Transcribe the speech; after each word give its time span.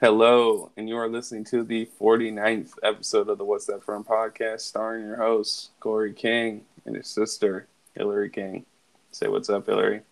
Hello, 0.00 0.70
and 0.76 0.88
you 0.88 0.96
are 0.96 1.08
listening 1.08 1.42
to 1.46 1.64
the 1.64 1.90
49th 2.00 2.74
episode 2.84 3.28
of 3.28 3.36
the 3.36 3.44
What's 3.44 3.66
That 3.66 3.82
From 3.82 4.04
podcast, 4.04 4.60
starring 4.60 5.04
your 5.04 5.16
host, 5.16 5.70
Corey 5.80 6.12
King, 6.12 6.64
and 6.86 6.94
his 6.94 7.08
sister, 7.08 7.66
Hillary 7.96 8.30
King. 8.30 8.64
Say 9.10 9.26
what's 9.26 9.50
up, 9.50 9.66
Hillary. 9.66 10.02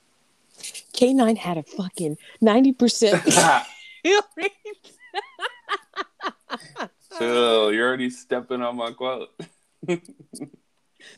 K9 0.58 1.36
had 1.36 1.58
a 1.58 1.62
fucking 1.62 2.18
90% 2.42 3.72
hit 4.02 4.24
rate. 4.36 4.52
Chill, 7.16 7.72
you're 7.72 7.86
already 7.86 8.10
stepping 8.10 8.62
on 8.62 8.74
my 8.74 8.90
quote. 8.90 9.28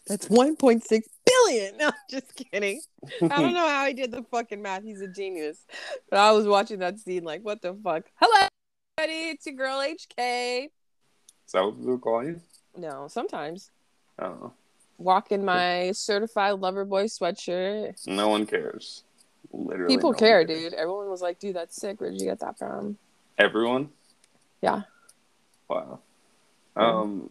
That's 0.07 0.29
1.6 0.29 1.03
billion. 1.25 1.77
No, 1.79 1.87
I'm 1.87 1.93
just 2.11 2.35
kidding. 2.37 2.83
I 3.23 3.29
don't 3.29 3.55
know 3.55 3.67
how 3.67 3.87
he 3.87 3.95
did 3.95 4.11
the 4.11 4.23
fucking 4.31 4.61
math. 4.61 4.85
He's 4.85 5.01
a 5.01 5.09
genius. 5.09 5.65
But 6.11 6.19
I 6.19 6.33
was 6.33 6.47
watching 6.47 6.81
that 6.81 6.99
scene 6.99 7.25
like, 7.25 7.43
what 7.43 7.63
the 7.63 7.75
fuck? 7.83 8.05
Hello, 8.17 8.48
everybody. 8.99 9.31
It's 9.31 9.47
your 9.47 9.55
girl 9.55 9.79
HK. 9.81 10.65
Is 10.65 11.53
that 11.53 11.65
what 11.65 11.79
people 11.79 11.99
call 11.99 12.25
you? 12.25 12.41
No, 12.77 13.07
sometimes. 13.09 13.71
Oh, 14.19 14.53
Walking 14.99 15.45
my 15.45 15.93
certified 15.93 16.59
lover 16.59 16.85
boy 16.85 17.05
sweatshirt. 17.05 18.07
no 18.09 18.29
one 18.29 18.47
cares. 18.47 19.05
Literally, 19.53 19.95
People 19.95 20.13
no 20.13 20.19
care, 20.19 20.45
dude. 20.45 20.75
Everyone 20.75 21.09
was 21.09 21.23
like, 21.23 21.39
dude, 21.39 21.55
that's 21.57 21.77
sick. 21.77 22.01
Where'd 22.01 22.15
you 22.21 22.27
get 22.27 22.41
that 22.41 22.59
from? 22.59 22.99
Everyone? 23.39 23.91
Yeah. 24.61 24.83
Wow. 25.69 26.01
Um, 26.75 27.31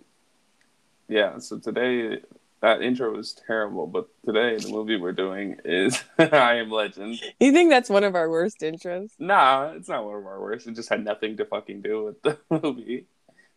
yeah. 1.09 1.37
So 1.39 1.59
today, 1.59 2.21
that 2.61 2.81
intro 2.81 3.15
was 3.15 3.33
terrible, 3.45 3.85
but 3.87 4.07
today 4.25 4.57
the 4.57 4.69
movie 4.71 4.97
we're 4.97 5.11
doing 5.11 5.57
is 5.65 6.03
I 6.19 6.55
Am 6.55 6.71
Legend. 6.71 7.19
You 7.39 7.51
think 7.51 7.69
that's 7.69 7.89
one 7.89 8.03
of 8.03 8.15
our 8.15 8.29
worst 8.29 8.59
intros? 8.61 9.11
Nah, 9.19 9.71
it's 9.75 9.87
not 9.89 10.05
one 10.05 10.15
of 10.15 10.25
our 10.25 10.41
worst. 10.41 10.67
It 10.67 10.75
just 10.75 10.89
had 10.89 11.03
nothing 11.03 11.37
to 11.37 11.45
fucking 11.45 11.81
do 11.81 12.03
with 12.05 12.21
the 12.23 12.37
movie. 12.63 13.05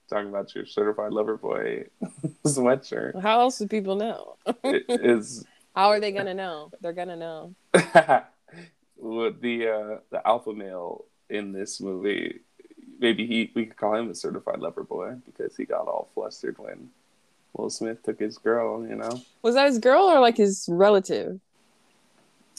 Talking 0.08 0.28
about 0.28 0.54
your 0.56 0.66
certified 0.66 1.12
lover 1.12 1.36
boy 1.36 1.84
sweatshirt 2.44 3.20
How 3.22 3.40
else 3.42 3.58
do 3.58 3.68
people 3.68 3.94
know? 3.94 4.36
it 4.64 4.84
is 4.88 5.44
How 5.74 5.88
are 5.90 6.00
they 6.00 6.10
gonna 6.10 6.34
know? 6.34 6.70
They're 6.80 6.92
gonna 6.92 7.16
know. 7.16 7.54
with 8.96 9.40
the 9.40 9.68
uh, 9.68 9.98
the 10.10 10.26
alpha 10.26 10.52
male 10.52 11.04
in 11.28 11.52
this 11.52 11.80
movie. 11.80 12.40
Maybe 12.98 13.24
he 13.26 13.52
we 13.54 13.66
could 13.66 13.76
call 13.76 13.94
him 13.94 14.10
a 14.10 14.14
certified 14.14 14.58
lover 14.58 14.82
boy 14.82 15.14
because 15.26 15.56
he 15.56 15.64
got 15.64 15.86
all 15.86 16.10
flustered 16.14 16.58
when 16.58 16.88
Will 17.54 17.70
Smith 17.70 18.02
took 18.02 18.20
his 18.20 18.38
girl. 18.38 18.86
You 18.86 18.96
know, 18.96 19.20
Was 19.42 19.54
that 19.54 19.66
his 19.66 19.78
girl 19.78 20.04
or 20.04 20.20
like 20.20 20.36
his 20.36 20.66
relative? 20.70 21.40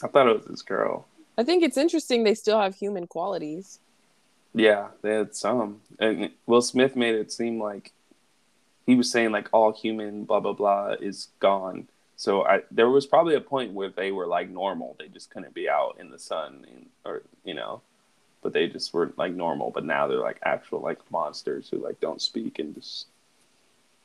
I 0.02 0.08
thought 0.08 0.28
it 0.28 0.36
was 0.36 0.46
his 0.46 0.62
girl. 0.62 1.06
I 1.38 1.44
think 1.44 1.62
it's 1.62 1.76
interesting 1.76 2.24
they 2.24 2.34
still 2.34 2.60
have 2.60 2.74
human 2.74 3.06
qualities. 3.06 3.78
Yeah, 4.54 4.88
they 5.00 5.14
had 5.14 5.34
some, 5.34 5.80
and 5.98 6.30
Will 6.46 6.60
Smith 6.60 6.94
made 6.94 7.14
it 7.14 7.32
seem 7.32 7.60
like 7.60 7.92
he 8.86 8.94
was 8.94 9.10
saying 9.10 9.32
like 9.32 9.48
all 9.52 9.72
human 9.72 10.24
blah 10.24 10.40
blah 10.40 10.52
blah 10.52 10.94
is 11.00 11.28
gone. 11.40 11.88
So 12.16 12.44
I 12.44 12.62
there 12.70 12.90
was 12.90 13.06
probably 13.06 13.34
a 13.34 13.40
point 13.40 13.72
where 13.72 13.88
they 13.88 14.12
were 14.12 14.26
like 14.26 14.50
normal. 14.50 14.96
They 14.98 15.08
just 15.08 15.30
couldn't 15.30 15.54
be 15.54 15.68
out 15.68 15.96
in 15.98 16.10
the 16.10 16.18
sun, 16.18 16.66
and, 16.70 16.86
or 17.04 17.22
you 17.44 17.54
know, 17.54 17.80
but 18.42 18.52
they 18.52 18.68
just 18.68 18.92
were 18.92 19.12
like 19.16 19.32
normal. 19.32 19.70
But 19.70 19.84
now 19.84 20.06
they're 20.06 20.18
like 20.18 20.38
actual 20.44 20.80
like 20.80 20.98
monsters 21.10 21.68
who 21.70 21.78
like 21.78 22.00
don't 22.00 22.20
speak 22.20 22.58
and 22.58 22.74
just 22.74 23.06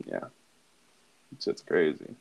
yeah, 0.05 0.25
it's 1.33 1.45
just 1.45 1.65
crazy. 1.67 2.15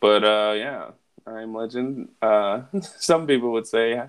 But 0.00 0.24
uh 0.24 0.54
yeah, 0.56 0.90
I'm 1.26 1.54
Legend. 1.54 2.08
Uh, 2.22 2.62
some 2.98 3.26
people 3.26 3.52
would 3.52 3.66
say 3.66 4.02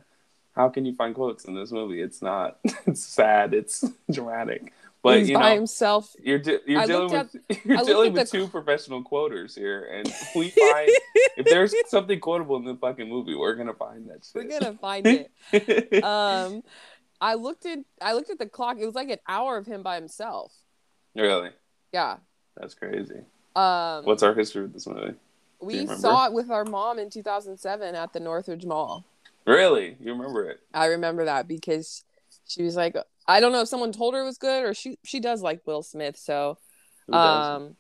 how 0.56 0.70
can 0.70 0.86
you 0.86 0.94
find 0.96 1.16
quotes 1.16 1.46
in 1.46 1.56
this 1.56 1.72
movie? 1.72 2.02
It's 2.02 2.22
not. 2.22 2.58
It's 2.86 3.04
sad. 3.04 3.54
It's 3.54 3.84
dramatic. 4.12 4.74
But 5.04 5.18
He's 5.20 5.30
you 5.30 5.38
by 5.38 5.50
know, 5.50 5.56
himself. 5.56 6.14
you're 6.22 6.38
de- 6.38 6.60
you're 6.68 6.82
I 6.82 6.86
dealing 6.86 7.12
with 7.12 7.36
you're 7.66 7.78
looked 7.78 7.88
dealing 7.88 8.14
with 8.14 8.30
the- 8.30 8.38
two 8.38 8.48
professional 8.48 9.02
quoters 9.02 9.56
here, 9.56 9.86
and 9.86 10.06
we 10.36 10.50
find 10.52 10.90
if 11.38 11.46
there's 11.48 11.74
something 11.88 12.20
quotable 12.20 12.58
in 12.58 12.66
the 12.66 12.76
fucking 12.76 13.10
movie, 13.10 13.34
we're 13.34 13.56
gonna 13.56 13.74
find 13.74 14.08
that 14.12 14.24
shit. 14.24 14.36
We're 14.36 14.60
gonna 14.60 14.78
find 14.78 15.08
it. 15.52 16.04
Um, 16.04 16.62
I 17.20 17.34
looked 17.34 17.66
at 17.66 17.80
I 18.00 18.14
looked 18.14 18.30
at 18.30 18.38
the 18.38 18.46
clock. 18.46 18.78
It 18.80 18.86
was 18.86 18.94
like 18.94 19.10
an 19.10 19.18
hour 19.28 19.58
of 19.58 19.66
him 19.66 19.82
by 19.82 19.96
himself. 19.96 20.54
really, 21.16 21.50
Yeah. 21.92 22.18
that's 22.56 22.76
crazy. 22.76 23.22
Um, 23.56 24.06
What's 24.06 24.24
our 24.24 24.34
history 24.34 24.64
with 24.64 24.74
this 24.74 24.88
movie? 24.88 25.16
we 25.60 25.86
saw 25.86 26.26
it 26.26 26.34
with 26.34 26.50
our 26.50 26.66
mom 26.66 26.98
in 26.98 27.10
2007 27.10 27.94
at 27.94 28.14
the 28.14 28.20
Northridge 28.20 28.66
Mall. 28.66 29.06
Really, 29.46 29.96
you 30.00 30.12
remember 30.14 30.50
it? 30.50 30.60
I 30.74 30.88
remember 30.88 31.26
that 31.26 31.48
because 31.48 32.04
she 32.48 32.64
was 32.64 32.76
like, 32.76 32.96
I 33.28 33.40
don't 33.40 33.52
know 33.52 33.62
if 33.62 33.68
someone 33.68 33.92
told 33.92 34.14
her 34.16 34.22
it 34.22 34.26
was 34.26 34.38
good 34.38 34.64
or 34.66 34.74
she 34.74 34.98
she 35.04 35.20
does 35.20 35.42
like 35.42 35.62
Will 35.68 35.84
Smith. 35.84 36.18
So, 36.18 36.58
um, 37.12 37.76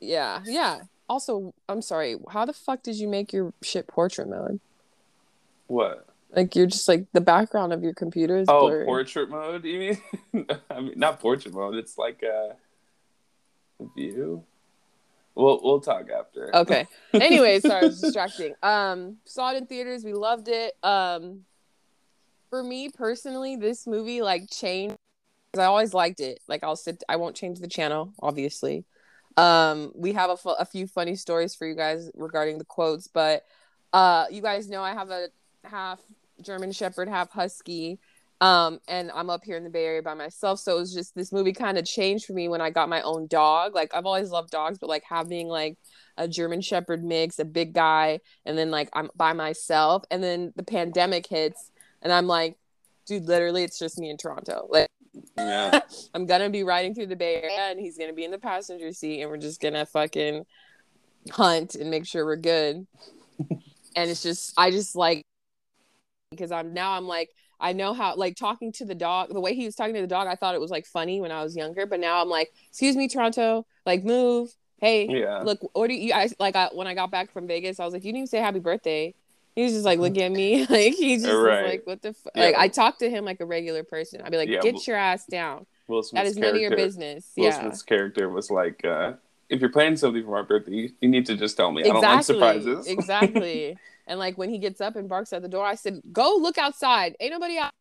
yeah, 0.00 0.40
yeah. 0.44 0.80
Also, 1.08 1.54
I'm 1.68 1.80
sorry. 1.80 2.16
How 2.30 2.44
the 2.44 2.52
fuck 2.52 2.82
did 2.82 2.96
you 2.96 3.08
make 3.08 3.32
your 3.32 3.52
shit 3.62 3.86
portrait 3.86 4.28
mode? 4.28 4.60
what? 5.66 6.06
Like 6.34 6.54
you're 6.54 6.66
just 6.66 6.86
like 6.88 7.06
the 7.14 7.22
background 7.22 7.72
of 7.72 7.82
your 7.82 7.94
computer 7.94 8.36
is 8.36 8.48
Oh, 8.50 8.68
blurry. 8.68 8.84
portrait 8.84 9.30
mode. 9.30 9.64
You 9.64 9.78
mean? 10.34 10.46
I 10.70 10.80
mean, 10.80 10.92
not 10.96 11.20
portrait 11.20 11.54
mode. 11.54 11.76
It's 11.76 11.96
like 11.96 12.22
a 12.22 12.56
view. 13.96 14.44
We'll 15.38 15.60
we'll 15.62 15.80
talk 15.80 16.10
after. 16.10 16.54
Okay. 16.54 16.86
Anyway, 17.14 17.60
sorry, 17.60 17.82
I 17.82 17.86
was 17.86 18.00
distracting. 18.02 18.54
Um, 18.62 19.18
saw 19.24 19.52
it 19.52 19.56
in 19.56 19.66
theaters. 19.66 20.04
We 20.04 20.12
loved 20.12 20.48
it. 20.48 20.74
Um, 20.82 21.44
for 22.50 22.62
me 22.62 22.88
personally, 22.88 23.54
this 23.56 23.86
movie 23.86 24.20
like 24.20 24.50
changed. 24.50 24.96
'cause 25.52 25.60
I 25.62 25.66
always 25.66 25.94
liked 25.94 26.20
it. 26.20 26.40
Like 26.48 26.64
I'll 26.64 26.76
sit. 26.76 27.02
I 27.08 27.16
won't 27.16 27.36
change 27.36 27.60
the 27.60 27.68
channel, 27.68 28.12
obviously. 28.20 28.84
Um, 29.36 29.92
we 29.94 30.12
have 30.14 30.30
a, 30.30 30.36
fu- 30.36 30.50
a 30.50 30.64
few 30.64 30.88
funny 30.88 31.14
stories 31.14 31.54
for 31.54 31.66
you 31.66 31.76
guys 31.76 32.10
regarding 32.14 32.58
the 32.58 32.64
quotes, 32.64 33.06
but 33.06 33.44
uh, 33.92 34.24
you 34.30 34.42
guys 34.42 34.68
know 34.68 34.82
I 34.82 34.92
have 34.92 35.10
a 35.10 35.28
half 35.64 36.00
German 36.42 36.72
Shepherd, 36.72 37.08
half 37.08 37.30
Husky. 37.30 38.00
Um, 38.40 38.78
and 38.86 39.10
I'm 39.12 39.30
up 39.30 39.42
here 39.44 39.56
in 39.56 39.64
the 39.64 39.70
Bay 39.70 39.84
Area 39.84 40.02
by 40.02 40.14
myself. 40.14 40.60
So 40.60 40.76
it 40.76 40.80
was 40.80 40.94
just 40.94 41.14
this 41.14 41.32
movie 41.32 41.52
kind 41.52 41.76
of 41.76 41.84
changed 41.84 42.24
for 42.26 42.34
me 42.34 42.48
when 42.48 42.60
I 42.60 42.70
got 42.70 42.88
my 42.88 43.02
own 43.02 43.26
dog. 43.26 43.74
Like 43.74 43.94
I've 43.94 44.06
always 44.06 44.30
loved 44.30 44.50
dogs, 44.50 44.78
but 44.78 44.88
like 44.88 45.02
having 45.08 45.48
like 45.48 45.76
a 46.16 46.28
German 46.28 46.60
Shepherd 46.60 47.02
mix, 47.02 47.38
a 47.38 47.44
big 47.44 47.72
guy, 47.72 48.20
and 48.46 48.56
then 48.56 48.70
like 48.70 48.90
I'm 48.92 49.10
by 49.16 49.32
myself, 49.32 50.04
and 50.10 50.22
then 50.22 50.52
the 50.54 50.62
pandemic 50.62 51.26
hits, 51.26 51.72
and 52.00 52.12
I'm 52.12 52.26
like, 52.26 52.56
dude, 53.06 53.24
literally, 53.24 53.64
it's 53.64 53.78
just 53.78 53.98
me 53.98 54.10
in 54.10 54.16
Toronto. 54.16 54.68
Like 54.70 54.88
Yeah. 55.36 55.80
I'm 56.14 56.26
gonna 56.26 56.50
be 56.50 56.62
riding 56.62 56.94
through 56.94 57.06
the 57.06 57.16
Bay 57.16 57.42
Area, 57.42 57.70
and 57.70 57.80
he's 57.80 57.98
gonna 57.98 58.12
be 58.12 58.24
in 58.24 58.30
the 58.30 58.38
passenger 58.38 58.92
seat, 58.92 59.20
and 59.20 59.30
we're 59.30 59.36
just 59.38 59.60
gonna 59.60 59.84
fucking 59.84 60.46
hunt 61.32 61.74
and 61.74 61.90
make 61.90 62.06
sure 62.06 62.24
we're 62.24 62.36
good. 62.36 62.86
and 63.96 64.10
it's 64.10 64.22
just, 64.22 64.52
I 64.56 64.70
just 64.70 64.94
like 64.94 65.24
because 66.30 66.52
I'm 66.52 66.74
now 66.74 66.92
I'm 66.92 67.06
like 67.06 67.30
I 67.60 67.72
know 67.72 67.92
how 67.92 68.14
like 68.16 68.36
talking 68.36 68.72
to 68.72 68.84
the 68.84 68.94
dog 68.94 69.30
the 69.32 69.40
way 69.40 69.54
he 69.54 69.64
was 69.64 69.74
talking 69.74 69.94
to 69.94 70.00
the 70.00 70.06
dog 70.06 70.26
I 70.28 70.34
thought 70.34 70.54
it 70.54 70.60
was 70.60 70.70
like 70.70 70.86
funny 70.86 71.20
when 71.20 71.32
I 71.32 71.42
was 71.42 71.56
younger 71.56 71.86
but 71.86 72.00
now 72.00 72.20
I'm 72.22 72.28
like 72.28 72.52
excuse 72.68 72.96
me 72.96 73.08
Toronto 73.08 73.66
like 73.86 74.04
move 74.04 74.54
hey 74.80 75.06
Yeah. 75.08 75.38
look 75.40 75.58
what 75.74 75.88
do 75.88 75.94
you 75.94 76.12
I 76.12 76.28
like 76.38 76.54
I, 76.56 76.68
when 76.72 76.86
I 76.86 76.94
got 76.94 77.10
back 77.10 77.32
from 77.32 77.46
Vegas 77.46 77.80
I 77.80 77.84
was 77.84 77.92
like 77.94 78.04
you 78.04 78.08
didn't 78.12 78.18
even 78.18 78.26
say 78.28 78.38
happy 78.38 78.60
birthday 78.60 79.14
he 79.56 79.64
was 79.64 79.72
just 79.72 79.84
like 79.84 79.98
looking 79.98 80.22
at 80.22 80.30
me 80.32 80.66
like 80.70 80.94
he 80.94 81.16
just 81.16 81.28
Right. 81.28 81.66
like 81.66 81.86
what 81.86 82.00
the 82.02 82.10
f-? 82.10 82.16
Yeah. 82.34 82.44
like 82.44 82.54
I 82.56 82.68
talked 82.68 83.00
to 83.00 83.10
him 83.10 83.24
like 83.24 83.40
a 83.40 83.46
regular 83.46 83.82
person 83.82 84.20
I'd 84.22 84.30
be 84.30 84.38
like 84.38 84.48
Yeah, 84.48 84.60
get 84.60 84.74
well- 84.74 84.82
your 84.86 84.96
ass 84.96 85.26
down 85.26 85.66
Will 85.88 86.02
that 86.02 86.08
Smith's 86.08 86.30
is 86.30 86.36
none 86.36 86.54
of 86.54 86.60
your 86.60 86.76
business 86.76 87.30
Will 87.36 87.44
yeah 87.44 87.60
Smith's 87.60 87.82
character 87.82 88.28
was 88.28 88.50
like, 88.50 88.84
uh, 88.84 89.14
if 89.48 89.60
you're 89.62 89.70
planning 89.70 89.96
something 89.96 90.22
for 90.22 90.30
my 90.32 90.42
birthday, 90.42 90.72
you, 90.72 90.90
you 91.00 91.08
need 91.08 91.24
to 91.24 91.34
just 91.34 91.56
tell 91.56 91.72
me. 91.72 91.82
I 91.82 91.86
don't 91.88 92.02
like 92.02 92.22
surprises. 92.22 92.86
exactly. 93.22 93.78
And 94.08 94.18
like 94.18 94.36
when 94.38 94.50
he 94.50 94.58
gets 94.58 94.80
up 94.80 94.96
and 94.96 95.08
barks 95.08 95.32
at 95.32 95.42
the 95.42 95.48
door, 95.48 95.64
I 95.64 95.74
said, 95.74 96.00
"Go 96.12 96.36
look 96.40 96.58
outside. 96.58 97.14
Ain't 97.20 97.32
nobody 97.32 97.58
out." 97.58 97.72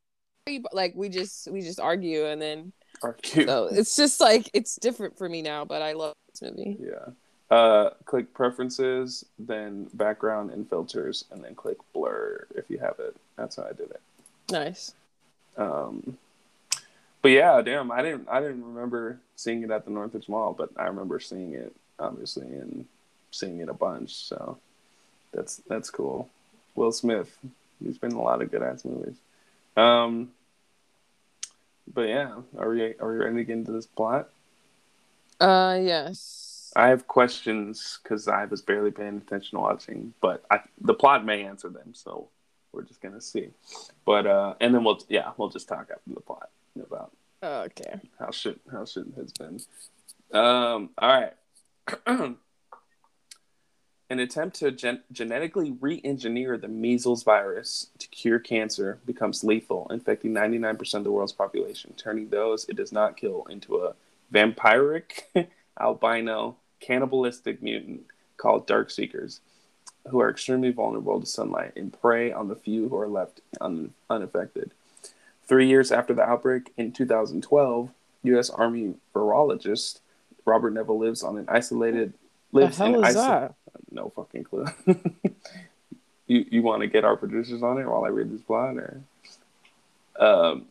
Like 0.72 0.94
we 0.96 1.10
just 1.10 1.50
we 1.52 1.62
just 1.62 1.80
argue, 1.80 2.26
and 2.26 2.42
then 2.42 2.72
Are 3.02 3.14
cute. 3.14 3.48
so 3.48 3.68
it's 3.72 3.96
just 3.96 4.20
like 4.20 4.50
it's 4.54 4.76
different 4.76 5.18
for 5.18 5.28
me 5.28 5.42
now. 5.42 5.66
But 5.66 5.82
I 5.82 5.94
love 5.94 6.14
this 6.32 6.42
movie. 6.42 6.78
Yeah. 6.80 7.14
Uh, 7.50 7.92
click 8.04 8.34
preferences, 8.34 9.26
then 9.40 9.90
background 9.94 10.52
and 10.52 10.70
filters, 10.70 11.24
and 11.32 11.42
then 11.42 11.56
click 11.56 11.78
blur 11.94 12.46
if 12.56 12.70
you 12.70 12.78
have 12.78 13.00
it. 13.00 13.16
That's 13.38 13.56
how 13.56 13.64
I 13.64 13.72
did 13.72 13.90
it. 13.90 14.02
Nice. 14.52 14.94
Um, 15.56 16.18
but 17.22 17.30
yeah, 17.30 17.62
damn, 17.62 17.90
I 17.92 18.02
didn't, 18.02 18.28
I 18.30 18.42
didn't 18.42 18.66
remember 18.66 19.20
seeing 19.38 19.64
it 19.64 19.72
at 19.72 19.86
the 19.86 19.92
Northridge 19.92 20.28
Mall, 20.28 20.54
but 20.58 20.70
I 20.78 20.88
remember 20.88 21.20
seeing 21.20 21.54
it 21.54 21.74
obviously 22.00 22.48
and 22.48 22.86
seeing 23.32 23.60
it 23.60 23.70
a 23.70 23.74
bunch. 23.74 24.14
So 24.14 24.58
that's 25.38 25.62
that's 25.68 25.90
cool. 25.90 26.28
Will 26.76 26.92
Smith, 26.92 27.38
he's 27.82 27.98
been 27.98 28.12
in 28.12 28.18
a 28.18 28.22
lot 28.22 28.42
of 28.42 28.52
good 28.52 28.64
ass 28.64 28.84
movies. 28.84 29.16
Um, 29.78 30.32
but 31.94 32.10
yeah, 32.10 32.34
are 32.58 32.70
we 32.70 32.96
are 33.00 33.12
we 33.12 33.18
ready 33.18 33.36
to 33.38 33.44
get 33.46 33.54
into 33.54 33.72
this 33.72 33.86
plot? 33.86 34.30
Uh, 35.40 35.78
yes. 35.82 36.74
I 36.76 36.88
have 36.88 37.08
questions 37.08 38.00
because 38.04 38.28
I 38.28 38.46
was 38.46 38.62
barely 38.62 38.92
paying 38.92 39.18
attention 39.18 39.58
to 39.58 39.62
watching, 39.62 40.14
but 40.22 40.44
I, 40.52 40.60
the 40.82 40.94
plot 40.94 41.24
may 41.24 41.44
answer 41.44 41.70
them, 41.70 41.94
so 41.94 42.30
we're 42.74 42.84
just 42.84 43.02
gonna 43.02 43.22
see. 43.22 43.50
But 44.06 44.26
uh, 44.26 44.56
and 44.60 44.74
then 44.74 44.84
we'll 44.84 45.00
yeah 45.08 45.32
we'll 45.38 45.50
just 45.50 45.68
talk 45.68 45.90
after 45.92 46.14
the 46.14 46.20
plot 46.20 46.50
about 46.82 47.12
okay. 47.42 48.00
How 48.20 48.32
shit 48.32 48.60
how 48.72 48.86
shit 48.86 49.06
has 49.16 49.32
been. 49.34 49.60
Um. 50.34 50.90
All 50.98 51.22
right. 52.08 52.36
An 54.10 54.20
attempt 54.20 54.58
to 54.60 54.72
gen- 54.72 55.04
genetically 55.12 55.76
re-engineer 55.82 56.58
the 56.58 56.70
measles 56.70 57.24
virus 57.24 57.88
to 58.00 58.08
cure 58.08 58.40
cancer 58.40 59.00
becomes 59.06 59.44
lethal, 59.44 59.88
infecting 59.90 60.34
99% 60.34 60.94
of 60.94 61.04
the 61.04 61.12
world's 61.12 61.34
population, 61.34 61.94
turning 61.98 62.30
those 62.30 62.66
it 62.70 62.78
does 62.78 62.94
not 62.94 63.18
kill 63.18 63.46
into 63.50 63.78
a 63.78 63.96
vampiric, 64.34 65.24
albino, 65.80 66.56
cannibalistic 66.80 67.62
mutant 67.62 68.06
called 68.38 68.66
Dark 68.66 68.92
Seekers, 68.92 69.42
who 70.10 70.22
are 70.22 70.30
extremely 70.30 70.72
vulnerable 70.72 71.20
to 71.20 71.26
sunlight 71.26 71.74
and 71.76 72.00
prey 72.00 72.32
on 72.32 72.48
the 72.48 72.56
few 72.56 72.88
who 72.88 72.98
are 72.98 73.10
left 73.10 73.42
un- 73.60 73.94
unaffected. 74.10 74.72
Three 75.46 75.68
years 75.68 75.92
after 75.92 76.14
the 76.14 76.24
outbreak 76.24 76.72
in 76.78 76.94
2012, 76.94 77.90
U.S. 78.24 78.50
Army 78.50 78.96
virologist 79.14 80.00
Robert 80.46 80.72
Neville 80.72 81.00
lives 81.00 81.24
on 81.24 81.38
an 81.38 81.46
isolated 81.50 82.14
lives 82.52 82.78
the 82.78 82.86
hell 82.86 82.96
in 82.96 83.06
is 83.06 83.16
iso- 83.16 83.28
that? 83.28 83.56
No 83.92 84.12
fucking 84.16 84.44
clue. 84.44 84.66
you 86.28 86.46
you 86.50 86.62
want 86.62 86.82
to 86.82 86.88
get 86.88 87.06
our 87.06 87.16
producers 87.16 87.64
on 87.64 87.80
it 87.80 87.88
while 87.88 88.06
I 88.06 88.10
read 88.10 88.32
this 88.32 88.42
plot, 88.42 88.78
or 88.78 89.02
um, 90.20 90.66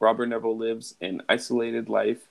Robert 0.00 0.26
Neville 0.26 0.56
lives 0.56 0.94
an 1.00 1.22
isolated 1.28 1.88
life 1.88 2.26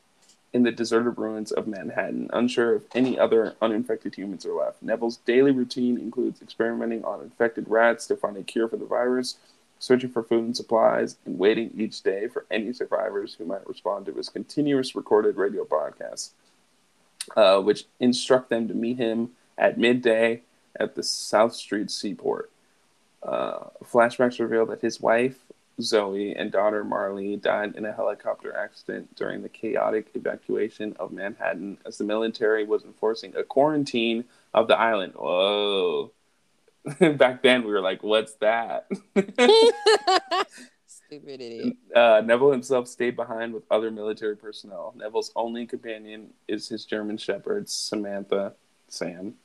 in 0.53 0.63
the 0.63 0.71
deserted 0.71 1.17
ruins 1.17 1.51
of 1.51 1.67
Manhattan, 1.67 2.29
unsure 2.33 2.75
if 2.75 2.81
any 2.93 3.17
other 3.17 3.55
uninfected 3.61 4.15
humans 4.15 4.45
are 4.45 4.53
left. 4.53 4.83
Neville's 4.83 5.17
daily 5.17 5.51
routine 5.51 5.97
includes 5.97 6.41
experimenting 6.41 7.05
on 7.05 7.21
infected 7.21 7.69
rats 7.69 8.05
to 8.07 8.17
find 8.17 8.35
a 8.35 8.43
cure 8.43 8.67
for 8.67 8.75
the 8.75 8.85
virus, 8.85 9.37
searching 9.79 10.09
for 10.09 10.23
food 10.23 10.43
and 10.43 10.57
supplies, 10.57 11.15
and 11.25 11.39
waiting 11.39 11.71
each 11.77 12.01
day 12.01 12.27
for 12.27 12.45
any 12.51 12.73
survivors 12.73 13.35
who 13.35 13.45
might 13.45 13.67
respond 13.67 14.05
to 14.05 14.13
his 14.13 14.27
continuous 14.27 14.93
recorded 14.93 15.37
radio 15.37 15.63
broadcasts, 15.63 16.33
uh, 17.37 17.61
which 17.61 17.85
instruct 18.01 18.49
them 18.49 18.67
to 18.67 18.73
meet 18.73 18.97
him 18.97 19.31
at 19.61 19.77
midday 19.77 20.41
at 20.77 20.95
the 20.95 21.03
South 21.03 21.53
Street 21.53 21.89
Seaport. 21.89 22.51
Uh, 23.23 23.65
flashbacks 23.83 24.39
reveal 24.39 24.65
that 24.65 24.81
his 24.81 24.99
wife, 24.99 25.37
Zoe, 25.79 26.35
and 26.35 26.51
daughter 26.51 26.83
Marley 26.83 27.35
died 27.35 27.75
in 27.75 27.85
a 27.85 27.93
helicopter 27.93 28.55
accident 28.57 29.15
during 29.15 29.43
the 29.43 29.49
chaotic 29.49 30.07
evacuation 30.15 30.95
of 30.99 31.11
Manhattan 31.13 31.77
as 31.85 31.99
the 31.99 32.03
military 32.03 32.65
was 32.65 32.83
enforcing 32.83 33.35
a 33.35 33.43
quarantine 33.43 34.25
of 34.53 34.67
the 34.67 34.77
island. 34.77 35.13
Whoa. 35.15 36.11
Back 36.99 37.43
then, 37.43 37.63
we 37.63 37.71
were 37.71 37.81
like, 37.81 38.01
what's 38.01 38.33
that? 38.35 38.87
Stupid 40.87 41.41
idiot. 41.41 41.77
uh, 41.95 42.21
Neville 42.25 42.51
himself 42.51 42.87
stayed 42.87 43.15
behind 43.15 43.53
with 43.53 43.63
other 43.69 43.91
military 43.91 44.35
personnel. 44.35 44.93
Neville's 44.95 45.31
only 45.35 45.67
companion 45.67 46.31
is 46.47 46.67
his 46.69 46.85
German 46.85 47.17
Shepherd, 47.17 47.69
Samantha 47.69 48.53
Sam. 48.87 49.35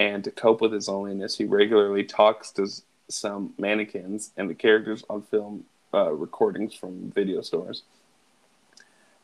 And 0.00 0.24
to 0.24 0.30
cope 0.30 0.62
with 0.62 0.72
his 0.72 0.88
loneliness, 0.88 1.36
he 1.36 1.44
regularly 1.44 2.04
talks 2.04 2.50
to 2.52 2.66
some 3.10 3.52
mannequins 3.58 4.30
and 4.34 4.48
the 4.48 4.54
characters 4.54 5.04
on 5.10 5.20
film 5.20 5.64
uh, 5.92 6.10
recordings 6.10 6.72
from 6.72 7.12
video 7.14 7.42
stores. 7.42 7.82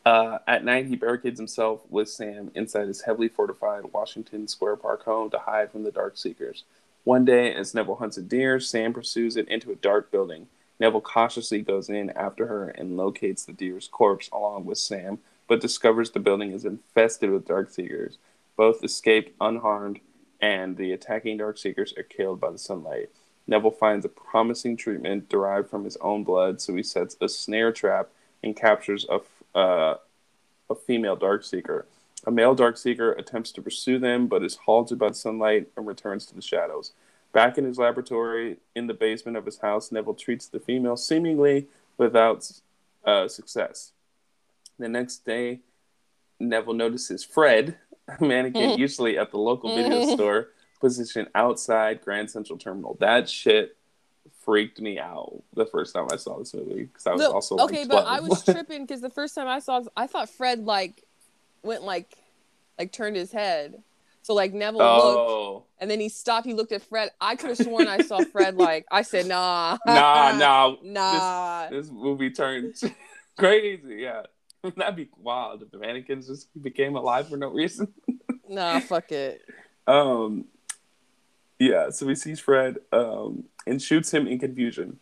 Uh, 0.05 0.37
at 0.47 0.67
night, 0.67 0.85
he 0.85 0.95
barricades 0.95 1.41
himself 1.41 1.81
with 1.89 2.11
Sam 2.11 2.51
inside 2.55 2.89
his 2.89 3.01
heavily 3.01 3.29
fortified 3.29 3.91
Washington 3.95 4.47
Square 4.49 4.77
Park 4.77 5.07
home 5.07 5.31
to 5.31 5.39
hide 5.39 5.73
from 5.73 5.83
the 5.83 5.91
Dark 5.91 6.19
Seekers. 6.19 6.65
One 7.05 7.25
day, 7.25 7.55
as 7.55 7.75
Neville 7.75 7.97
hunts 7.97 8.19
a 8.19 8.23
deer, 8.23 8.61
Sam 8.61 8.93
pursues 8.93 9.39
it 9.39 9.49
into 9.49 9.73
a 9.73 9.77
dark 9.77 10.11
building. 10.11 10.47
Neville 10.79 11.01
cautiously 11.01 11.63
goes 11.63 11.89
in 11.89 12.11
after 12.11 12.49
her 12.49 12.69
and 12.69 12.99
locates 12.99 13.47
the 13.47 13.55
deer's 13.55 13.89
corpse 13.89 14.29
along 14.31 14.67
with 14.67 14.77
Sam, 14.77 15.21
but 15.49 15.63
discovers 15.63 16.11
the 16.11 16.21
building 16.21 16.53
is 16.53 16.67
infested 16.67 17.31
with 17.31 17.49
Dark 17.49 17.71
Seekers. 17.71 18.19
Both 18.59 18.85
escape 18.85 19.35
unharmed, 19.41 20.01
and 20.41 20.77
the 20.77 20.93
attacking 20.93 21.39
Dark 21.39 21.59
Seekers 21.59 21.95
are 21.97 22.03
killed 22.03 22.41
by 22.41 22.51
the 22.51 22.59
sunlight. 22.59 23.11
Neville 23.47 23.71
finds 23.71 24.05
a 24.05 24.09
promising 24.09 24.77
treatment 24.77 25.29
derived 25.29 25.71
from 25.71 25.85
his 25.85 25.97
own 25.99 26.25
blood, 26.25 26.61
so 26.61 26.75
he 26.75 26.83
sets 26.83 27.17
a 27.21 27.29
snare 27.29 27.73
trap 27.73 28.09
and 28.43 28.57
captures 28.57 29.07
a, 29.09 29.59
uh, 29.59 29.97
a 30.69 30.75
female 30.75 31.17
Dark 31.17 31.45
Seeker. 31.45 31.87
A 32.27 32.31
male 32.31 32.55
Dark 32.55 32.77
Seeker 32.77 33.13
attempts 33.13 33.53
to 33.53 33.63
pursue 33.63 33.99
them, 33.99 34.27
but 34.27 34.43
is 34.43 34.57
halted 34.57 34.99
by 34.99 35.09
the 35.09 35.15
sunlight 35.15 35.69
and 35.77 35.87
returns 35.87 36.27
to 36.27 36.35
the 36.35 36.43
shadows. 36.43 36.93
Back 37.33 37.57
in 37.57 37.65
his 37.65 37.79
laboratory 37.79 38.57
in 38.75 38.87
the 38.87 38.95
basement 38.95 39.37
of 39.37 39.45
his 39.45 39.59
house, 39.59 39.93
Neville 39.93 40.15
treats 40.15 40.47
the 40.47 40.59
female 40.59 40.97
seemingly 40.97 41.67
without 41.99 42.51
uh, 43.05 43.29
success. 43.29 43.93
The 44.79 44.89
next 44.89 45.25
day, 45.25 45.61
Neville 46.41 46.75
notices 46.75 47.25
Fred, 47.25 47.77
mannequin 48.21 48.71
usually 48.79 49.19
at 49.19 49.31
the 49.31 49.39
local 49.39 49.75
video 49.75 50.07
store, 50.15 50.51
positioned 50.81 51.29
outside 51.35 52.03
Grand 52.03 52.31
Central 52.31 52.59
Terminal. 52.59 52.97
That 53.01 53.29
shit 53.29 53.77
freaked 54.45 54.81
me 54.81 54.99
out 54.99 55.43
the 55.55 55.67
first 55.67 55.95
time 55.95 56.07
I 56.13 56.17
saw 56.17 56.39
this 56.39 56.55
movie 56.55 56.85
because 56.85 57.07
I 57.07 57.13
was 57.13 57.21
No, 57.21 57.33
also 57.33 57.57
okay, 57.59 57.81
like, 57.81 57.89
but 57.89 58.07
I 58.07 58.21
was 58.21 58.45
tripping 58.45 58.87
because 58.87 59.01
the 59.01 59.11
first 59.11 59.35
time 59.35 59.49
I 59.49 59.59
saw, 59.59 59.81
this, 59.81 59.89
I 59.97 60.07
thought 60.07 60.31
Fred 60.31 60.65
like 60.65 61.03
went 61.63 61.83
like 61.83 62.17
like 62.79 62.93
turned 62.93 63.17
his 63.17 63.33
head. 63.33 63.83
So 64.23 64.35
like 64.35 64.53
Neville 64.53 64.83
oh. 64.83 64.97
looked, 64.97 65.31
oh, 65.31 65.65
and 65.79 65.89
then 65.89 66.01
he 66.01 66.09
stopped. 66.09 66.47
He 66.47 66.55
looked 66.55 66.73
at 66.73 66.83
Fred. 66.83 67.11
I 67.21 67.37
could 67.37 67.51
have 67.51 67.59
sworn 67.59 67.87
I 67.87 67.99
saw 67.99 68.25
Fred. 68.25 68.57
Like 68.57 68.85
I 68.91 69.03
said, 69.03 69.27
nah, 69.27 69.79
nah, 69.87 70.33
nah, 70.37 70.75
nah. 70.83 71.69
This 71.71 71.91
movie 71.91 72.31
turned 72.31 72.75
crazy. 73.39 73.99
Yeah, 74.01 74.23
that'd 74.77 74.97
be 74.97 75.09
wild 75.23 75.63
if 75.63 75.71
the 75.71 75.79
mannequins 75.79 76.27
just 76.27 76.49
became 76.63 76.97
alive 76.97 77.29
for 77.29 77.37
no 77.37 77.49
reason. 77.49 77.93
Nah, 78.49 78.79
fuck 78.79 79.11
it. 79.11 79.43
Um, 79.89 80.45
yeah, 81.59 81.91
so 81.91 82.07
he 82.07 82.15
sees 82.15 82.39
Fred 82.39 82.77
um, 82.93 83.43
and 83.67 83.83
shoots 83.83 84.15
him 84.15 84.29
in 84.29 84.39
confusion. 84.39 85.01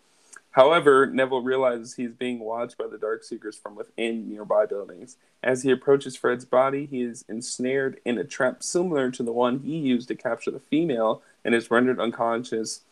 However, 0.52 1.06
Neville 1.06 1.42
realizes 1.42 1.94
he's 1.94 2.12
being 2.12 2.38
watched 2.38 2.78
by 2.78 2.86
the 2.86 2.96
Darkseekers 2.96 3.60
from 3.60 3.74
within 3.74 4.30
nearby 4.30 4.66
buildings. 4.66 5.16
As 5.42 5.64
he 5.64 5.70
approaches 5.72 6.16
Fred's 6.16 6.44
body, 6.44 6.86
he 6.86 7.02
is 7.02 7.24
ensnared 7.28 8.00
in 8.04 8.18
a 8.18 8.24
trap 8.24 8.62
similar 8.62 9.10
to 9.10 9.22
the 9.22 9.32
one 9.32 9.58
he 9.58 9.76
used 9.76 10.08
to 10.08 10.14
capture 10.14 10.52
the 10.52 10.60
female 10.60 11.22
and 11.44 11.54
is 11.54 11.70
rendered 11.70 11.98
unconscious 11.98 12.82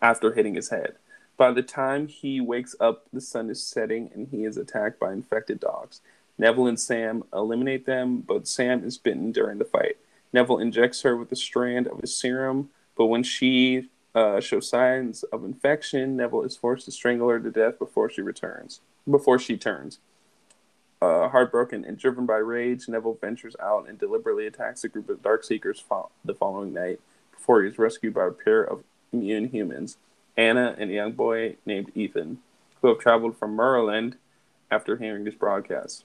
after 0.00 0.32
hitting 0.32 0.54
his 0.54 0.68
head. 0.68 0.94
By 1.36 1.52
the 1.52 1.62
time 1.62 2.08
he 2.08 2.40
wakes 2.40 2.74
up, 2.80 3.06
the 3.12 3.20
sun 3.20 3.50
is 3.50 3.62
setting 3.62 4.10
and 4.14 4.28
he 4.28 4.44
is 4.44 4.56
attacked 4.56 4.98
by 4.98 5.12
infected 5.12 5.60
dogs. 5.60 6.00
Neville 6.38 6.66
and 6.66 6.80
Sam 6.80 7.24
eliminate 7.32 7.86
them, 7.86 8.20
but 8.20 8.48
Sam 8.48 8.84
is 8.84 8.98
bitten 8.98 9.32
during 9.32 9.58
the 9.58 9.64
fight. 9.64 9.96
Neville 10.32 10.58
injects 10.58 11.02
her 11.02 11.16
with 11.16 11.32
a 11.32 11.36
strand 11.36 11.86
of 11.88 12.00
his 12.00 12.14
serum, 12.14 12.70
but 12.96 13.06
when 13.06 13.22
she 13.22 13.88
uh, 14.14 14.40
shows 14.40 14.68
signs 14.68 15.22
of 15.24 15.44
infection, 15.44 16.16
Neville 16.16 16.42
is 16.42 16.56
forced 16.56 16.86
to 16.86 16.90
strangle 16.90 17.28
her 17.28 17.38
to 17.38 17.50
death 17.50 17.78
before 17.78 18.10
she 18.10 18.22
returns. 18.22 18.80
Before 19.08 19.38
she 19.38 19.56
turns. 19.56 19.98
Uh, 21.00 21.28
heartbroken 21.28 21.84
and 21.84 21.98
driven 21.98 22.24
by 22.24 22.36
rage, 22.36 22.88
Neville 22.88 23.18
ventures 23.20 23.54
out 23.60 23.86
and 23.88 23.98
deliberately 23.98 24.46
attacks 24.46 24.82
a 24.84 24.88
group 24.88 25.10
of 25.10 25.22
Darkseekers 25.22 25.82
fo- 25.82 26.10
the 26.24 26.34
following 26.34 26.72
night 26.72 27.00
before 27.30 27.62
he 27.62 27.68
is 27.68 27.78
rescued 27.78 28.14
by 28.14 28.26
a 28.26 28.30
pair 28.30 28.62
of 28.62 28.82
immune 29.12 29.48
humans, 29.48 29.98
Anna 30.36 30.74
and 30.78 30.90
a 30.90 30.94
young 30.94 31.12
boy 31.12 31.56
named 31.64 31.92
Ethan, 31.94 32.38
who 32.80 32.88
have 32.88 32.98
traveled 32.98 33.38
from 33.38 33.56
Maryland 33.56 34.16
after 34.70 34.96
hearing 34.96 35.24
this 35.24 35.34
broadcast. 35.34 36.04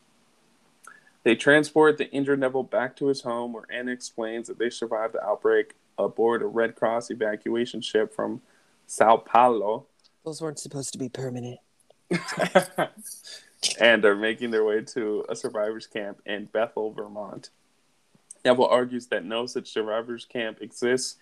They 1.24 1.36
transport 1.36 1.98
the 1.98 2.10
injured 2.12 2.40
Neville 2.40 2.64
back 2.64 2.96
to 2.98 3.08
his 3.08 3.22
home, 3.22 3.54
where 3.54 3.66
Anna 3.72 3.92
explains 3.92 4.48
that 4.48 4.58
they 4.58 4.70
survived 4.70 5.14
the 5.14 5.24
outbreak 5.24 5.76
aboard 5.98 6.42
a 6.42 6.48
Red 6.48 6.76
Cross 6.76 7.12
evacuation 7.12 7.82
ship 7.82 8.14
from 8.14 8.42
Sao 8.88 9.18
Paulo 9.18 9.86
Those 10.26 10.42
weren't 10.42 10.60
supposed 10.60 10.94
to 10.94 10.98
be 10.98 11.10
permanent. 11.10 11.60
and 13.80 14.04
are 14.04 14.16
making 14.16 14.52
their 14.52 14.66
way 14.66 14.82
to 14.82 15.26
a 15.30 15.36
survivors 15.36 15.88
camp 15.88 16.20
in 16.26 16.46
Bethel, 16.46 16.92
Vermont. 16.92 17.52
Neville 18.44 18.66
argues 18.66 19.08
that 19.08 19.24
no 19.24 19.46
such 19.46 19.72
survivors 19.72 20.26
camp 20.26 20.62
exists 20.62 21.18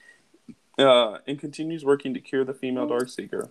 uh, 0.78 1.18
and 1.28 1.40
continues 1.40 1.84
working 1.84 2.14
to 2.14 2.20
cure 2.20 2.46
the 2.46 2.54
female 2.54 2.88
Darkseeker. 2.88 3.50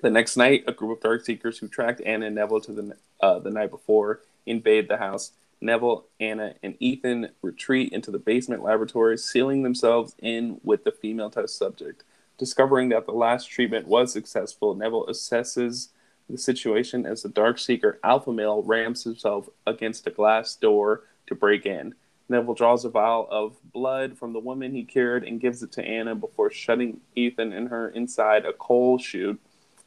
The 0.00 0.10
next 0.10 0.36
night, 0.36 0.64
a 0.66 0.72
group 0.72 0.96
of 0.96 1.10
Darkseekers 1.10 1.58
who 1.58 1.68
tracked 1.68 2.00
Anna 2.02 2.26
and 2.26 2.34
Neville 2.34 2.60
to 2.60 2.72
the 2.72 2.96
uh, 3.20 3.38
the 3.40 3.50
night 3.50 3.70
before 3.70 4.20
invade 4.46 4.88
the 4.88 4.98
house. 4.98 5.32
Neville, 5.60 6.06
Anna, 6.20 6.54
and 6.62 6.76
Ethan 6.78 7.30
retreat 7.42 7.92
into 7.92 8.12
the 8.12 8.18
basement 8.18 8.62
laboratory, 8.62 9.18
sealing 9.18 9.62
themselves 9.62 10.14
in 10.20 10.60
with 10.62 10.84
the 10.84 10.92
female 10.92 11.30
test 11.30 11.58
subject. 11.58 12.04
Discovering 12.38 12.90
that 12.90 13.06
the 13.06 13.12
last 13.12 13.50
treatment 13.50 13.88
was 13.88 14.12
successful, 14.12 14.74
Neville 14.74 15.06
assesses 15.06 15.88
the 16.30 16.38
situation 16.38 17.06
as 17.06 17.22
the 17.22 17.28
Darkseeker 17.28 17.96
alpha 18.04 18.32
male 18.32 18.62
rams 18.62 19.02
himself 19.02 19.48
against 19.66 20.06
a 20.06 20.10
glass 20.10 20.54
door 20.54 21.02
to 21.26 21.34
break 21.34 21.66
in. 21.66 21.94
Neville 22.28 22.54
draws 22.54 22.84
a 22.84 22.90
vial 22.90 23.26
of 23.30 23.56
blood 23.72 24.18
from 24.18 24.32
the 24.32 24.38
woman 24.38 24.72
he 24.72 24.84
cured 24.84 25.24
and 25.24 25.40
gives 25.40 25.62
it 25.62 25.72
to 25.72 25.84
Anna 25.84 26.14
before 26.14 26.50
shutting 26.50 27.00
Ethan 27.16 27.52
and 27.52 27.68
her 27.68 27.88
inside 27.88 28.44
a 28.44 28.52
coal 28.52 28.98
chute 28.98 29.40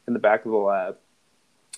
in 0.08 0.14
the 0.14 0.20
back 0.20 0.46
of 0.46 0.52
the 0.52 0.58
lab. 0.58 0.98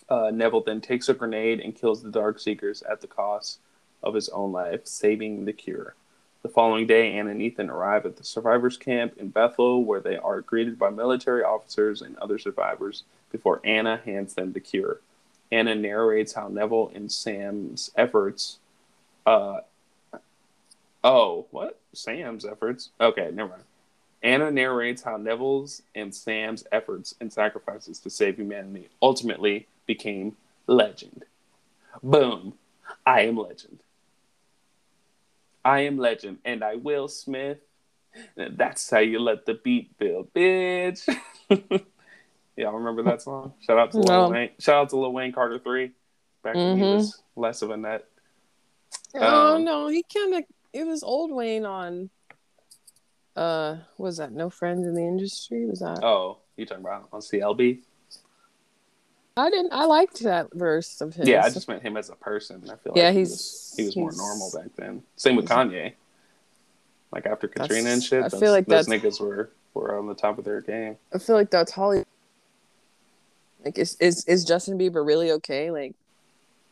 Uh, 0.10 0.32
Neville 0.34 0.64
then 0.64 0.82
takes 0.82 1.10
a 1.10 1.14
grenade 1.14 1.60
and 1.60 1.76
kills 1.76 2.02
the 2.02 2.12
Dark 2.12 2.40
Seekers 2.40 2.82
at 2.84 3.02
the 3.02 3.08
cost 3.08 3.60
of 4.02 4.14
his 4.14 4.30
own 4.30 4.52
life, 4.52 4.86
saving 4.86 5.46
the 5.46 5.54
cure. 5.54 5.96
The 6.44 6.50
following 6.50 6.88
day, 6.88 7.14
Anna 7.14 7.32
and 7.32 7.42
Ethan 7.42 7.70
arrive 7.70 8.06
at 8.06 8.18
the 8.18 8.24
survivors' 8.24 8.76
camp 8.76 9.14
in 9.18 9.30
Bethel, 9.30 9.86
where 9.86 10.02
they 10.02 10.18
are 10.18 10.42
greeted 10.42 10.78
by 10.78 10.90
military 10.90 11.42
officers 11.42 12.02
and 12.02 12.18
other 12.18 12.38
survivors 12.38 13.04
before 13.32 13.62
Anna 13.64 14.02
hands 14.04 14.34
them 14.34 14.52
the 14.52 14.60
cure. 14.60 15.00
Anna 15.52 15.74
narrates 15.74 16.34
how 16.34 16.50
Neville 16.50 16.92
and 16.94 17.12
Sam's 17.12 17.92
efforts. 17.96 18.58
Uh, 19.26 19.62
oh, 21.04 21.48
what? 21.52 21.80
Sam's 21.94 22.46
efforts? 22.46 22.90
Okay, 23.00 23.30
never 23.34 23.50
mind. 23.50 23.64
Anna 24.22 24.50
narrates 24.52 25.02
how 25.04 25.18
Neville's 25.18 25.82
and 25.96 26.16
Sam's 26.16 26.64
efforts 26.72 27.14
and 27.20 27.32
sacrifices 27.32 28.00
to 28.00 28.10
save 28.10 28.38
humanity 28.38 28.88
ultimately 29.02 29.68
became 29.86 30.38
legend. 30.66 31.26
Boom. 32.02 32.54
I 33.06 33.22
am 33.22 33.36
legend. 33.38 33.80
I 35.66 35.82
am 35.82 35.98
legend, 35.98 36.40
and 36.46 36.64
I 36.64 36.76
will 36.76 37.08
Smith. 37.08 37.58
That's 38.36 38.90
how 38.90 39.00
you 39.00 39.20
let 39.20 39.46
the 39.46 39.56
beat 39.56 39.98
build, 39.98 40.34
bitch. 40.34 41.08
Y'all 42.56 42.74
remember 42.74 43.02
that 43.04 43.22
song? 43.22 43.54
Shout 43.62 43.78
out 43.80 43.92
to 43.94 43.98
Lil 44.00 44.30
Wayne. 44.32 44.50
Shout 44.60 44.76
out 44.76 44.90
to 44.90 44.98
Lil 44.98 45.12
Wayne 45.14 45.32
Carter 45.32 45.60
three. 45.60 45.92
Back 46.44 46.56
when 46.56 46.78
he 46.78 46.84
Mhm. 46.84 46.96
was 46.96 47.22
less 47.36 47.62
of 47.62 47.72
a 47.72 47.78
nut. 47.78 48.08
oh 49.16 49.56
Um, 49.56 49.64
no, 49.64 49.88
he 49.88 50.04
kind 50.04 50.36
of 50.36 50.44
it 50.74 50.86
was 50.86 51.04
old 51.04 51.32
Wayne 51.32 51.66
on. 51.66 52.10
Uh, 53.36 53.78
was 53.98 54.18
that 54.18 54.32
no 54.32 54.50
friends 54.50 54.86
in 54.86 54.94
the 54.94 55.02
industry? 55.02 55.66
Was 55.66 55.80
that? 55.80 56.04
Oh, 56.04 56.40
you 56.56 56.66
talking 56.66 56.84
about 56.84 57.08
on 57.12 57.20
CLB? 57.22 57.80
I 59.36 59.50
didn't. 59.50 59.74
I 59.74 59.86
liked 59.86 60.20
that 60.22 60.54
verse 60.54 61.02
of 61.02 61.16
his. 61.16 61.28
Yeah, 61.28 61.44
I 61.44 61.50
just 61.50 61.68
meant 61.68 61.82
him 61.82 61.98
as 61.98 62.10
a 62.10 62.16
person. 62.16 62.62
I 62.66 62.76
feel 62.76 62.94
like 62.94 62.98
Yeah, 62.98 63.12
he 63.12 63.20
he's- 63.20 63.30
was, 63.32 63.74
he 63.78 63.86
was 63.86 63.96
more 63.98 64.12
normal 64.12 64.52
back 64.54 64.76
then. 64.76 65.02
Same 65.16 65.36
with 65.36 65.48
Kanye. 65.48 65.94
Like 67.12 67.26
after 67.26 67.48
Katrina 67.48 67.90
and 67.90 68.04
shit, 68.04 68.24
I 68.24 68.28
those, 68.28 68.40
feel 68.40 68.52
like 68.52 68.66
those 68.68 68.88
niggas 68.88 69.20
were 69.20 69.52
were 69.74 69.98
on 69.98 70.08
the 70.08 70.14
top 70.16 70.38
of 70.38 70.46
their 70.46 70.62
game. 70.62 70.98
I 71.14 71.18
feel 71.18 71.36
like 71.36 71.50
that's 71.50 71.72
Holly. 71.72 72.04
Like, 73.66 73.78
is 73.80 73.96
is 74.00 74.26
is 74.26 74.44
Justin 74.46 74.78
Bieber 74.78 75.06
really 75.06 75.32
okay? 75.32 75.72
Like, 75.72 75.94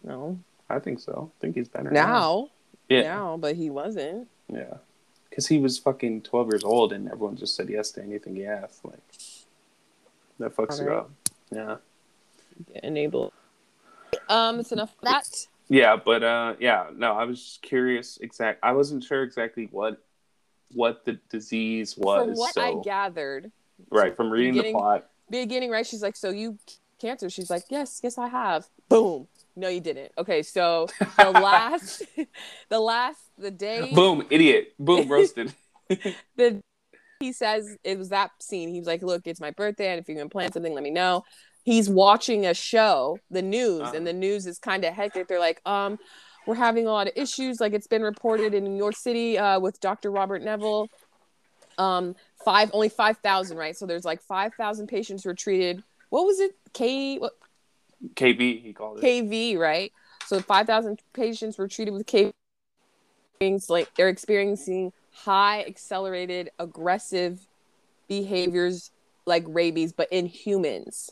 no, 0.03 0.37
I 0.69 0.77
think 0.79 0.99
so. 0.99 1.31
I 1.35 1.41
think 1.41 1.55
he's 1.55 1.67
better 1.69 1.89
now, 1.91 2.49
Yeah, 2.91 3.01
now, 3.03 3.37
but 3.37 3.55
he 3.55 3.69
wasn't. 3.69 4.27
yeah. 4.51 4.75
Because 5.29 5.47
he 5.47 5.59
was 5.59 5.77
fucking 5.79 6.23
twelve 6.23 6.47
years 6.47 6.63
old, 6.63 6.91
and 6.91 7.07
everyone 7.07 7.37
just 7.37 7.55
said 7.55 7.69
yes 7.69 7.91
to 7.91 8.03
anything 8.03 8.35
he 8.35 8.45
asked. 8.45 8.83
Like 8.83 8.99
that 10.39 10.55
fucks 10.55 10.79
you 10.79 10.89
Alright. 10.89 10.97
up. 10.97 11.11
Yeah. 11.51 11.75
Enable. 12.83 13.31
Um, 14.27 14.59
it's 14.59 14.71
enough 14.71 14.93
of 14.97 15.03
that. 15.03 15.47
Yeah, 15.69 15.95
but 15.95 16.21
uh, 16.21 16.55
yeah, 16.59 16.87
no, 16.93 17.13
I 17.13 17.23
was 17.23 17.41
just 17.41 17.61
curious. 17.61 18.17
Exact, 18.17 18.59
I 18.61 18.73
wasn't 18.73 19.05
sure 19.05 19.23
exactly 19.23 19.69
what 19.71 20.03
what 20.73 21.05
the 21.05 21.13
disease 21.29 21.97
was. 21.97 22.25
From 22.27 22.35
what 22.35 22.53
so, 22.53 22.61
I 22.61 22.83
gathered, 22.83 23.51
right 23.89 24.15
from 24.15 24.29
reading 24.31 24.61
the 24.61 24.71
plot. 24.73 25.09
beginning, 25.29 25.69
right? 25.69 25.87
She's 25.87 26.01
like, 26.01 26.17
"So 26.17 26.29
you 26.29 26.57
cancer?" 26.99 27.29
She's 27.29 27.49
like, 27.49 27.63
"Yes, 27.69 28.01
yes, 28.03 28.17
I 28.17 28.27
have." 28.27 28.67
Boom. 28.89 29.27
No, 29.55 29.67
you 29.67 29.81
didn't. 29.81 30.11
Okay, 30.17 30.43
so 30.43 30.87
the 31.17 31.31
last, 31.31 32.03
the 32.69 32.79
last, 32.79 33.19
the 33.37 33.51
day, 33.51 33.91
Boom, 33.93 34.25
idiot. 34.29 34.73
Boom, 34.79 35.07
roasted. 35.07 35.53
the 36.35 36.61
he 37.19 37.31
says 37.31 37.77
it 37.83 37.97
was 37.99 38.09
that 38.09 38.31
scene. 38.39 38.69
He 38.69 38.79
was 38.79 38.87
like, 38.87 39.03
"Look, 39.03 39.27
it's 39.27 39.39
my 39.41 39.51
birthday, 39.51 39.91
and 39.91 39.99
if 39.99 40.07
you're 40.07 40.17
gonna 40.17 40.29
plan 40.29 40.51
something, 40.51 40.73
let 40.73 40.83
me 40.83 40.89
know." 40.91 41.23
He's 41.63 41.87
watching 41.87 42.47
a 42.47 42.55
show, 42.55 43.19
the 43.29 43.43
news, 43.43 43.81
Uh-huh. 43.81 43.93
and 43.95 44.07
the 44.07 44.13
news 44.13 44.47
is 44.47 44.57
kind 44.57 44.83
of 44.83 44.93
hectic. 44.95 45.27
They're 45.27 45.39
like, 45.39 45.61
"Um, 45.65 45.99
we're 46.47 46.55
having 46.55 46.87
a 46.87 46.91
lot 46.91 47.07
of 47.07 47.13
issues. 47.15 47.59
Like 47.59 47.73
it's 47.73 47.87
been 47.87 48.01
reported 48.01 48.53
in 48.53 48.63
New 48.63 48.77
York 48.77 48.95
City 48.95 49.37
uh, 49.37 49.59
with 49.59 49.79
Dr. 49.79 50.09
Robert 50.09 50.41
Neville. 50.41 50.89
Um, 51.77 52.15
five 52.43 52.71
only 52.73 52.89
five 52.89 53.17
thousand, 53.17 53.57
right? 53.57 53.77
So 53.77 53.85
there's 53.85 54.05
like 54.05 54.21
five 54.21 54.53
thousand 54.55 54.87
patients 54.87 55.25
were 55.25 55.35
treated. 55.35 55.83
What 56.09 56.25
was 56.25 56.39
it? 56.39 56.51
K 56.73 57.17
what 57.17 57.33
KB, 58.15 58.61
he 58.61 58.73
called 58.73 58.99
it. 58.99 59.03
KV, 59.03 59.57
right? 59.57 59.91
So 60.25 60.39
5,000 60.39 60.99
patients 61.13 61.57
were 61.57 61.67
treated 61.67 61.93
with 61.93 62.05
KV. 62.05 62.31
Things 63.39 63.69
Like 63.69 63.93
they're 63.95 64.09
experiencing 64.09 64.93
high, 65.11 65.63
accelerated, 65.63 66.51
aggressive 66.59 67.47
behaviors 68.07 68.91
like 69.25 69.43
rabies, 69.47 69.93
but 69.93 70.07
in 70.11 70.25
humans. 70.25 71.11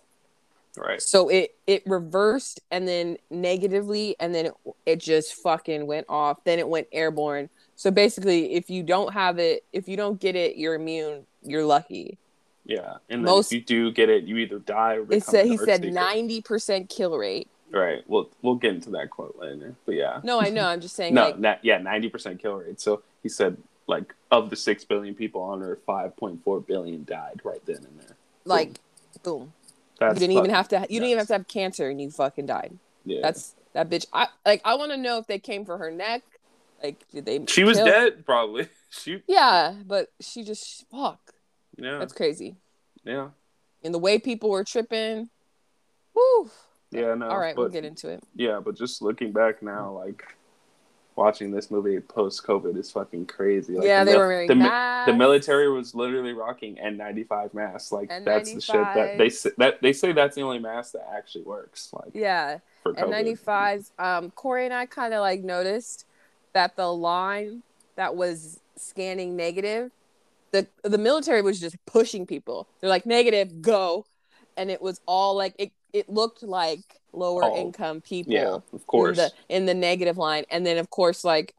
Right. 0.78 1.02
So 1.02 1.30
it 1.30 1.56
it 1.68 1.84
reversed 1.86 2.62
and 2.72 2.88
then 2.88 3.18
negatively, 3.30 4.16
and 4.20 4.34
then 4.34 4.48
it, 4.48 4.54
it 4.86 5.00
just 5.00 5.34
fucking 5.36 5.88
went 5.88 6.06
off. 6.08 6.44
Then 6.44 6.60
it 6.60 6.68
went 6.68 6.88
airborne. 6.92 7.50
So 7.76 7.92
basically, 7.92 8.54
if 8.54 8.70
you 8.70 8.84
don't 8.84 9.14
have 9.14 9.40
it, 9.40 9.66
if 9.74 9.88
you 9.88 9.98
don't 9.98 10.20
get 10.20 10.36
it, 10.36 10.58
you're 10.58 10.76
immune. 10.76 11.26
You're 11.42 11.66
lucky. 11.66 12.18
Yeah. 12.70 12.98
And 13.10 13.26
then 13.26 13.34
Most- 13.34 13.52
if 13.52 13.56
you 13.56 13.62
do 13.66 13.92
get 13.92 14.10
it, 14.10 14.26
you 14.26 14.38
either 14.38 14.60
die 14.60 14.98
or 14.98 15.06
It 15.12 15.24
said 15.24 15.48
he 15.48 15.58
said 15.58 15.84
ninety 15.84 16.42
percent 16.42 16.88
kill 16.90 17.18
rate. 17.18 17.50
Right. 17.72 18.04
We'll 18.08 18.30
we'll 18.42 18.56
get 18.56 18.76
into 18.76 18.92
that 18.92 19.10
quote 19.10 19.36
later. 19.40 19.76
But 19.86 19.96
yeah. 19.96 20.22
No, 20.24 20.40
I 20.40 20.50
know. 20.50 20.66
I'm 20.66 20.80
just 20.80 20.96
saying. 20.96 21.14
no, 21.16 21.30
like, 21.38 21.60
yeah, 21.64 21.80
ninety 21.80 22.10
percent 22.10 22.40
kill 22.40 22.56
rate. 22.56 22.80
So 22.80 23.02
he 23.24 23.30
said 23.30 23.58
like 23.88 24.14
of 24.30 24.52
the 24.52 24.56
six 24.56 24.84
billion 24.86 25.16
people 25.16 25.42
on 25.42 25.64
Earth, 25.64 25.80
five 25.86 26.16
point 26.16 26.44
four 26.44 26.62
billion 26.62 27.04
died 27.06 27.42
right 27.44 27.66
then 27.66 27.78
and 27.78 28.00
there. 28.00 28.16
like, 28.46 28.80
boom. 29.24 29.54
That's 30.00 30.14
you 30.14 30.28
didn't 30.28 30.38
even 30.38 30.52
have 30.52 30.68
to. 30.70 30.82
You 30.82 31.00
didn't 31.00 31.10
even 31.10 31.18
have 31.18 31.28
to 31.28 31.34
have 31.34 31.48
cancer, 31.48 31.90
and 31.90 32.00
you 32.00 32.10
fucking 32.12 32.46
died. 32.46 32.78
Yeah. 33.04 33.20
That's 33.24 33.56
that 33.74 33.90
bitch. 33.90 34.06
I 34.14 34.28
like. 34.46 34.62
I 34.64 34.76
want 34.76 34.92
to 34.92 34.98
know 34.98 35.18
if 35.18 35.28
they 35.28 35.40
came 35.40 35.66
for 35.66 35.78
her 35.78 35.92
neck. 35.92 36.22
Like, 36.82 37.04
did 37.12 37.26
they? 37.26 37.46
she 37.48 37.64
was 37.64 37.78
dead 37.78 38.26
probably. 38.26 38.70
She 38.92 39.22
Yeah, 39.28 39.76
but 39.86 40.12
she 40.20 40.44
just 40.44 40.84
fuck. 40.90 41.20
Yeah 41.80 41.98
That's 42.00 42.14
crazy. 42.14 42.56
yeah 43.04 43.30
And 43.84 43.94
the 43.94 44.00
way 44.00 44.20
people 44.20 44.50
were 44.50 44.64
tripping. 44.64 45.30
Woo. 46.14 46.50
yeah 46.92 47.14
no. 47.16 47.28
All 47.30 47.40
right, 47.40 47.56
we'll 47.56 47.70
get 47.70 47.86
into 47.86 48.10
it. 48.10 48.24
Yeah, 48.36 48.60
but 48.64 48.76
just 48.76 49.02
looking 49.02 49.32
back 49.32 49.62
now, 49.64 49.92
like 49.92 50.24
watching 51.16 51.52
this 51.52 51.70
movie 51.70 52.00
post 52.00 52.46
COVID 52.46 52.78
is 52.78 52.92
fucking 52.92 53.26
crazy. 53.26 53.76
Like, 53.76 53.86
yeah, 53.86 54.04
the 54.04 54.06
they 54.06 54.12
mil- 54.14 54.22
were 54.22 54.28
wearing 54.30 54.48
the, 54.48 54.56
masks. 54.56 55.12
the 55.12 55.18
military 55.18 55.70
was 55.72 55.94
literally 55.94 56.34
rocking 56.34 56.76
N95 56.78 57.54
masks. 57.54 57.92
Like 57.92 58.10
that's 58.24 58.54
the 58.54 58.62
shit 58.62 58.76
that 58.76 59.18
they 59.18 59.28
N95s. 59.28 59.32
say, 59.34 59.50
that 59.58 59.82
they 59.82 59.94
say 59.94 60.12
that's 60.14 60.36
the 60.36 60.42
only 60.44 60.60
mask 60.60 60.94
that 60.94 61.08
actually 61.14 61.44
works. 61.44 61.90
Like 61.94 62.12
Yeah, 62.14 62.60
for 62.84 62.92
and 62.94 63.12
COVID. 63.14 63.38
95s. 63.46 63.92
Um, 64.00 64.32
Corey 64.32 64.66
and 64.66 64.74
I 64.74 64.86
kind 64.86 65.14
of 65.14 65.22
like 65.22 65.42
noticed 65.44 66.06
that 66.54 66.76
the 66.76 66.92
line 66.92 67.64
that 67.96 68.16
was 68.16 68.60
scanning 68.78 69.36
negative, 69.36 69.92
the 70.52 70.68
the 70.84 70.98
military 70.98 71.42
was 71.42 71.60
just 71.60 71.76
pushing 71.86 72.26
people. 72.26 72.68
They're 72.80 72.90
like 72.90 73.06
negative, 73.06 73.62
go, 73.62 74.06
and 74.58 74.70
it 74.72 74.82
was 74.82 75.02
all 75.06 75.36
like 75.36 75.56
it. 75.60 75.72
It 75.94 76.10
looked 76.10 76.44
like 76.44 76.82
lower 77.14 77.44
Oh, 77.46 77.58
income 77.58 78.02
people. 78.02 78.34
Yeah, 78.34 78.58
of 78.74 78.86
course. 78.88 79.18
in 79.18 79.24
the 79.24 79.32
in 79.56 79.66
the 79.66 79.74
negative 79.74 80.18
line, 80.18 80.46
and 80.52 80.66
then 80.66 80.78
of 80.78 80.90
course 80.90 81.24
like 81.24 81.56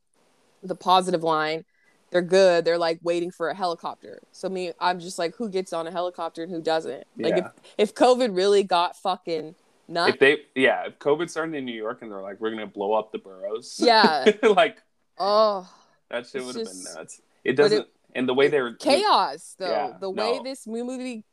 the 0.63 0.75
positive 0.75 1.23
line. 1.23 1.65
They're 2.13 2.23
good. 2.23 2.65
They're 2.65 2.77
like 2.77 2.99
waiting 3.05 3.31
for 3.31 3.51
a 3.51 3.55
helicopter. 3.55 4.21
So 4.33 4.49
me, 4.49 4.73
I'm 4.81 4.99
just 4.99 5.17
like, 5.17 5.37
who 5.37 5.49
gets 5.49 5.73
on 5.73 5.87
a 5.87 5.93
helicopter 5.93 6.43
and 6.43 6.51
who 6.51 6.61
doesn't? 6.61 7.05
Like 7.17 7.35
if 7.35 7.45
Yeah. 7.45 7.51
if 7.79 7.95
COVID 7.95 8.37
really 8.37 8.65
got 8.65 8.97
fucking 8.97 9.55
nuts, 9.87 10.15
if 10.15 10.19
they 10.19 10.39
yeah, 10.57 10.87
if 10.89 10.99
COVID 10.99 11.31
started 11.31 11.55
in 11.55 11.65
New 11.65 11.73
York 11.75 12.03
and 12.03 12.11
they're 12.11 12.21
like, 12.21 12.41
we're 12.41 12.51
gonna 12.51 12.67
blow 12.67 12.95
up 12.95 13.13
the 13.13 13.19
boroughs. 13.19 13.77
Yeah. 13.81 14.29
like 14.43 14.79
oh 15.21 15.69
that 16.11 16.27
shit 16.27 16.45
would 16.45 16.57
have 16.57 16.67
been 16.67 16.83
nuts. 16.97 17.21
It 17.45 17.51
it- 17.51 17.55
doesn't. 17.55 17.87
And 18.15 18.29
the 18.29 18.35
way 18.35 18.49
they're 18.49 18.75
chaos 18.75 19.55
though 19.59 19.67
Yeah, 19.71 19.93
the 20.01 20.11
way 20.11 20.39
no. 20.39 20.43
this 20.43 20.67
movie 20.67 21.25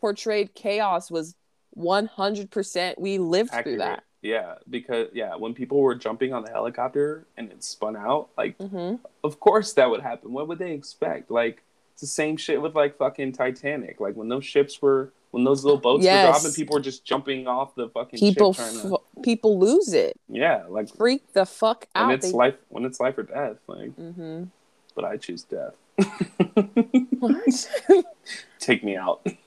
portrayed 0.00 0.54
chaos 0.54 1.10
was 1.10 1.34
100% 1.76 2.98
we 2.98 3.18
lived 3.18 3.50
through 3.62 3.78
that 3.78 4.02
Yeah, 4.22 4.56
because 4.68 5.08
yeah, 5.12 5.36
when 5.36 5.54
people 5.54 5.80
were 5.80 5.94
jumping 5.94 6.32
on 6.32 6.42
the 6.44 6.50
helicopter 6.50 7.26
and 7.36 7.50
it 7.50 7.62
spun 7.62 7.96
out, 7.96 8.28
like 8.36 8.56
hmm 8.60 8.96
of 9.24 9.40
course 9.40 9.72
that 9.74 9.90
would 9.90 10.00
happen. 10.02 10.32
What 10.32 10.46
would 10.48 10.58
they 10.58 10.72
expect? 10.72 11.30
Like 11.30 11.62
it's 11.92 12.00
the 12.00 12.06
same 12.06 12.36
shit 12.36 12.60
with 12.60 12.74
like 12.74 12.96
fucking 12.96 13.32
Titanic. 13.32 14.00
Like 14.00 14.14
when 14.16 14.28
those 14.28 14.44
ships 14.44 14.80
were 14.80 15.12
when 15.32 15.44
those 15.44 15.64
little 15.64 15.80
boats 15.80 16.04
Yes. 16.04 16.24
were 16.24 16.30
dropping, 16.30 16.52
people 16.54 16.74
were 16.74 16.80
just 16.82 17.04
jumping 17.04 17.46
off 17.46 17.74
the 17.74 17.88
fucking 17.90 18.18
people 18.20 18.52
ship 18.52 18.64
trying 18.72 18.88
to 18.88 18.94
f- 18.94 19.22
people 19.22 19.58
lose 19.58 19.92
it 19.92 20.14
Yeah, 20.28 20.64
like 20.68 20.88
freak 20.94 21.32
the 21.32 21.44
fuck 21.46 21.86
out 21.94 22.06
when 22.06 22.14
it's 22.16 22.32
life 22.32 22.54
when 22.68 22.84
it's 22.84 23.00
life 23.00 23.18
or 23.18 23.22
death, 23.24 23.56
like 23.66 23.92
hmm 23.92 24.44
but 24.94 25.04
I 25.04 25.16
choose 25.18 25.42
death. 25.42 25.74
What 27.18 27.68
Take 28.58 28.84
me 28.84 28.96
out. 28.96 29.26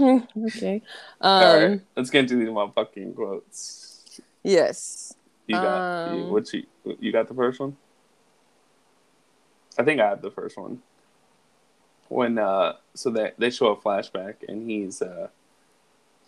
okay 0.00 0.82
um 1.20 1.42
All 1.42 1.56
right, 1.58 1.80
let's 1.96 2.10
get 2.10 2.20
into 2.20 2.36
these 2.36 2.48
motherfucking 2.48 3.14
quotes. 3.14 4.20
yes 4.42 5.14
You 5.46 5.56
got 5.60 6.06
you, 6.06 6.22
Um, 6.22 6.30
what's 6.30 6.54
you 6.54 6.64
you 7.00 7.12
got 7.12 7.28
the 7.28 7.34
first 7.34 7.58
one? 7.60 7.76
I 9.78 9.82
think 9.82 10.00
I 10.00 10.08
have 10.08 10.22
the 10.22 10.30
first 10.30 10.56
one. 10.56 10.82
When 12.08 12.38
uh 12.38 12.74
so 12.94 13.10
they 13.10 13.32
they 13.38 13.50
show 13.50 13.68
a 13.68 13.76
flashback 13.76 14.36
and 14.48 14.68
he's 14.70 15.02
uh 15.02 15.28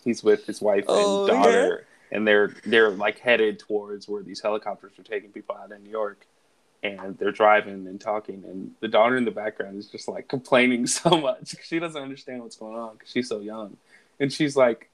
He's 0.05 0.23
with 0.23 0.45
his 0.47 0.61
wife 0.61 0.85
Oh, 0.87 0.99
and 0.99 1.27
daughter, 1.27 1.87
and 2.13 2.29
they're 2.29 2.55
they're 2.67 2.91
like 2.91 3.19
headed 3.21 3.59
towards 3.59 4.07
where 4.07 4.23
these 4.23 4.41
helicopters 4.41 4.93
are 4.99 5.03
taking 5.03 5.31
people 5.31 5.57
out 5.57 5.73
in 5.73 5.83
New 5.83 5.91
York, 5.91 6.27
and 6.85 7.17
they're 7.19 7.33
driving 7.33 7.87
and 7.87 8.01
talking, 8.01 8.45
and 8.47 8.71
the 8.81 8.89
daughter 8.89 9.17
in 9.17 9.25
the 9.25 9.31
background 9.31 9.79
is 9.79 9.89
just 9.89 10.07
like 10.07 10.29
complaining 10.29 10.87
so 11.01 11.11
much. 11.19 11.57
She 11.65 11.79
doesn't 11.79 12.01
understand 12.01 12.43
what's 12.43 12.57
going 12.57 12.77
on 12.77 12.93
because 12.95 13.11
she's 13.11 13.29
so 13.29 13.41
young, 13.41 13.77
and 14.21 14.33
she's 14.33 14.55
like, 14.55 14.91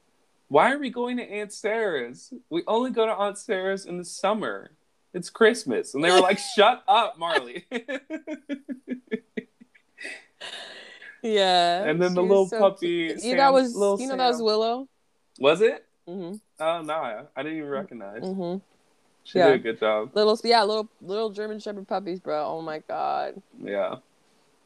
"Why 0.47 0.71
are 0.71 0.79
we 0.79 0.89
going 0.89 1.17
to 1.17 1.23
Aunt 1.23 1.51
Sarah's? 1.53 2.33
We 2.49 2.63
only 2.65 2.91
go 2.91 3.05
to 3.05 3.13
Aunt 3.13 3.37
Sarah's 3.37 3.85
in 3.85 3.97
the 3.97 4.05
summer. 4.05 4.71
It's 5.13 5.29
Christmas." 5.29 5.93
And 5.93 6.03
they 6.03 6.11
were 6.11 6.21
like, 6.21 6.39
"Shut 6.55 6.83
up, 6.87 7.19
Marley." 7.19 7.65
Yeah. 11.23 11.83
and 11.83 12.01
then 12.01 12.15
the 12.15 12.23
little 12.23 12.47
so 12.47 12.57
puppy. 12.57 13.09
cute. 13.09 13.23
You 13.23 13.35
that 13.35 13.53
was 13.53 13.75
little 13.75 14.01
you 14.01 14.07
know 14.07 14.17
that 14.17 14.29
was 14.29 14.41
Willow. 14.41 14.87
Was 15.39 15.61
it? 15.61 15.85
hmm 16.07 16.33
Oh 16.59 16.81
no, 16.81 17.27
I 17.35 17.43
didn't 17.43 17.59
even 17.59 17.69
recognize. 17.69 18.23
hmm 18.23 18.55
She 19.23 19.37
Yeah. 19.37 19.47
did 19.49 19.55
a 19.55 19.59
good 19.59 19.79
job. 19.79 20.11
Little 20.15 20.39
yeah, 20.43 20.63
little 20.63 20.89
little 21.01 21.29
German 21.29 21.59
Shepherd 21.59 21.87
puppies, 21.87 22.19
bro. 22.19 22.45
Oh 22.45 22.61
my 22.61 22.79
god. 22.79 23.41
Yeah. 23.63 23.97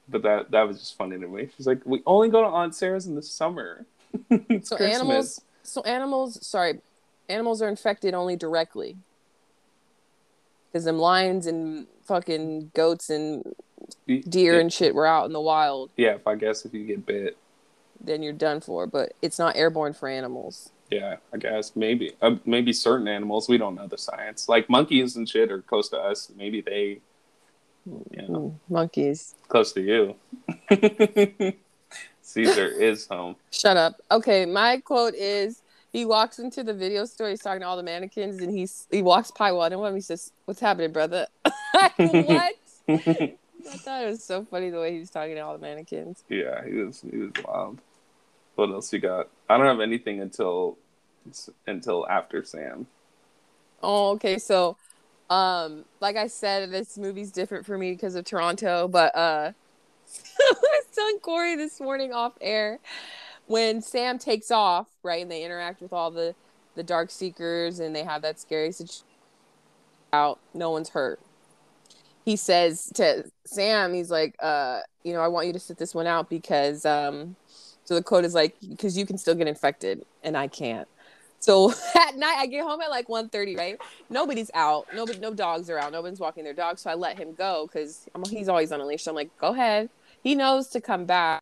But 0.08 0.22
that 0.24 0.52
that 0.52 0.68
was 0.68 0.80
just 0.80 0.98
funny 0.98 1.18
to 1.20 1.28
me. 1.28 1.50
She's 1.58 1.68
like, 1.68 1.82
we 1.86 2.02
only 2.06 2.30
go 2.30 2.42
to 2.42 2.48
Aunt 2.48 2.74
Sarah's 2.76 3.06
in 3.08 3.16
the 3.16 3.22
summer. 3.22 3.86
So 4.30 4.78
Christmas. 4.78 4.80
animals 4.82 5.42
so 5.64 5.82
animals 5.82 6.46
sorry, 6.48 6.80
animals 7.28 7.62
are 7.62 7.68
infected 7.68 8.14
only 8.14 8.36
directly. 8.38 8.96
Because 10.72 10.86
them 10.86 11.00
lions 11.00 11.48
and 11.48 11.88
fucking 12.06 12.72
goats 12.74 13.10
and 13.10 13.56
deer 14.08 14.56
yeah, 14.56 14.60
and 14.60 14.72
shit 14.72 14.94
were 14.96 15.06
out 15.08 15.26
in 15.26 15.34
the 15.34 15.42
wild, 15.42 15.90
Yeah, 15.98 16.16
if 16.16 16.28
I 16.28 16.36
guess 16.36 16.66
if 16.66 16.74
you 16.74 16.86
get 16.86 17.06
bit, 17.06 17.38
then 18.02 18.22
you're 18.24 18.34
done 18.34 18.62
for. 18.62 18.86
But 18.88 19.14
it's 19.22 19.40
not 19.40 19.56
airborne 19.56 19.94
for 19.94 20.08
animals. 20.10 20.72
Yeah, 20.92 21.18
I 21.34 21.38
guess 21.38 21.76
maybe 21.76 22.14
uh, 22.22 22.36
maybe 22.46 22.72
certain 22.74 23.08
animals 23.08 23.50
we 23.50 23.58
don't 23.58 23.76
know 23.76 23.88
the 23.88 23.98
science. 23.98 24.48
Like 24.48 24.70
monkeys 24.70 25.16
and 25.16 25.28
shit 25.28 25.52
are 25.52 25.62
close 25.62 25.90
to 25.90 25.98
us. 25.98 26.32
Maybe 26.36 26.62
they, 26.62 27.00
you 27.86 28.28
know, 28.28 28.60
monkeys. 28.70 29.36
close 29.48 29.74
to 29.74 29.82
you. 29.82 30.16
Caesar 32.22 32.68
is 32.68 33.08
home. 33.08 33.36
Shut 33.52 33.78
up. 33.78 34.02
Okay, 34.12 34.46
my 34.46 34.78
quote 34.78 35.16
is 35.16 35.62
he 35.92 36.06
walks 36.06 36.40
into 36.40 36.64
the 36.64 36.74
video 36.74 37.06
store, 37.06 37.30
he's 37.30 37.42
talking 37.42 37.62
to 37.62 37.68
all 37.68 37.78
the 37.78 37.84
mannequins, 37.84 38.42
and 38.42 38.52
he's 38.52 38.88
he 38.92 39.02
walks 39.02 39.32
by 39.32 39.52
one 39.52 39.72
and 39.72 39.82
one 39.82 39.96
he 39.96 40.02
says, 40.02 40.32
What's 40.46 40.60
happening, 40.60 40.92
brother? 40.92 41.28
what? 41.96 42.56
I 42.88 43.78
thought 43.78 44.04
it 44.04 44.08
was 44.08 44.24
so 44.24 44.44
funny 44.44 44.70
the 44.70 44.80
way 44.80 44.94
he 44.94 45.00
was 45.00 45.10
talking 45.10 45.36
to 45.36 45.42
all 45.42 45.54
the 45.54 45.62
mannequins. 45.62 46.24
Yeah, 46.30 46.64
he 46.66 46.74
was 46.74 47.02
he 47.10 47.18
was 47.18 47.32
wild. 47.44 47.80
What 48.56 48.70
else 48.70 48.94
you 48.94 49.00
got? 49.00 49.30
I 49.50 49.58
don't 49.58 49.68
have 49.68 49.80
anything 49.80 50.22
until 50.22 50.78
until 51.68 52.08
after 52.08 52.44
Sam. 52.44 52.88
Oh, 53.82 54.12
okay. 54.12 54.38
So, 54.38 54.78
um, 55.30 55.86
like 56.00 56.16
I 56.16 56.28
said, 56.28 56.72
this 56.72 56.98
movie's 56.98 57.32
different 57.32 57.66
for 57.66 57.78
me 57.78 57.92
because 57.92 58.16
of 58.16 58.26
Toronto. 58.26 58.88
But 58.88 59.16
uh, 59.16 59.52
I 60.40 60.54
was 60.62 60.86
telling 60.94 61.20
Corey 61.20 61.56
this 61.56 61.80
morning 61.80 62.14
off 62.14 62.34
air 62.42 62.80
when 63.48 63.82
Sam 63.82 64.18
takes 64.18 64.50
off, 64.52 64.88
right, 65.04 65.22
and 65.22 65.32
they 65.32 65.44
interact 65.44 65.82
with 65.82 65.94
all 65.94 66.12
the 66.12 66.36
the 66.76 66.84
Dark 66.84 67.10
Seekers, 67.10 67.80
and 67.80 67.96
they 67.96 68.04
have 68.04 68.22
that 68.24 68.40
scary 68.40 68.72
situation. 68.72 69.06
Out, 70.14 70.40
no 70.54 70.72
one's 70.72 70.90
hurt. 70.90 71.20
He 72.24 72.38
says 72.38 72.90
to 72.96 73.26
Sam, 73.46 73.94
he's 73.94 74.10
like, 74.10 74.36
uh, 74.40 74.80
you 75.04 75.14
know, 75.14 75.20
I 75.20 75.28
want 75.28 75.48
you 75.48 75.54
to 75.54 75.60
sit 75.60 75.78
this 75.78 75.94
one 75.94 76.08
out 76.08 76.30
because, 76.30 76.86
um, 76.86 77.36
so 77.86 77.94
the 77.96 78.04
quote 78.04 78.26
is 78.26 78.34
like, 78.34 78.56
because 78.68 78.98
you 78.98 79.06
can 79.06 79.18
still 79.18 79.36
get 79.36 79.48
infected 79.48 80.06
and 80.24 80.36
I 80.36 80.48
can't. 80.48 80.88
So 81.40 81.72
at 81.96 82.18
night, 82.18 82.36
I 82.38 82.48
get 82.48 82.64
home 82.64 82.82
at 82.82 82.90
like 82.90 83.08
1.30, 83.08 83.58
right? 83.58 83.80
Nobody's 84.10 84.50
out. 84.54 84.88
Nobody, 84.94 85.20
no 85.20 85.34
dogs 85.34 85.70
are 85.70 85.78
out. 85.78 85.92
Nobody's 85.92 86.20
walking 86.20 86.44
their 86.44 86.54
dog. 86.54 86.80
So 86.80 86.90
I 86.90 86.96
let 86.96 87.18
him 87.18 87.34
go 87.34 87.68
because 87.68 88.10
he's 88.30 88.50
always 88.50 88.72
on 88.72 88.82
a 88.82 88.86
leash. 88.86 89.04
So 89.04 89.12
I'm 89.12 89.16
like, 89.16 89.36
go 89.38 89.54
ahead. 89.54 89.90
He 90.24 90.34
knows 90.34 90.68
to 90.70 90.82
come 90.82 91.06
back. 91.06 91.42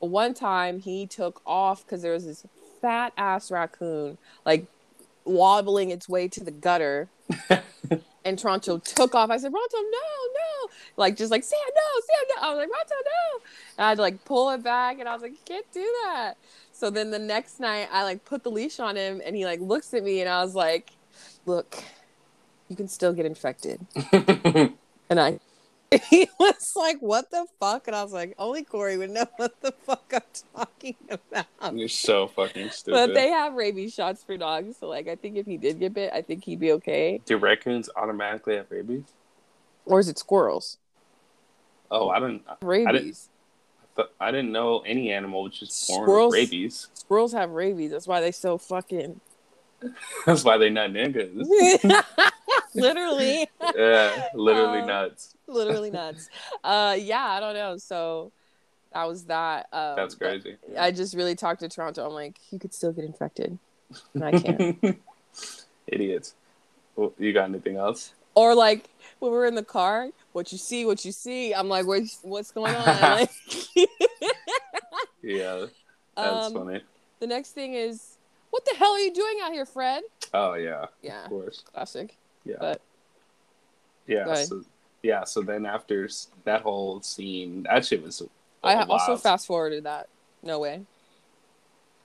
One 0.00 0.34
time 0.34 0.80
he 0.80 1.06
took 1.06 1.40
off 1.46 1.84
because 1.84 2.02
there 2.02 2.12
was 2.12 2.24
this 2.24 2.44
fat 2.80 3.12
ass 3.16 3.50
raccoon 3.50 4.16
like 4.46 4.66
wobbling 5.24 5.90
its 5.90 6.08
way 6.08 6.26
to 6.26 6.42
the 6.42 6.50
gutter. 6.50 7.08
and 8.24 8.38
Toronto 8.38 8.78
took 8.78 9.14
off. 9.14 9.30
I 9.30 9.36
said, 9.36 9.50
Toronto, 9.50 9.76
no, 9.76 9.82
no. 9.82 10.70
Like, 10.96 11.16
just 11.16 11.30
like, 11.30 11.44
Sam, 11.44 11.58
no, 11.74 12.00
Sam, 12.00 12.36
no. 12.36 12.48
I 12.48 12.50
was 12.50 12.58
like, 12.58 12.68
Toronto, 12.68 12.94
no. 13.04 13.40
And 13.78 13.86
I'd 13.86 13.98
like 13.98 14.24
pull 14.24 14.50
it 14.50 14.62
back 14.62 14.98
and 14.98 15.08
I 15.08 15.12
was 15.14 15.22
like, 15.22 15.32
you 15.32 15.38
can't 15.44 15.70
do 15.72 15.86
that. 16.04 16.34
So 16.72 16.90
then 16.90 17.10
the 17.10 17.18
next 17.18 17.60
night 17.60 17.88
I 17.92 18.04
like 18.04 18.24
put 18.24 18.42
the 18.42 18.50
leash 18.50 18.80
on 18.80 18.96
him 18.96 19.20
and 19.24 19.36
he 19.36 19.44
like 19.44 19.60
looks 19.60 19.92
at 19.94 20.02
me 20.02 20.20
and 20.20 20.28
I 20.28 20.42
was 20.42 20.54
like, 20.54 20.92
look, 21.46 21.82
you 22.68 22.76
can 22.76 22.88
still 22.88 23.12
get 23.12 23.26
infected. 23.26 23.86
And 25.10 25.18
I, 25.18 25.40
he 26.08 26.28
was 26.38 26.72
like, 26.76 26.98
what 27.00 27.30
the 27.30 27.46
fuck? 27.58 27.86
And 27.88 27.96
I 27.96 28.02
was 28.02 28.12
like, 28.12 28.34
only 28.38 28.62
Corey 28.64 28.96
would 28.96 29.10
know 29.10 29.26
what 29.36 29.60
the 29.60 29.72
fuck 29.72 30.12
I'm 30.12 30.20
talking 30.56 30.96
about. 31.10 31.46
You're 31.76 31.88
so 31.88 32.28
fucking 32.28 32.70
stupid. 32.70 32.92
But 33.08 33.14
they 33.14 33.28
have 33.28 33.54
rabies 33.54 33.92
shots 33.94 34.22
for 34.22 34.36
dogs. 34.36 34.76
So 34.78 34.88
like, 34.88 35.08
I 35.08 35.16
think 35.16 35.36
if 35.36 35.46
he 35.46 35.56
did 35.56 35.80
get 35.80 35.94
bit, 35.94 36.12
I 36.12 36.22
think 36.22 36.44
he'd 36.44 36.60
be 36.60 36.72
okay. 36.72 37.20
Do 37.24 37.36
raccoons 37.38 37.90
automatically 37.96 38.56
have 38.56 38.70
rabies? 38.70 39.04
Or 39.86 39.98
is 39.98 40.08
it 40.08 40.18
squirrels? 40.18 40.78
Oh, 41.90 42.08
I 42.08 42.20
didn't. 42.20 42.42
Rabies. 42.62 43.28
I, 43.96 44.02
th- 44.02 44.08
I 44.20 44.30
didn't 44.30 44.52
know 44.52 44.80
any 44.80 45.10
animal 45.10 45.42
was 45.42 45.58
just 45.58 45.88
born 45.88 46.04
Squirrels? 46.04 46.30
with 46.32 46.38
rabies. 46.38 46.88
Squirrels 46.94 47.32
have 47.32 47.50
rabies. 47.50 47.90
That's 47.90 48.06
why 48.06 48.20
they 48.20 48.30
so 48.30 48.58
fucking 48.58 49.20
That's 50.26 50.44
why 50.44 50.58
they 50.58 50.70
not 50.70 50.90
niggas. 50.90 51.46
literally, 52.74 53.48
yeah, 53.76 54.28
literally 54.34 54.80
Um, 54.80 54.86
nuts. 54.86 55.34
Literally 55.50 55.90
nuts. 55.90 56.28
Uh, 56.64 56.96
yeah, 56.98 57.24
I 57.24 57.40
don't 57.40 57.54
know. 57.54 57.76
So 57.76 58.32
that 58.92 59.04
was 59.06 59.24
that. 59.24 59.68
Um, 59.72 59.96
That's 59.96 60.14
crazy. 60.14 60.56
I 60.78 60.90
just 60.90 61.14
really 61.14 61.34
talked 61.34 61.60
to 61.60 61.68
Toronto. 61.68 62.06
I'm 62.06 62.12
like, 62.12 62.38
you 62.50 62.58
could 62.58 62.72
still 62.74 62.92
get 62.92 63.04
infected, 63.04 63.58
and 64.14 64.24
I 64.24 64.32
can't. 64.32 64.98
Idiots. 65.86 66.34
Well, 66.96 67.12
you 67.18 67.32
got 67.32 67.48
anything 67.48 67.76
else? 67.76 68.12
or 68.36 68.54
like 68.54 68.88
when 69.18 69.32
we're 69.32 69.44
in 69.46 69.56
the 69.56 69.62
car, 69.64 70.08
what 70.32 70.52
you 70.52 70.58
see, 70.58 70.86
what 70.86 71.04
you 71.04 71.10
see. 71.12 71.52
I'm 71.52 71.68
like, 71.68 71.86
what's 71.86 72.18
what's 72.22 72.50
going 72.52 72.74
on? 72.74 72.86
Like, 73.76 73.88
Yeah, 75.22 75.66
that's 76.16 76.46
um, 76.46 76.54
funny. 76.54 76.80
the 77.18 77.26
next 77.26 77.50
thing 77.50 77.74
is, 77.74 78.16
what 78.50 78.64
the 78.64 78.74
hell 78.76 78.92
are 78.92 78.98
you 78.98 79.12
doing 79.12 79.38
out 79.42 79.52
here, 79.52 79.66
Fred? 79.66 80.02
Oh 80.32 80.54
yeah, 80.54 80.86
Yeah, 81.02 81.24
of 81.24 81.28
course. 81.30 81.62
classic. 81.72 82.16
Yeah, 82.44 82.56
But 82.58 82.80
yeah. 84.06 84.32
So 84.34 84.62
yeah, 85.02 85.24
so 85.24 85.42
then 85.42 85.66
after 85.66 86.08
that 86.44 86.62
whole 86.62 87.00
scene, 87.02 87.64
that 87.64 87.84
shit 87.86 88.02
was. 88.02 88.22
I 88.62 88.74
wild. 88.74 88.90
also 88.90 89.16
fast 89.16 89.46
forwarded 89.46 89.84
that. 89.84 90.08
No 90.42 90.58
way. 90.58 90.82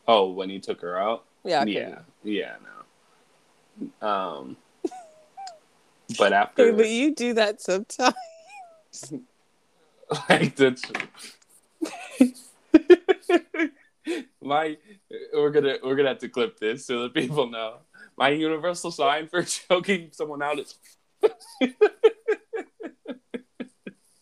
Oh, 0.07 0.29
when 0.31 0.49
he 0.49 0.59
took 0.59 0.81
her 0.81 0.97
out. 0.97 1.25
Yeah. 1.43 1.65
Yeah, 1.65 1.99
yeah, 2.23 2.55
no. 4.01 4.07
Um, 4.07 4.57
but 6.17 6.31
Hey, 6.31 6.37
after 6.37 6.73
but 6.73 6.89
you 6.89 7.13
do 7.13 7.33
that 7.33 7.61
sometimes. 7.61 8.15
like 10.29 10.55
that's 10.55 10.83
my 14.41 14.77
we're 15.33 15.49
gonna 15.49 15.77
we're 15.83 15.95
gonna 15.95 16.09
have 16.09 16.19
to 16.19 16.29
clip 16.29 16.59
this 16.59 16.85
so 16.85 17.01
that 17.03 17.13
people 17.13 17.49
know 17.49 17.77
my 18.17 18.29
universal 18.29 18.91
sign 18.91 19.27
for 19.27 19.43
choking 19.43 20.09
someone 20.11 20.41
out 20.41 20.59
is 20.59 20.75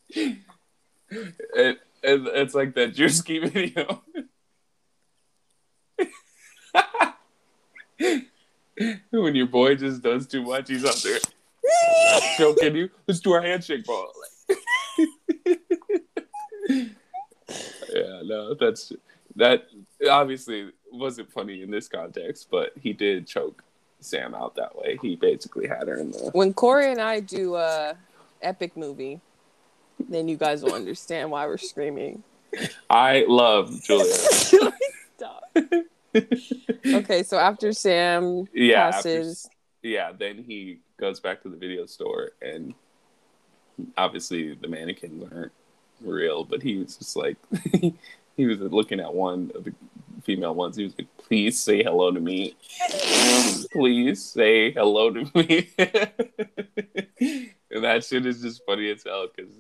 it, 0.09 0.37
it, 1.55 1.79
it's 2.03 2.55
like 2.55 2.75
that 2.75 2.95
Drewski 2.95 3.51
video. 3.51 4.03
When 9.11 9.35
your 9.35 9.47
boy 9.47 9.75
just 9.75 10.01
does 10.01 10.27
too 10.27 10.43
much 10.43 10.67
he's 10.67 10.83
up 10.83 10.95
there 10.95 11.19
choking 12.37 12.75
you. 12.75 12.89
Let's 13.07 13.19
do 13.19 13.33
our 13.33 13.41
handshake 13.41 13.85
ball. 13.85 14.11
Yeah, 17.93 18.21
no, 18.23 18.55
that's 18.55 18.91
that 19.35 19.67
obviously 20.09 20.71
wasn't 20.91 21.31
funny 21.31 21.61
in 21.61 21.71
this 21.71 21.87
context, 21.87 22.47
but 22.49 22.71
he 22.79 22.93
did 22.93 23.27
choke 23.27 23.63
Sam 24.03 24.33
out 24.35 24.55
that 24.55 24.75
way. 24.75 24.97
He 25.01 25.15
basically 25.15 25.67
had 25.67 25.87
her 25.87 25.97
in 25.97 26.11
the 26.11 26.29
when 26.33 26.53
Corey 26.53 26.91
and 26.91 27.01
I 27.01 27.19
do 27.19 27.55
a 27.55 27.95
epic 28.41 28.75
movie, 28.77 29.19
then 30.09 30.27
you 30.27 30.37
guys 30.37 30.63
will 30.63 30.73
understand 30.73 31.31
why 31.31 31.45
we're 31.47 31.57
screaming. 31.57 32.23
I 32.89 33.25
love 33.27 33.81
Julia. 33.83 34.13
Stop. 35.17 35.43
okay, 36.85 37.23
so 37.23 37.37
after 37.37 37.71
Sam 37.73 38.47
Yeah, 38.53 38.87
after- 38.89 39.17
passes, 39.19 39.49
yeah, 39.81 40.11
then 40.17 40.37
he 40.37 40.79
goes 40.99 41.19
back 41.19 41.41
to 41.43 41.49
the 41.49 41.57
video 41.57 41.85
store 41.85 42.31
and 42.41 42.73
obviously 43.97 44.53
the 44.53 44.67
mannequins 44.67 45.23
aren't 45.31 45.51
real, 46.01 46.43
but 46.43 46.61
he 46.61 46.77
was 46.77 46.95
just 46.97 47.15
like 47.15 47.37
he 48.37 48.45
was 48.45 48.59
looking 48.59 48.99
at 48.99 49.13
one 49.13 49.51
of 49.55 49.63
the 49.63 49.73
female 50.23 50.55
ones. 50.55 50.75
He 50.77 50.83
was 50.85 50.97
like, 50.97 51.07
"Please 51.17 51.59
say 51.59 51.83
hello 51.83 52.11
to 52.11 52.19
me. 52.19 52.55
Please 53.71 54.23
say 54.23 54.71
hello 54.71 55.11
to 55.11 55.23
me." 55.35 55.69
and 57.71 57.83
that 57.83 58.03
shit 58.03 58.25
is 58.25 58.41
just 58.41 58.61
funny 58.65 58.89
as 58.91 59.03
hell 59.03 59.27
because 59.35 59.51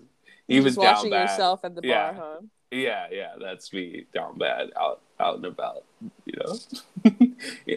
he 0.47 0.55
You're 0.55 0.63
was 0.63 0.75
down 0.75 0.95
watching 0.95 1.11
bad. 1.11 1.29
yourself 1.29 1.63
at 1.63 1.75
the 1.75 1.81
Yeah. 1.83 2.11
bar, 2.13 2.21
huh? 2.35 2.41
Yeah, 2.71 3.07
yeah, 3.11 3.33
that's 3.39 3.71
me 3.71 4.05
down 4.13 4.37
bad, 4.39 4.71
out 4.75 5.01
out 5.19 5.35
and 5.35 5.45
about. 5.45 5.83
You 6.25 6.33
know, 6.43 6.57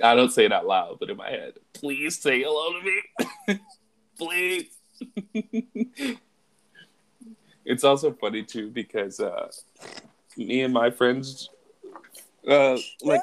I 0.02 0.14
don't 0.14 0.32
say 0.32 0.46
it 0.46 0.52
out 0.52 0.66
loud, 0.66 0.96
but 0.98 1.10
in 1.10 1.16
my 1.18 1.28
head, 1.30 1.54
please 1.74 2.18
say 2.18 2.42
hello 2.42 2.72
to 2.72 2.82
me, 2.82 3.60
please. 4.18 4.78
it's 7.66 7.84
also 7.84 8.12
funny 8.12 8.42
too 8.42 8.70
because 8.70 9.20
uh, 9.20 9.50
me 10.38 10.62
and 10.62 10.72
my 10.72 10.90
friends, 10.90 11.50
uh, 12.46 12.76
like 13.02 13.22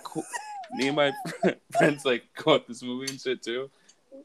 me 0.74 0.88
and 0.88 0.96
my 0.96 1.12
friends, 1.78 2.06
like 2.06 2.24
quote 2.38 2.68
this 2.68 2.82
movie 2.84 3.12
and 3.12 3.20
shit 3.22 3.42
too. 3.44 3.70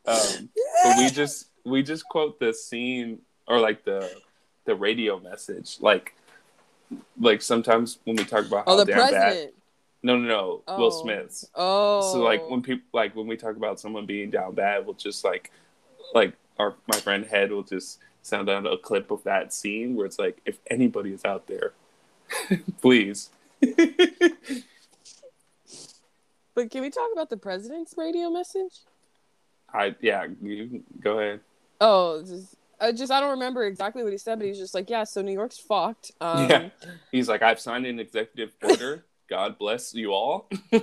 Um, 0.06 0.48
but 0.84 0.98
we 0.98 1.11
just 1.11 1.48
we 1.64 1.82
just 1.82 2.04
quote 2.08 2.38
the 2.40 2.52
scene 2.54 3.18
or 3.46 3.58
like 3.61 3.84
the 3.84 4.11
the 4.64 4.74
radio 4.74 5.18
message, 5.18 5.76
like 5.80 6.14
like 7.20 7.42
sometimes 7.42 7.98
when 8.04 8.16
we 8.16 8.24
talk 8.24 8.46
about 8.46 8.66
how 8.66 8.72
Oh, 8.72 8.76
the 8.78 8.84
damn 8.87 8.98
bad. 8.98 9.11
president. 9.11 9.54
No, 10.02 10.16
no, 10.16 10.28
no. 10.28 10.76
Will 10.78 10.87
Oh. 10.92 11.02
Smith's. 11.02 11.44
Oh. 11.54 12.12
So 12.12 12.20
like 12.22 12.48
when 12.48 12.62
people 12.62 12.87
like 12.92 13.14
when 13.16 13.26
we 13.26 13.37
talk 13.37 13.56
about 13.56 13.80
someone 13.80 14.06
being 14.06 14.30
down 14.30 14.54
bad, 14.54 14.84
we'll 14.87 14.94
just 14.94 15.24
like 15.24 15.50
like 16.14 16.34
our 16.58 16.74
my 16.87 16.98
friend 16.98 17.24
Head 17.26 17.50
will 17.50 17.62
just 17.64 17.98
sound 18.22 18.48
out 18.48 18.66
a 18.66 18.76
clip 18.78 19.11
of 19.11 19.22
that 19.24 19.52
scene 19.52 19.96
where 19.96 20.06
it's 20.06 20.18
like 20.18 20.40
if 20.46 20.58
anybody 20.70 21.12
is 21.12 21.24
out 21.24 21.46
there, 21.48 21.72
please. 22.80 23.30
But 26.59 26.73
can 26.73 26.81
we 26.81 26.90
talk 26.90 27.11
about 27.12 27.31
the 27.31 27.37
president's 27.37 27.94
radio 27.97 28.31
message? 28.31 28.81
I 29.73 29.94
yeah, 30.01 30.27
you 30.42 30.83
go 31.01 31.21
ahead. 31.21 31.38
Oh, 31.81 32.21
just, 32.21 32.57
I 32.81 32.90
just 32.90 33.12
I 33.12 33.21
don't 33.21 33.31
remember 33.31 33.64
exactly 33.64 34.03
what 34.03 34.11
he 34.11 34.18
said, 34.18 34.40
but 34.40 34.49
he's 34.49 34.59
just 34.59 34.75
like, 34.75 34.90
"Yeah, 34.90 35.05
so 35.05 35.23
New 35.23 35.31
York's 35.31 35.57
fucked." 35.57 36.11
Um, 36.21 36.51
yeah, 36.51 36.68
he's 37.12 37.29
like 37.29 37.42
I've 37.42 37.61
signed 37.61 37.87
an 37.87 38.01
executive 38.01 38.51
order. 38.64 39.05
God 39.31 39.57
bless 39.57 39.94
you 39.94 40.11
all. 40.11 40.49
and 40.73 40.83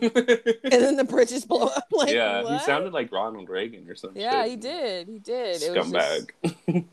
then 0.71 0.95
the 0.95 1.03
bridges 1.03 1.43
blow 1.43 1.67
up. 1.67 1.87
Like, 1.91 2.13
yeah, 2.13 2.43
what? 2.43 2.53
he 2.53 2.59
sounded 2.59 2.93
like 2.93 3.11
Ronald 3.11 3.49
Reagan 3.49 3.89
or 3.89 3.95
something. 3.95 4.21
Yeah, 4.21 4.47
he 4.47 4.55
did. 4.55 5.09
He 5.09 5.19
did. 5.19 5.61
It 5.61 5.77
was 5.77 5.91
just, 5.91 6.31
Scumbag. 6.41 6.85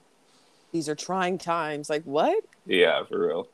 These 0.72 0.88
are 0.88 0.96
trying 0.96 1.38
times. 1.38 1.88
Like 1.88 2.02
what? 2.02 2.42
Yeah, 2.66 3.04
for 3.04 3.28
real. 3.28 3.46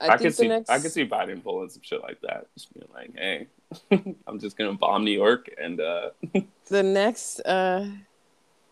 I, 0.00 0.08
I, 0.08 0.16
could 0.16 0.34
see 0.34 0.48
next. 0.48 0.68
I 0.68 0.78
could 0.78 0.92
see 0.92 1.06
Biden 1.06 1.42
pulling 1.42 1.70
some 1.70 1.82
shit 1.82 2.02
like 2.02 2.20
that. 2.22 2.46
Just 2.54 2.72
being 2.74 2.88
like, 2.94 3.12
hey, 3.16 3.46
I'm 4.26 4.38
just 4.38 4.56
gonna 4.56 4.74
bomb 4.74 5.04
New 5.04 5.12
York 5.12 5.48
and 5.60 5.80
uh 5.80 6.10
the 6.66 6.82
next 6.82 7.40
uh 7.40 7.86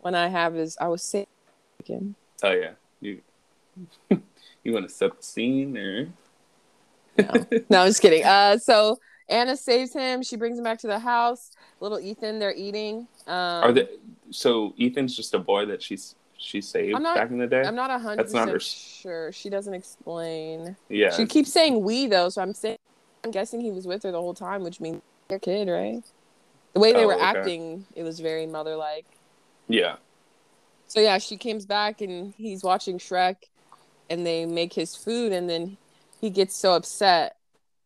one 0.00 0.14
I 0.14 0.28
have 0.28 0.56
is 0.56 0.76
I 0.80 0.88
was 0.88 1.02
saying 1.02 1.26
again. 1.80 2.14
oh 2.42 2.52
yeah. 2.52 2.72
You 3.00 3.20
you 4.10 4.72
wanna 4.72 4.88
set 4.88 5.16
the 5.16 5.22
scene 5.22 5.76
or 5.76 6.08
No. 7.16 7.46
no, 7.70 7.80
I'm 7.82 7.88
just 7.88 8.02
kidding. 8.02 8.24
Uh, 8.24 8.58
so 8.58 8.98
Anna 9.28 9.56
saves 9.56 9.92
him. 9.92 10.22
She 10.22 10.36
brings 10.36 10.58
him 10.58 10.64
back 10.64 10.78
to 10.80 10.86
the 10.86 10.98
house. 10.98 11.52
Little 11.80 12.00
Ethan, 12.00 12.38
they're 12.38 12.54
eating. 12.54 13.06
Um, 13.26 13.64
are 13.64 13.72
they 13.72 13.88
so 14.30 14.74
Ethan's 14.78 15.16
just 15.16 15.32
a 15.34 15.38
boy 15.38 15.66
that 15.66 15.82
she's 15.82 16.14
she 16.36 16.60
saved 16.60 17.00
not- 17.00 17.16
back 17.16 17.30
in 17.30 17.38
the 17.38 17.46
day? 17.46 17.62
I'm 17.62 17.74
not 17.74 17.90
a 17.90 17.98
hundred 17.98 18.18
That's 18.24 18.32
not 18.32 18.48
her- 18.48 18.54
percent 18.54 18.80
sure. 19.02 19.32
She 19.32 19.48
doesn't 19.50 19.74
explain. 19.74 20.76
yeah. 20.88 21.10
She 21.10 21.26
keeps 21.26 21.52
saying 21.52 21.82
we 21.82 22.06
though, 22.06 22.28
so 22.28 22.42
I'm 22.42 22.54
saying 22.54 22.78
I'm 23.24 23.30
guessing 23.30 23.60
he 23.60 23.70
was 23.70 23.86
with 23.86 24.02
her 24.02 24.12
the 24.12 24.20
whole 24.20 24.34
time, 24.34 24.62
which 24.62 24.80
means 24.80 25.00
their 25.28 25.38
kid, 25.38 25.68
right? 25.68 26.02
The 26.74 26.80
way 26.80 26.92
they 26.92 27.04
Oh, 27.04 27.06
were 27.08 27.14
okay. 27.14 27.22
acting, 27.24 27.86
it 27.94 28.02
was 28.02 28.20
very 28.20 28.46
mother 28.46 28.76
like. 28.76 29.06
yeah. 29.68 29.96
So 30.86 31.00
yeah, 31.00 31.18
she 31.18 31.36
comes 31.38 31.64
back 31.66 32.00
and 32.02 32.34
he's 32.36 32.62
watching 32.62 32.98
Shrek, 32.98 33.36
and 34.10 34.24
they 34.26 34.44
make 34.44 34.74
his 34.74 34.94
food, 34.94 35.32
and 35.32 35.48
then 35.48 35.76
he 36.20 36.28
gets 36.30 36.54
so 36.54 36.74
upset 36.74 37.36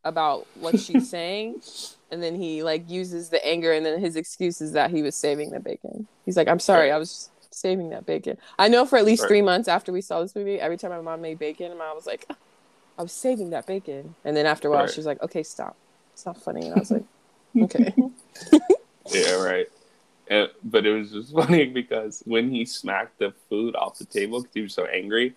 about 0.04 0.46
what 0.60 0.78
she's 0.80 1.08
saying, 1.16 1.62
and 2.10 2.22
then 2.22 2.34
he 2.34 2.62
like 2.62 2.90
uses 2.90 3.28
the 3.28 3.44
anger, 3.46 3.72
and 3.72 3.86
then 3.86 4.00
his 4.00 4.16
excuse 4.16 4.60
is 4.60 4.72
that 4.72 4.90
he 4.90 5.02
was 5.02 5.14
saving 5.14 5.50
the 5.50 5.60
bacon. 5.60 6.08
He's 6.26 6.36
like, 6.36 6.48
"I'm 6.48 6.58
sorry. 6.58 6.90
I 6.90 6.98
was 6.98 7.30
saving 7.60 7.90
that 7.90 8.06
bacon." 8.06 8.38
I 8.58 8.68
know 8.68 8.84
for 8.86 8.96
at 8.96 9.04
least 9.04 9.22
Right. 9.22 9.28
three 9.28 9.42
months 9.42 9.68
after 9.68 9.92
we 9.92 10.00
saw 10.00 10.20
this 10.20 10.34
movie, 10.34 10.60
every 10.60 10.76
time 10.76 10.90
my 10.90 11.00
mom 11.00 11.20
made 11.20 11.38
bacon, 11.38 11.70
my 11.76 11.86
mom 11.86 11.96
was 11.96 12.06
like, 12.06 12.26
"I 12.96 13.02
was 13.02 13.12
saving 13.12 13.50
that 13.50 13.66
bacon," 13.66 14.14
and 14.24 14.36
then 14.36 14.46
after 14.46 14.68
a 14.68 14.70
while, 14.70 14.82
Right. 14.82 14.90
she 14.90 14.98
was 15.00 15.06
like, 15.06 15.22
"Okay, 15.22 15.42
stop, 15.42 15.76
it's 16.14 16.24
not 16.26 16.36
funny," 16.42 16.66
and 16.66 16.74
I 16.74 16.78
was 16.78 16.90
like, 16.90 17.04
"Okay." 17.62 17.94
Yeah, 19.10 19.30
right. 19.36 19.66
And, 20.26 20.50
but 20.62 20.84
it 20.84 20.92
was 20.92 21.10
just 21.12 21.32
funny 21.34 21.66
because 21.66 22.22
when 22.26 22.50
he 22.50 22.66
smacked 22.66 23.18
the 23.18 23.32
food 23.48 23.74
off 23.74 23.96
the 23.98 24.04
table 24.04 24.42
because 24.42 24.54
he 24.54 24.60
was 24.60 24.74
so 24.74 24.84
angry, 24.84 25.34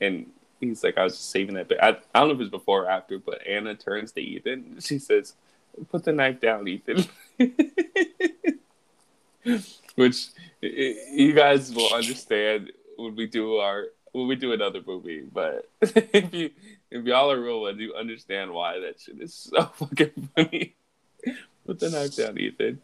and 0.00 0.30
he's 0.60 0.84
like, 0.84 0.98
"I 0.98 1.04
was 1.04 1.14
just 1.16 1.30
saving 1.30 1.54
that." 1.54 1.68
But 1.68 1.82
I, 1.82 1.88
I 2.14 2.20
don't 2.20 2.28
know 2.28 2.34
if 2.34 2.40
it 2.40 2.40
was 2.40 2.48
before 2.50 2.82
or 2.84 2.90
after, 2.90 3.18
but 3.18 3.46
Anna 3.46 3.74
turns 3.74 4.12
to 4.12 4.20
Ethan. 4.20 4.78
She 4.80 4.98
says, 4.98 5.34
"Put 5.88 6.04
the 6.04 6.12
knife 6.12 6.40
down, 6.40 6.68
Ethan." 6.68 7.06
Which 9.94 10.28
i- 10.38 10.51
you 10.62 11.32
guys 11.34 11.72
will 11.74 11.92
understand 11.92 12.70
when 12.96 13.16
we 13.16 13.26
do 13.26 13.56
our 13.56 13.86
when 14.12 14.28
we 14.28 14.36
do 14.36 14.52
another 14.52 14.80
movie. 14.86 15.22
But 15.32 15.68
if 15.82 16.32
you 16.32 16.50
if 16.90 17.04
y'all 17.04 17.30
are 17.30 17.40
real 17.40 17.60
ones, 17.62 17.80
you 17.80 17.94
understand 17.94 18.52
why 18.52 18.78
that 18.80 19.00
shit 19.00 19.20
is 19.20 19.34
so 19.34 19.64
fucking 19.74 20.28
funny. 20.36 20.74
Put 21.66 21.78
the 21.80 21.90
knife 21.90 22.16
down, 22.16 22.38
Ethan. 22.38 22.80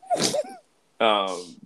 Um, 1.01 1.57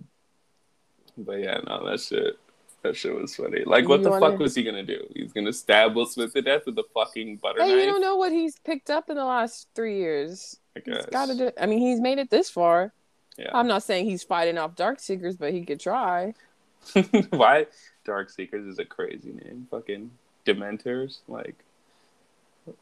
but 1.17 1.39
yeah, 1.39 1.59
no, 1.67 1.87
that 1.89 1.99
shit, 1.99 2.37
that 2.81 2.95
shit 2.95 3.13
was 3.15 3.35
funny. 3.35 3.63
Like, 3.65 3.87
what 3.87 3.99
You 3.99 4.03
the 4.05 4.09
wanna- 4.11 4.31
fuck 4.31 4.39
was 4.39 4.55
he 4.55 4.63
gonna 4.63 4.83
do? 4.83 5.05
He's 5.15 5.31
gonna 5.33 5.53
stab 5.53 5.95
Will 5.95 6.05
Smith 6.07 6.33
to 6.33 6.41
death 6.41 6.63
with 6.65 6.77
a 6.79 6.83
fucking 6.93 7.37
butter 7.37 7.63
hey, 7.63 7.79
you 7.79 7.85
don't 7.85 8.01
know 8.01 8.15
what 8.15 8.31
he's 8.31 8.59
picked 8.59 8.89
up 8.89 9.09
in 9.09 9.15
the 9.15 9.25
last 9.25 9.67
three 9.75 9.97
years. 9.97 10.59
I 10.75 10.81
He's 10.83 10.95
guess. 10.95 11.05
got 11.07 11.27
to 11.27 11.35
do. 11.37 11.51
I 11.61 11.67
mean, 11.67 11.77
he's 11.79 11.99
made 12.01 12.17
it 12.17 12.31
this 12.31 12.49
far. 12.49 12.93
Yeah. 13.37 13.51
I'm 13.53 13.67
not 13.67 13.83
saying 13.83 14.05
he's 14.05 14.23
fighting 14.23 14.57
off 14.57 14.75
dark 14.75 14.99
seekers, 14.99 15.35
but 15.35 15.53
he 15.53 15.63
could 15.65 15.79
try. 15.79 16.33
why 17.29 17.67
Dark 18.05 18.29
Seekers 18.29 18.65
is 18.65 18.79
a 18.79 18.85
crazy 18.85 19.31
name? 19.31 19.67
Fucking 19.71 20.11
Dementors. 20.45 21.19
Like, 21.27 21.55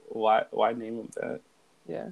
why? 0.09 0.45
Why 0.51 0.73
name 0.73 0.99
him 0.99 1.09
that? 1.15 1.41
Yeah. 1.87 2.09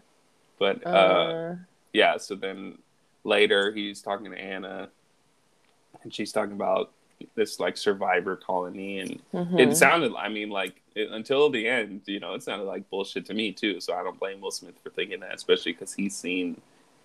But 0.57 0.85
uh, 0.85 0.89
Uh, 0.89 1.55
yeah. 1.93 2.17
So 2.17 2.35
then 2.35 2.77
later 3.23 3.71
he's 3.71 4.01
talking 4.01 4.31
to 4.31 4.37
Anna, 4.37 4.89
and 6.03 6.13
she's 6.13 6.31
talking 6.31 6.53
about 6.53 6.91
this 7.35 7.59
like 7.59 7.75
survivor 7.75 8.37
colony 8.37 8.99
and 8.99 9.21
mhm. 9.33 9.59
it 9.59 9.75
sounded 9.75 10.13
i 10.15 10.29
mean 10.29 10.49
like 10.49 10.81
it, 10.95 11.11
until 11.11 11.49
the 11.49 11.67
end 11.67 12.01
you 12.05 12.17
know 12.17 12.33
it 12.33 12.41
sounded 12.41 12.63
like 12.63 12.89
bullshit 12.89 13.25
to 13.25 13.33
me 13.33 13.51
too 13.51 13.81
so 13.81 13.93
i 13.93 14.01
don't 14.01 14.17
blame 14.17 14.39
will 14.39 14.51
smith 14.51 14.75
for 14.81 14.89
thinking 14.91 15.19
that 15.19 15.33
especially 15.33 15.73
because 15.73 15.93
he's 15.93 16.15
seen 16.15 16.59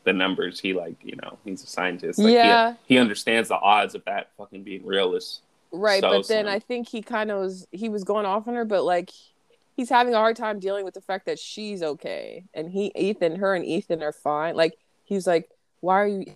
the 0.04 0.12
numbers 0.12 0.60
he 0.60 0.72
like 0.74 0.96
you 1.02 1.16
know 1.16 1.38
he's 1.44 1.62
a 1.62 1.66
scientist 1.66 2.18
like, 2.18 2.28
he- 2.28 2.34
Yeah. 2.34 2.74
he, 2.86 2.98
understands 2.98 3.48
the 3.48 3.58
odds 3.58 3.94
of 3.94 4.04
that 4.04 4.30
fucking 4.38 4.62
being 4.62 4.84
realist 4.86 5.40
right, 5.72 6.00
so 6.00 6.10
but 6.10 6.28
then. 6.28 6.46
I 6.46 6.58
think 6.58 6.88
he 6.88 7.02
kind 7.02 7.30
of 7.30 7.40
was 7.40 7.66
he 7.72 7.88
was 7.88 8.04
going 8.04 8.26
off 8.26 8.46
on 8.46 8.54
her, 8.54 8.64
but 8.64 8.84
like 8.84 9.10
he's 9.76 9.88
having 9.88 10.14
a 10.14 10.18
hard 10.18 10.36
time 10.36 10.60
dealing 10.60 10.84
with 10.84 10.94
the 10.94 11.00
fact 11.00 11.26
that 11.26 11.38
she's 11.38 11.82
okay 11.82 12.44
and 12.54 12.70
he 12.70 12.92
Ethan, 12.94 13.36
her 13.36 13.54
and 13.56 13.64
Ethan 13.64 14.02
are 14.02 14.12
fine. 14.12 14.54
Like 14.54 14.74
he's 15.04 15.26
like, 15.26 15.50
why 15.80 16.00
are 16.00 16.06
you 16.06 16.26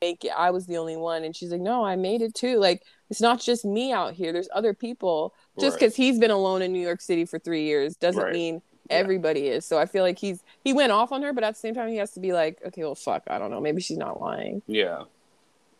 make 0.00 0.24
it? 0.24 0.32
I 0.36 0.52
was 0.52 0.64
the 0.66 0.78
only 0.78 0.96
one, 0.96 1.22
and 1.24 1.36
she's 1.36 1.50
like, 1.50 1.60
no, 1.60 1.84
I 1.84 1.96
made 1.96 2.22
it 2.22 2.34
too. 2.34 2.58
Like 2.58 2.82
it's 3.10 3.20
not 3.20 3.40
just 3.40 3.64
me 3.64 3.92
out 3.92 4.14
here. 4.14 4.32
There's 4.32 4.48
other 4.54 4.72
people. 4.72 5.34
Just 5.60 5.74
Right. 5.74 5.80
because 5.80 5.96
he's 5.96 6.18
been 6.18 6.30
alone 6.30 6.62
in 6.62 6.72
New 6.72 6.80
York 6.80 7.00
City 7.00 7.24
for 7.26 7.38
three 7.38 7.64
years 7.64 7.94
doesn't 7.96 8.22
Right. 8.22 8.32
mean 8.32 8.62
Yeah. 8.90 8.96
everybody 8.96 9.48
is. 9.48 9.64
So 9.64 9.78
I 9.78 9.86
feel 9.86 10.02
like 10.02 10.18
he's 10.18 10.42
he 10.64 10.72
went 10.72 10.92
off 10.92 11.12
on 11.12 11.22
her, 11.22 11.32
but 11.32 11.44
at 11.44 11.54
the 11.54 11.60
same 11.60 11.74
time 11.74 11.88
he 11.88 11.96
has 11.96 12.12
to 12.12 12.20
be 12.20 12.32
like, 12.32 12.58
okay, 12.66 12.82
well, 12.82 12.94
fuck, 12.94 13.22
I 13.28 13.38
don't 13.38 13.50
know, 13.50 13.60
maybe 13.60 13.80
she's 13.80 13.98
not 13.98 14.20
lying. 14.20 14.62
yeah 14.66 15.04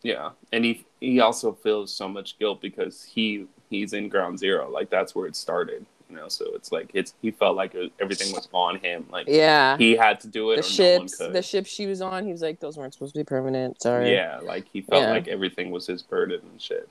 yeah 0.04 0.30
and 0.52 0.64
he 0.64 0.86
he 1.00 1.18
also 1.18 1.50
feels 1.52 1.92
so 1.92 2.06
much 2.08 2.38
guilt 2.38 2.60
because 2.60 3.02
he 3.02 3.46
he's 3.68 3.92
in 3.92 4.08
ground 4.08 4.38
zero 4.38 4.70
like 4.70 4.88
that's 4.90 5.12
where 5.12 5.26
it 5.26 5.34
started 5.34 5.84
you 6.08 6.14
know 6.14 6.28
so 6.28 6.44
it's 6.54 6.70
like 6.70 6.88
it's 6.94 7.14
he 7.20 7.32
felt 7.32 7.56
like 7.56 7.74
everything 7.98 8.32
was 8.32 8.46
on 8.52 8.78
him 8.78 9.04
like 9.10 9.26
Yeah. 9.26 9.76
he 9.76 9.96
had 9.96 10.20
to 10.20 10.28
do 10.28 10.52
it 10.52 10.56
the 10.56 10.60
or 10.60 10.62
ships, 10.62 11.18
no 11.18 11.26
one 11.26 11.32
could 11.32 11.36
the 11.36 11.42
ship 11.42 11.66
she 11.66 11.86
was 11.86 12.00
on, 12.00 12.24
he 12.24 12.30
was 12.30 12.42
like, 12.42 12.60
those 12.60 12.76
weren't 12.76 12.92
supposed 12.94 13.12
to 13.14 13.18
be 13.20 13.24
permanent. 13.24 13.82
Sorry. 13.82 14.12
Yeah, 14.12 14.38
like 14.38 14.66
he 14.72 14.82
felt 14.82 15.02
Yeah. 15.02 15.10
like 15.10 15.26
everything 15.26 15.72
was 15.72 15.84
his 15.88 16.00
burden 16.04 16.42
and 16.48 16.62
shit. 16.62 16.88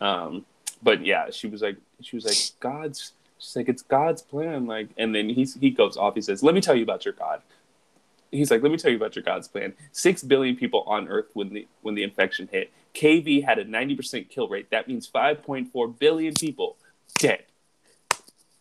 Um, 0.00 0.46
but 0.84 1.04
yeah, 1.04 1.30
she 1.30 1.48
was 1.48 1.62
like, 1.62 1.76
she 2.00 2.14
was 2.16 2.24
like, 2.24 2.36
God's. 2.60 3.12
She's 3.40 3.56
like, 3.56 3.68
it's 3.68 3.82
God's 3.82 4.22
plan. 4.22 4.66
Like, 4.66 4.90
and 4.96 5.14
then 5.14 5.28
he's 5.28 5.54
he 5.54 5.70
goes 5.70 5.96
off. 5.96 6.14
He 6.14 6.20
says, 6.20 6.42
"Let 6.42 6.54
me 6.54 6.60
tell 6.60 6.74
you 6.74 6.82
about 6.84 7.04
your 7.04 7.14
God." 7.14 7.42
He's 8.30 8.50
like, 8.50 8.62
"Let 8.62 8.70
me 8.70 8.78
tell 8.78 8.90
you 8.90 8.96
about 8.96 9.16
your 9.16 9.24
God's 9.24 9.48
plan. 9.48 9.74
Six 9.90 10.22
billion 10.22 10.54
people 10.56 10.82
on 10.86 11.08
Earth 11.08 11.30
when 11.32 11.52
the 11.52 11.66
when 11.82 11.94
the 11.94 12.02
infection 12.02 12.48
hit. 12.52 12.70
KV 12.94 13.44
had 13.44 13.58
a 13.58 13.64
ninety 13.64 13.96
percent 13.96 14.28
kill 14.28 14.46
rate. 14.46 14.70
That 14.70 14.86
means 14.86 15.06
five 15.06 15.42
point 15.42 15.72
four 15.72 15.88
billion 15.88 16.34
people 16.34 16.76
dead. 17.18 17.44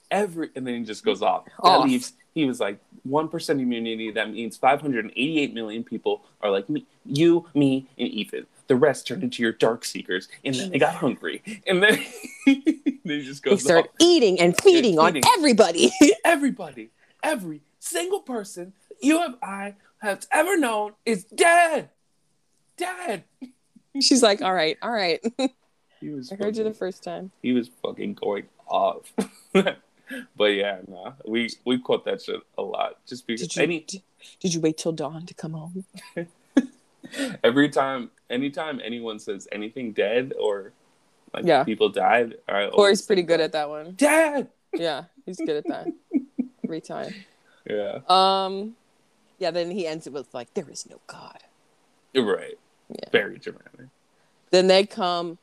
Every 0.10 0.50
and 0.56 0.66
then 0.66 0.76
he 0.76 0.84
just 0.84 1.06
goes 1.06 1.22
off. 1.22 1.46
That 1.46 1.70
Off. 1.70 1.86
leaves. 1.86 2.10
He 2.10 2.20
he 2.34 2.46
was 2.46 2.60
like, 2.60 2.80
1% 3.08 3.50
immunity, 3.50 4.12
that 4.12 4.32
means 4.32 4.58
588 4.58 5.54
million 5.54 5.84
people 5.84 6.24
are 6.42 6.52
like 6.52 6.70
me, 6.70 6.86
you, 7.06 7.48
me, 7.54 7.88
and 7.98 8.08
Ethan. 8.08 8.46
The 8.70 8.76
rest 8.78 9.08
turned 9.08 9.24
into 9.24 9.44
your 9.44 9.52
dark 9.52 9.84
seekers, 9.84 10.30
and 10.46 10.56
then 10.56 10.70
they 10.70 10.78
got 10.80 10.96
hungry. 10.96 11.42
And 11.68 11.84
then 11.84 12.00
they 13.04 13.22
just 13.22 13.44
go 13.44 13.50
They 13.52 13.58
start 13.58 13.90
eating 14.00 14.40
and 14.40 14.56
feeding 14.62 14.98
on 15.00 15.14
feeding. 15.14 15.30
everybody. 15.38 15.92
everybody, 16.24 16.92
every 17.22 17.62
single 17.80 18.22
person 18.22 18.74
you 19.02 19.22
and 19.24 19.36
I 19.42 19.76
have 20.02 20.26
ever 20.32 20.56
known 20.56 20.94
is 21.06 21.24
dead. 21.26 21.90
Dead. 22.78 23.24
She's 24.02 24.22
like, 24.24 24.42
all 24.42 24.54
right, 24.54 24.78
all 24.82 24.92
right. 24.92 25.20
He 26.00 26.10
was 26.10 26.32
I 26.32 26.36
heard 26.36 26.56
you 26.56 26.64
the 26.64 26.74
first 26.74 27.04
time. 27.04 27.32
he 27.42 27.52
was 27.54 27.70
fucking 27.84 28.14
going 28.14 28.46
off. 28.68 29.12
but 29.54 30.48
yeah, 30.48 30.78
nah, 30.88 31.14
we 31.26 31.50
we 31.66 31.80
quote 31.80 32.06
that 32.06 32.22
shit 32.22 32.40
a 32.58 32.62
lot. 32.62 33.04
Just 33.08 33.26
because 33.26 33.42
Did 33.42 33.56
you, 33.56 33.64
any 33.64 33.80
did, 33.82 34.02
did 34.40 34.54
you 34.54 34.62
wait 34.62 34.78
till 34.78 34.92
dawn 34.92 35.26
to 35.26 35.34
come 35.34 35.54
home? 35.54 35.84
every 37.44 37.70
time, 37.70 38.12
anytime 38.30 38.80
anyone 38.84 39.20
says 39.20 39.48
anything 39.52 39.92
dead 39.94 40.34
or 40.40 40.72
like 41.34 41.46
Yeah. 41.46 41.64
people 41.64 41.90
died, 41.90 42.36
I 42.48 42.70
Corey's 42.70 43.02
pretty 43.02 43.24
good 43.24 43.40
at 43.40 43.52
that 43.54 43.70
one. 43.70 43.94
Dead. 43.94 44.50
Yeah, 44.72 45.06
he's 45.26 45.38
good 45.38 45.50
at 45.58 45.68
that. 45.68 45.88
Every 46.64 46.80
time. 46.80 47.12
Yeah, 47.68 48.02
Um, 48.08 48.76
yeah. 49.40 49.50
Then 49.50 49.72
he 49.72 49.88
ends 49.88 50.06
it 50.06 50.14
with 50.14 50.32
like, 50.32 50.54
"There 50.54 50.70
is 50.70 50.88
no 50.88 51.00
God." 51.08 51.40
you're 52.14 52.24
right. 52.24 52.58
Yeah. 52.88 53.10
Very 53.12 53.40
dramatic. 53.40 53.88
Then 54.52 54.68
they 54.68 54.86
come 54.86 55.40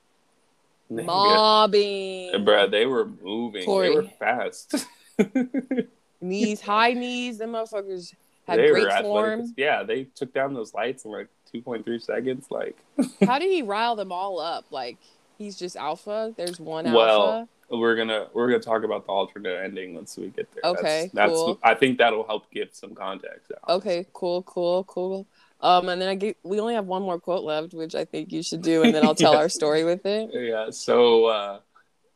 mobbing. 0.88 2.32
Bruh, 2.44 2.70
they 2.70 2.86
were 2.86 3.06
moving. 3.06 3.64
Corey. 3.64 3.88
They 3.88 3.94
were 3.96 4.02
fast. 4.04 4.86
Knees, 6.20 6.60
high 6.60 6.92
knees. 6.92 7.38
Them 7.38 7.52
motherfuckers 7.52 8.14
had 8.46 8.58
they 8.58 8.68
great 8.70 8.92
form. 9.02 9.52
Yeah, 9.56 9.82
they 9.82 10.04
took 10.04 10.32
down 10.32 10.54
those 10.54 10.72
lights 10.72 11.04
and 11.04 11.12
like 11.12 11.28
2.3 11.62 12.02
seconds. 12.02 12.46
Like, 12.50 12.76
How 13.26 13.38
did 13.38 13.50
he 13.50 13.62
rile 13.62 13.96
them 13.96 14.12
all 14.12 14.38
up? 14.40 14.66
Like 14.70 14.96
he's 15.38 15.56
just 15.56 15.76
alpha. 15.76 16.34
There's 16.36 16.58
one 16.60 16.84
Well, 16.92 17.32
alpha. 17.32 17.48
we're 17.70 17.96
gonna 17.96 18.28
we're 18.32 18.48
gonna 18.48 18.60
talk 18.62 18.82
about 18.84 19.06
the 19.06 19.12
alternate 19.12 19.62
ending 19.64 19.94
once 19.94 20.16
we 20.16 20.28
get 20.28 20.48
there. 20.54 20.70
Okay, 20.72 21.02
that's, 21.02 21.14
that's 21.14 21.32
cool. 21.32 21.58
I 21.62 21.74
think 21.74 21.98
that'll 21.98 22.26
help 22.26 22.50
give 22.50 22.68
some 22.72 22.94
context. 22.94 23.52
Okay, 23.68 24.06
cool, 24.12 24.42
cool, 24.42 24.84
cool. 24.84 25.26
Um, 25.60 25.88
and 25.88 26.00
then 26.00 26.08
I 26.08 26.14
get 26.14 26.36
we 26.42 26.60
only 26.60 26.74
have 26.74 26.86
one 26.86 27.02
more 27.02 27.18
quote 27.18 27.42
left, 27.44 27.72
which 27.74 27.94
I 27.94 28.04
think 28.04 28.30
you 28.32 28.42
should 28.42 28.60
do, 28.62 28.82
and 28.82 28.94
then 28.94 29.04
I'll 29.06 29.14
tell 29.14 29.32
Yeah. 29.32 29.38
our 29.40 29.48
story 29.48 29.84
with 29.84 30.04
it. 30.04 30.30
Yeah. 30.32 30.70
So 30.70 31.24
uh, 31.26 31.58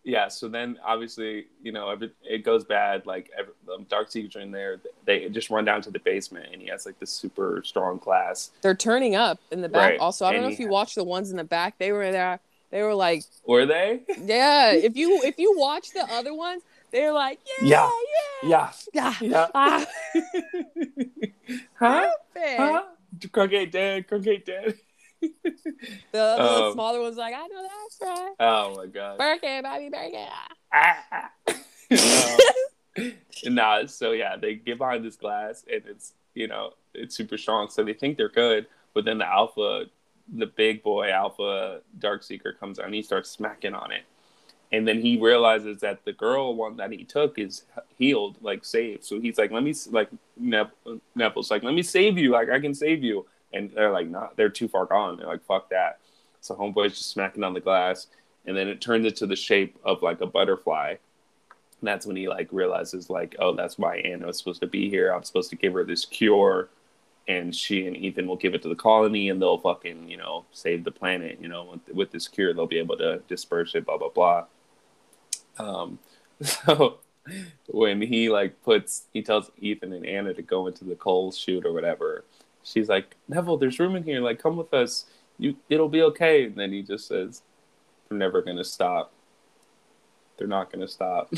yeah. 0.05 0.29
So 0.29 0.49
then 0.49 0.79
obviously 0.85 1.47
you 1.63 1.73
know 1.73 1.97
it 2.23 2.45
goes 2.45 2.65
bad. 2.65 3.07
Like 3.07 3.31
every, 3.39 3.53
the 3.67 3.85
Dark 3.89 4.09
are 4.15 4.41
in 4.41 4.51
there. 4.51 4.81
They 5.05 5.29
just 5.29 5.51
run 5.51 5.65
down 5.65 5.83
to 5.83 5.91
the 5.91 5.99
basement, 6.01 6.49
and 6.53 6.61
he 6.61 6.69
has 6.69 6.87
like 6.87 6.99
this 6.99 7.11
super 7.11 7.63
strong 7.65 7.99
class. 7.99 8.51
They're 8.63 8.75
turning 8.75 9.15
up 9.15 9.39
in 9.51 9.61
the 9.61 9.69
back. 9.69 9.91
Right, 9.93 10.01
Also, 10.01 10.27
I 10.27 10.31
don't 10.33 10.39
and 10.41 10.47
know 10.49 10.53
if 10.53 10.61
you 10.61 10.67
ha- 10.67 10.73
watched 10.73 10.95
the 10.95 11.05
ones 11.05 11.31
in 11.31 11.37
the 11.37 11.45
back. 11.45 11.79
They 11.79 11.93
were 11.93 12.11
there. 12.13 12.41
They 12.71 12.83
were 12.83 12.95
like, 12.95 13.25
Were 13.47 13.67
they? 13.67 14.03
yeah. 14.23 14.73
If 14.75 14.97
you 14.97 15.21
if 15.25 15.39
you 15.39 15.55
watch 15.59 15.91
the 15.93 16.07
other 16.13 16.33
ones, 16.35 16.63
they're 16.93 17.13
like, 17.13 17.39
yeah, 17.63 17.91
Yeah. 18.43 18.71
yeah, 18.93 19.13
yeah. 19.21 19.21
Yeah. 19.21 19.47
Ah, 19.55 19.87
huh? 21.75 22.11
perfect. 22.35 22.61
Huh? 22.61 22.83
Crunk 23.19 23.53
ain't 23.53 23.73
dead. 23.73 24.07
Crunk 24.09 24.27
dead. 24.47 24.79
The 26.13 26.19
other 26.19 26.65
Um, 26.67 26.73
smaller 26.73 27.01
one's 27.01 27.17
like, 27.17 27.35
I 27.35 27.47
know 27.47 27.63
that's 27.63 27.99
right. 28.03 28.35
Oh 28.41 28.77
my 28.77 28.87
god. 28.87 29.19
Birthday, 29.19 29.61
baby, 29.63 29.89
birthday. 29.91 30.29
Ah. 30.73 31.31
um, 32.97 33.13
nah, 33.55 33.87
so 33.87 34.13
yeah, 34.13 34.37
they 34.37 34.55
get 34.55 34.79
behind 34.79 35.05
this 35.05 35.17
glass 35.17 35.65
and 35.73 35.83
it's 35.87 36.13
you 36.35 36.49
know 36.49 36.73
it's 36.95 37.17
super 37.17 37.39
strong, 37.39 37.71
so 37.71 37.85
they 37.85 37.93
think 37.95 38.17
they're 38.17 38.29
good, 38.29 38.67
but 38.95 39.05
then 39.05 39.19
the 39.19 39.27
alpha, 39.27 39.85
the 40.37 40.47
big 40.47 40.83
boy 40.83 41.11
alpha 41.11 41.81
dark 41.99 42.23
seeker 42.23 42.53
comes 42.53 42.79
out 42.79 42.87
and 42.87 42.95
he 42.95 43.03
starts 43.03 43.31
smacking 43.31 43.75
on 43.75 43.93
it, 43.93 44.03
and 44.73 44.87
then 44.87 45.01
he 45.01 45.17
realizes 45.19 45.81
that 45.81 46.05
the 46.05 46.13
girl 46.13 46.55
one 46.55 46.77
that 46.77 46.91
he 46.93 47.05
took 47.05 47.39
is 47.39 47.65
healed, 47.97 48.37
like 48.43 48.65
saved. 48.65 49.05
So 49.05 49.21
he's 49.21 49.39
like, 49.39 49.51
let 49.53 49.63
me 49.63 49.75
like 49.91 50.11
Neville's 50.37 51.51
like, 51.51 51.63
let 51.63 51.75
me 51.75 51.83
save 51.83 52.19
you, 52.19 52.31
like 52.33 52.51
I 52.51 52.59
can 52.61 52.75
save 52.75 53.03
you, 53.05 53.27
and 53.53 53.71
they're 53.71 53.93
like, 53.93 54.09
nah, 54.09 54.29
they're 54.37 54.49
too 54.49 54.69
far 54.69 54.87
gone. 54.87 55.17
They're 55.17 55.27
like, 55.27 55.45
fuck 55.45 55.71
that. 55.71 55.99
So 56.41 56.55
homeboy's 56.55 56.97
just 56.97 57.11
smacking 57.11 57.45
on 57.45 57.55
the 57.55 57.61
glass, 57.61 58.07
and 58.47 58.57
then 58.57 58.69
it 58.69 58.81
turns 58.81 59.07
into 59.07 59.27
the 59.27 59.37
shape 59.37 59.79
of 59.85 60.03
like 60.03 60.21
a 60.21 60.27
butterfly. 60.27 60.91
And 60.91 61.89
that's 61.89 62.07
when 62.07 62.17
he 62.17 62.29
like 62.29 62.49
realizes 62.53 63.11
like, 63.11 63.37
oh, 63.39 63.55
that's 63.55 63.79
why 63.79 63.97
Anna 63.99 64.27
was 64.27 64.39
supposed 64.39 64.61
to 64.61 64.67
be 64.67 64.89
here. 64.89 65.13
I'm 65.13 65.23
supposed 65.23 65.51
to 65.51 65.57
give 65.57 65.73
her 65.75 65.85
this 65.85 66.05
cure, 66.05 66.69
and 67.29 67.55
she 67.55 67.87
and 67.87 67.97
Ethan 67.97 68.27
will 68.27 68.37
give 68.37 68.55
it 68.55 68.63
to 68.63 68.69
the 68.69 68.75
colony, 68.75 69.29
and 69.29 69.41
they'll 69.41 69.59
fucking 69.59 70.09
you 70.09 70.17
know 70.17 70.45
save 70.53 70.85
the 70.85 70.91
planet. 70.91 71.39
You 71.41 71.49
know, 71.49 71.65
with, 71.65 71.95
with 71.95 72.11
this 72.11 72.29
cure, 72.29 72.55
they'll 72.55 72.67
be 72.67 72.79
able 72.79 72.97
to 72.99 73.23
disperse 73.29 73.75
it. 73.75 73.87
Blah 73.87 73.99
blah 73.99 74.09
blah. 74.09 74.45
Um, 75.59 75.99
so 76.43 76.99
when 77.67 78.01
he 78.01 78.31
like 78.31 78.63
puts, 78.63 79.05
he 79.13 79.23
tells 79.23 79.51
Ethan 79.59 79.93
and 79.93 80.07
Anna 80.07 80.35
to 80.35 80.43
go 80.43 80.67
into 80.67 80.85
the 80.85 80.95
coal 80.95 81.33
chute 81.33 81.65
or 81.65 81.73
whatever. 81.73 82.25
She's 82.63 82.89
like, 82.89 83.17
Neville, 83.29 83.57
there's 83.57 83.79
room 83.79 83.97
in 83.97 84.05
here. 84.05 84.21
Like, 84.21 84.43
come 84.43 84.57
with 84.57 84.73
us. 84.75 85.07
You, 85.39 85.57
it'll 85.69 85.89
be 85.89 86.03
okay. 86.03 86.45
And 86.45 86.57
then 86.57 86.73
he 86.73 86.83
just 86.83 87.09
says, 87.09 87.43
"They're 88.09 88.19
never 88.19 88.43
gonna 88.43 88.65
stop. 88.65 89.13
They're 90.37 90.47
not 90.47 90.71
gonna 90.71 90.89
stop." 90.89 91.33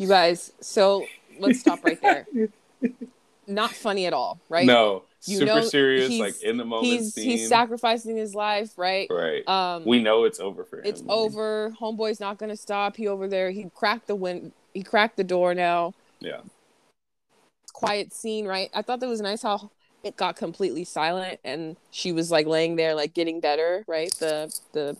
You 0.00 0.08
guys, 0.08 0.52
so 0.60 1.06
let's 1.38 1.60
stop 1.60 1.84
right 1.84 2.00
there. 2.00 2.26
Not 3.46 3.72
funny 3.72 4.06
at 4.06 4.14
all, 4.14 4.40
right? 4.48 4.64
No, 4.64 5.02
You 5.26 5.38
super 5.40 5.62
serious, 5.62 6.18
like 6.18 6.42
in 6.42 6.56
the 6.56 6.64
moment. 6.64 6.86
he's 6.86 7.12
scene. 7.12 7.24
he's 7.24 7.48
sacrificing 7.50 8.16
his 8.16 8.34
life, 8.34 8.78
right? 8.78 9.08
right. 9.10 9.46
Um, 9.46 9.84
we 9.84 10.02
know 10.02 10.24
it's 10.24 10.40
over 10.40 10.64
for 10.64 10.78
him. 10.78 10.86
it's 10.86 11.02
over. 11.06 11.74
Homeboy's 11.78 12.18
not 12.18 12.38
gonna 12.38 12.56
stop. 12.56 12.96
He 12.96 13.08
over 13.08 13.28
there. 13.28 13.50
He 13.50 13.70
cracked 13.74 14.06
the 14.06 14.14
win. 14.14 14.52
He 14.72 14.82
cracked 14.82 15.18
the 15.18 15.24
door 15.24 15.54
now. 15.54 15.92
Yeah. 16.18 16.40
Quiet 17.72 18.12
scene, 18.12 18.46
right? 18.46 18.70
I 18.74 18.82
thought 18.82 19.00
that 19.00 19.08
was 19.08 19.20
nice 19.20 19.42
how 19.42 19.70
it 20.02 20.16
got 20.16 20.36
completely 20.36 20.84
silent 20.84 21.40
and 21.44 21.76
she 21.90 22.12
was 22.12 22.30
like 22.30 22.46
laying 22.46 22.76
there, 22.76 22.94
like 22.94 23.14
getting 23.14 23.40
better, 23.40 23.84
right? 23.86 24.12
The 24.18 24.52
the, 24.72 24.96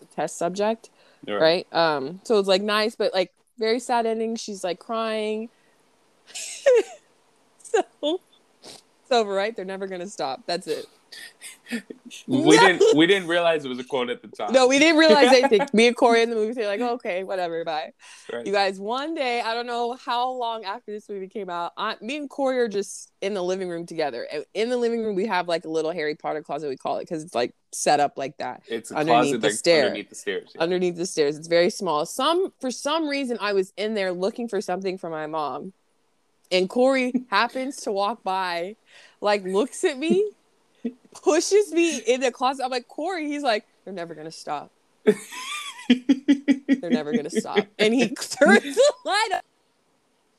the 0.00 0.06
test 0.06 0.38
subject, 0.38 0.90
Right. 1.26 1.66
right? 1.72 1.72
Um, 1.72 2.20
so 2.24 2.38
it's 2.38 2.48
like 2.48 2.62
nice, 2.62 2.94
but 2.96 3.12
like 3.12 3.32
very 3.58 3.80
sad 3.80 4.06
ending. 4.06 4.36
She's 4.36 4.64
like 4.64 4.78
crying. 4.78 5.48
so 7.58 7.82
it's 8.02 9.10
over, 9.10 9.32
right? 9.32 9.54
They're 9.54 9.64
never 9.64 9.86
gonna 9.86 10.08
stop. 10.08 10.42
That's 10.46 10.66
it. 10.66 10.86
We 12.26 12.58
didn't. 12.58 12.96
We 12.96 13.06
didn't 13.06 13.28
realize 13.28 13.64
it 13.64 13.68
was 13.68 13.78
a 13.78 13.84
quote 13.84 14.10
at 14.10 14.20
the 14.20 14.28
time. 14.28 14.52
No, 14.52 14.66
we 14.66 14.78
didn't 14.78 14.98
realize 14.98 15.28
anything. 15.32 15.66
Me 15.72 15.86
and 15.86 15.96
Corey 15.96 16.22
in 16.22 16.28
the 16.28 16.36
movie, 16.36 16.52
they're 16.52 16.66
like, 16.66 16.80
okay, 16.80 17.24
whatever, 17.24 17.64
bye. 17.64 17.92
Right. 18.30 18.46
You 18.46 18.52
guys, 18.52 18.78
one 18.78 19.14
day, 19.14 19.40
I 19.40 19.54
don't 19.54 19.66
know 19.66 19.94
how 19.94 20.30
long 20.32 20.64
after 20.64 20.92
this 20.92 21.08
movie 21.08 21.28
came 21.28 21.48
out, 21.48 21.72
I, 21.76 21.96
me 22.02 22.16
and 22.18 22.28
Corey 22.28 22.58
are 22.58 22.68
just 22.68 23.10
in 23.22 23.32
the 23.32 23.42
living 23.42 23.68
room 23.70 23.86
together. 23.86 24.26
In 24.52 24.68
the 24.68 24.76
living 24.76 25.02
room, 25.02 25.14
we 25.14 25.26
have 25.26 25.48
like 25.48 25.64
a 25.64 25.68
little 25.70 25.92
Harry 25.92 26.14
Potter 26.14 26.42
closet, 26.42 26.68
we 26.68 26.76
call 26.76 26.98
it, 26.98 27.02
because 27.02 27.22
it's 27.24 27.34
like 27.34 27.54
set 27.74 28.00
up 28.00 28.18
like 28.18 28.36
that 28.36 28.62
It's 28.68 28.90
a 28.90 28.96
underneath 28.96 29.22
closet 29.22 29.40
the 29.40 29.46
like, 29.48 29.56
stair. 29.56 29.84
underneath 29.86 30.08
the 30.10 30.14
stairs. 30.14 30.52
yeah. 30.54 30.60
underneath 30.60 30.96
the 30.96 31.06
stairs. 31.06 31.38
It's 31.38 31.48
very 31.48 31.70
small. 31.70 32.04
Some 32.04 32.52
for 32.60 32.70
some 32.70 33.08
reason, 33.08 33.38
I 33.40 33.54
was 33.54 33.72
in 33.78 33.94
there 33.94 34.12
looking 34.12 34.46
for 34.46 34.60
something 34.60 34.98
for 34.98 35.08
my 35.08 35.26
mom, 35.26 35.72
and 36.50 36.68
Corey 36.68 37.14
happens 37.30 37.76
to 37.82 37.92
walk 37.92 38.22
by, 38.22 38.76
like 39.22 39.44
looks 39.44 39.84
at 39.84 39.96
me, 39.96 40.30
pushes 41.22 41.72
me 41.72 41.98
in 41.98 42.20
the 42.20 42.30
closet. 42.30 42.64
I'm 42.64 42.70
like 42.70 42.88
Corey. 42.88 43.26
He's 43.28 43.42
like, 43.42 43.66
they're 43.84 43.94
never 43.94 44.14
gonna 44.14 44.30
stop. 44.30 44.70
They're 45.04 45.14
never 46.90 47.12
gonna 47.12 47.30
stop. 47.30 47.66
And 47.78 47.94
he 47.94 48.08
turns 48.14 48.74
the 48.74 48.92
light 49.04 49.28
up. 49.34 49.44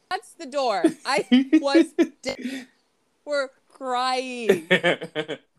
That's 0.09 0.33
the 0.33 0.45
door. 0.45 0.83
I 1.05 1.25
was 1.61 1.87
dead. 2.21 2.67
We're 3.25 3.49
crying, 3.69 4.67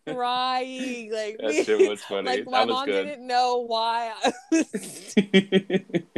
crying. 0.07 1.13
Like 1.13 1.39
that 1.39 1.63
shit 1.67 1.89
was 1.89 2.03
funny. 2.03 2.29
like 2.29 2.47
my 2.49 2.65
mom 2.65 2.87
good. 2.87 3.05
didn't 3.05 3.27
know 3.27 3.59
why 3.67 4.13
I 4.23 4.33
was 4.53 5.15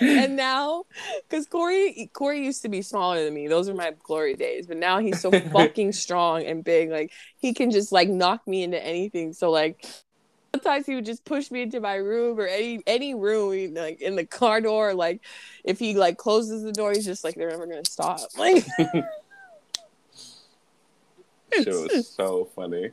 and 0.00 0.36
now 0.36 0.84
because 1.28 1.46
corey 1.46 2.10
corey 2.12 2.44
used 2.44 2.62
to 2.62 2.68
be 2.68 2.82
smaller 2.82 3.24
than 3.24 3.34
me. 3.34 3.48
Those 3.48 3.68
are 3.68 3.74
my 3.74 3.92
glory 4.02 4.34
days 4.34 4.66
but 4.66 4.76
now 4.76 4.98
he's 4.98 5.20
so 5.20 5.30
fucking 5.52 5.92
strong 5.92 6.44
and 6.44 6.64
big 6.64 6.90
like 6.90 7.12
he 7.36 7.54
can 7.54 7.70
just 7.70 7.92
like 7.92 8.08
knock 8.08 8.46
me 8.46 8.62
into 8.62 8.84
anything. 8.84 9.32
So 9.32 9.50
like 9.50 9.84
sometimes 10.54 10.86
he 10.86 10.94
would 10.94 11.04
just 11.04 11.24
push 11.24 11.50
me 11.50 11.62
into 11.62 11.80
my 11.80 11.94
room 11.96 12.38
or 12.38 12.46
any 12.46 12.82
any 12.86 13.14
room 13.14 13.74
like 13.74 14.00
in 14.00 14.16
the 14.16 14.26
car 14.26 14.60
door. 14.60 14.94
Like 14.94 15.20
if 15.64 15.78
he 15.78 15.94
like 15.94 16.16
closes 16.16 16.62
the 16.62 16.72
door 16.72 16.92
he's 16.92 17.04
just 17.04 17.24
like 17.24 17.34
they're 17.34 17.50
never 17.50 17.66
gonna 17.66 17.84
stop. 17.84 18.20
Like 18.38 18.66
Shit 21.62 21.66
was 21.66 22.08
so 22.08 22.46
funny. 22.56 22.90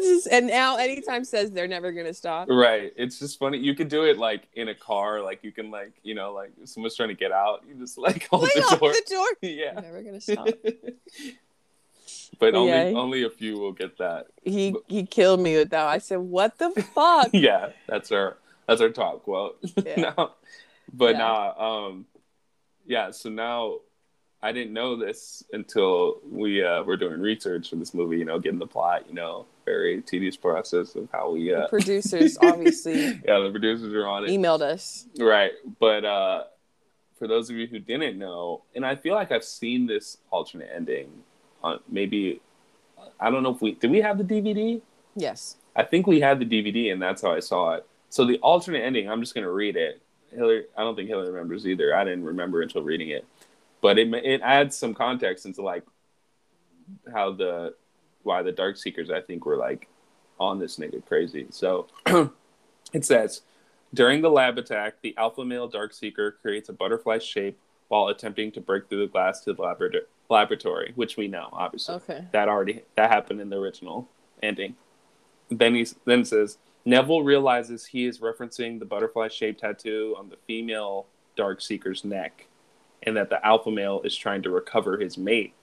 Just- 0.00 0.26
and 0.28 0.46
now 0.48 0.76
anytime 0.76 1.24
says 1.24 1.50
they're 1.50 1.68
never 1.68 1.92
gonna 1.92 2.14
stop. 2.14 2.48
Right. 2.48 2.92
It's 2.96 3.18
just 3.18 3.38
funny. 3.38 3.58
You 3.58 3.74
could 3.74 3.88
do 3.88 4.04
it 4.04 4.18
like 4.18 4.48
in 4.54 4.68
a 4.68 4.74
car, 4.74 5.20
like 5.20 5.44
you 5.44 5.52
can 5.52 5.70
like, 5.70 5.92
you 6.02 6.14
know, 6.14 6.32
like 6.32 6.52
someone's 6.64 6.96
trying 6.96 7.10
to 7.10 7.14
get 7.14 7.32
out, 7.32 7.62
you 7.68 7.74
just 7.74 7.98
like 7.98 8.26
hold 8.28 8.44
Lay 8.44 8.50
the 8.54 8.62
off 8.64 8.80
door. 8.80 8.92
the 8.92 9.02
door. 9.10 9.26
yeah. 9.42 9.72
They're 9.74 9.82
never 9.82 10.02
gonna 10.02 10.20
stop. 10.20 10.48
but 12.38 12.54
only 12.54 12.70
Yeah. 12.72 12.98
only 12.98 13.22
a 13.24 13.30
few 13.30 13.58
will 13.58 13.72
get 13.72 13.98
that. 13.98 14.26
He 14.42 14.74
he 14.88 15.04
killed 15.06 15.40
me 15.40 15.56
with 15.56 15.70
that. 15.70 15.86
I 15.86 15.98
said, 15.98 16.18
"What 16.18 16.58
the 16.58 16.70
fuck?" 16.94 17.28
yeah, 17.32 17.70
that's 17.86 18.10
our 18.12 18.36
that's 18.66 18.80
our 18.80 18.90
top 18.90 19.22
quote. 19.22 19.58
Yeah. 19.84 20.12
no, 20.16 20.32
but 20.92 21.12
Yeah. 21.14 21.18
nah, 21.18 21.86
um, 21.86 22.06
yeah. 22.86 23.10
So 23.10 23.28
now 23.30 23.78
I 24.42 24.50
didn't 24.50 24.72
know 24.72 24.96
this 24.96 25.44
until 25.52 26.18
we 26.28 26.64
uh, 26.64 26.82
were 26.82 26.96
doing 26.96 27.20
research 27.20 27.70
for 27.70 27.76
this 27.76 27.94
movie. 27.94 28.18
You 28.18 28.24
know, 28.24 28.38
getting 28.40 28.58
the 28.58 28.66
plot. 28.66 29.04
You 29.08 29.14
know, 29.14 29.46
very 29.64 30.02
tedious 30.02 30.36
process 30.36 30.94
of 30.96 31.08
how 31.12 31.30
we. 31.30 31.54
Uh, 31.54 31.68
producers 31.68 32.36
obviously 32.42 33.20
yeah, 33.26 33.38
the 33.38 33.50
producers 33.50 33.92
are 33.94 34.06
on 34.06 34.24
it. 34.24 34.28
emailed 34.28 34.62
us. 34.62 35.06
Right. 35.18 35.52
But 35.78 36.04
uh 36.04 36.44
for 37.18 37.28
those 37.28 37.50
of 37.50 37.56
you 37.56 37.68
who 37.68 37.78
didn't 37.78 38.18
know, 38.18 38.62
and 38.74 38.84
I 38.84 38.96
feel 38.96 39.14
like 39.14 39.30
I've 39.30 39.44
seen 39.44 39.86
this 39.86 40.18
alternate 40.30 40.70
ending 40.74 41.08
on 41.62 41.78
maybe 41.88 42.40
I 43.20 43.30
don't 43.30 43.42
know 43.44 43.54
if 43.54 43.60
we 43.60 43.72
did 43.72 43.90
we 43.90 44.00
have 44.00 44.18
the 44.18 44.24
DVD? 44.24 44.80
Yes. 45.14 45.56
I 45.76 45.84
think 45.84 46.06
we 46.06 46.20
had 46.20 46.40
the 46.40 46.44
DVD 46.46 46.92
and 46.92 47.00
that's 47.00 47.22
how 47.22 47.32
I 47.32 47.40
saw 47.40 47.74
it. 47.74 47.86
So 48.10 48.26
the 48.26 48.38
alternate 48.38 48.80
ending, 48.80 49.08
I'm 49.08 49.20
just 49.20 49.34
going 49.34 49.44
to 49.44 49.52
read 49.52 49.76
it. 49.76 50.02
Hillary 50.30 50.64
I 50.76 50.82
don't 50.82 50.96
think 50.96 51.08
Hillary 51.08 51.30
remembers 51.30 51.66
either. 51.66 51.94
I 51.94 52.04
didn't 52.04 52.24
remember 52.24 52.62
until 52.62 52.82
reading 52.82 53.10
it. 53.10 53.24
But 53.82 53.98
it 53.98 54.12
it 54.14 54.40
adds 54.42 54.74
some 54.76 54.94
context 54.94 55.44
into 55.44 55.60
like 55.60 55.84
how 57.12 57.32
the 57.32 57.74
why 58.22 58.42
the 58.42 58.52
dark 58.52 58.76
seekers 58.78 59.10
I 59.10 59.20
think 59.20 59.44
were 59.44 59.56
like 59.56 59.88
on 60.40 60.58
this 60.58 60.78
nigga 60.78 61.04
crazy. 61.06 61.46
So 61.50 61.88
it 62.94 63.04
says 63.04 63.42
during 63.92 64.22
the 64.22 64.30
lab 64.30 64.56
attack, 64.56 64.94
the 65.02 65.14
alpha 65.18 65.44
male 65.44 65.68
dark 65.68 65.92
seeker 65.92 66.38
creates 66.40 66.68
a 66.70 66.72
butterfly 66.72 67.18
shape 67.18 67.58
while 67.88 68.08
attempting 68.08 68.50
to 68.52 68.60
break 68.60 68.88
through 68.88 69.00
the 69.06 69.12
glass 69.12 69.40
to 69.40 69.52
the 69.52 69.62
labora- 69.62 70.06
laboratory, 70.30 70.92
which 70.94 71.16
we 71.18 71.28
know 71.28 71.48
obviously 71.52 71.96
Okay. 71.96 72.24
that 72.32 72.48
already 72.48 72.82
that 72.96 73.10
happened 73.10 73.40
in 73.40 73.50
the 73.50 73.56
original 73.58 74.08
ending. 74.42 74.76
Then 75.50 75.74
he 75.74 75.86
then 76.06 76.24
says 76.24 76.58
Neville 76.84 77.22
realizes 77.22 77.84
he 77.86 78.06
is 78.06 78.20
referencing 78.20 78.78
the 78.78 78.84
butterfly 78.86 79.28
shaped 79.28 79.60
tattoo 79.60 80.14
on 80.18 80.28
the 80.30 80.36
female 80.46 81.06
dark 81.36 81.60
seeker's 81.60 82.04
neck, 82.04 82.46
and 83.02 83.16
that 83.16 83.30
the 83.30 83.44
alpha 83.44 83.70
male 83.70 84.00
is 84.04 84.16
trying 84.16 84.42
to 84.42 84.50
recover 84.50 84.98
his 84.98 85.18
mate. 85.18 85.54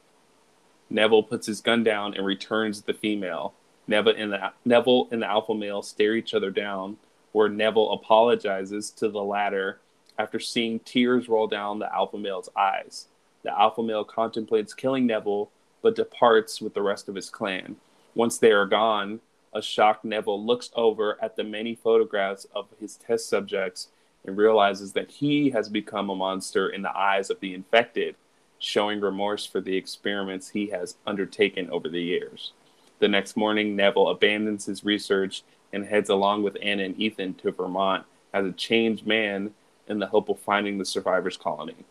Neville 0.89 1.23
puts 1.23 1.47
his 1.47 1.61
gun 1.61 1.83
down 1.83 2.15
and 2.15 2.25
returns 2.25 2.81
the 2.81 2.93
female. 2.93 3.53
Neville 3.87 4.15
and 4.17 4.33
the 4.33 4.51
Neville 4.65 5.07
and 5.11 5.21
the 5.21 5.27
alpha 5.27 5.53
male 5.53 5.81
stare 5.81 6.15
each 6.15 6.33
other 6.33 6.51
down, 6.51 6.97
where 7.31 7.49
Neville 7.49 7.91
apologizes 7.91 8.89
to 8.91 9.09
the 9.09 9.23
latter 9.23 9.79
after 10.17 10.39
seeing 10.39 10.79
tears 10.79 11.29
roll 11.29 11.47
down 11.47 11.79
the 11.79 11.93
alpha 11.93 12.17
male's 12.17 12.49
eyes. 12.55 13.07
The 13.43 13.57
alpha 13.57 13.81
male 13.81 14.03
contemplates 14.03 14.73
killing 14.73 15.05
Neville, 15.05 15.49
but 15.81 15.95
departs 15.95 16.59
with 16.59 16.73
the 16.73 16.81
rest 16.81 17.07
of 17.07 17.15
his 17.15 17.29
clan. 17.29 17.77
Once 18.15 18.37
they 18.37 18.51
are 18.51 18.65
gone, 18.65 19.21
a 19.53 19.61
shocked 19.61 20.03
Neville 20.03 20.43
looks 20.43 20.71
over 20.75 21.17
at 21.21 21.35
the 21.35 21.43
many 21.43 21.73
photographs 21.73 22.45
of 22.53 22.67
his 22.79 22.97
test 22.97 23.29
subjects 23.29 23.87
and 24.29 24.37
realizes 24.37 24.93
that 24.93 25.09
he 25.09 25.49
has 25.49 25.67
become 25.67 26.11
a 26.11 26.15
monster 26.15 26.69
in 26.69 26.83
the 26.83 26.95
eyes 26.95 27.31
of 27.31 27.39
the 27.39 27.55
infected, 27.55 28.15
showing 28.59 29.01
remorse 29.01 29.43
for 29.43 29.59
the 29.59 29.75
experiments 29.75 30.49
he 30.49 30.67
has 30.67 30.97
undertaken 31.07 31.67
over 31.71 31.89
the 31.89 32.01
years. 32.01 32.53
The 32.99 33.07
next 33.07 33.35
morning, 33.35 33.75
Neville 33.75 34.09
abandons 34.09 34.67
his 34.67 34.83
research 34.83 35.41
and 35.73 35.83
heads 35.83 36.09
along 36.09 36.43
with 36.43 36.57
Anna 36.61 36.83
and 36.83 36.99
Ethan 36.99 37.33
to 37.35 37.51
Vermont 37.51 38.05
as 38.31 38.45
a 38.45 38.51
changed 38.51 39.07
man 39.07 39.51
in 39.87 39.97
the 39.97 40.05
hope 40.05 40.29
of 40.29 40.39
finding 40.39 40.77
the 40.77 40.85
survivors' 40.85 41.35
colony. 41.37 41.85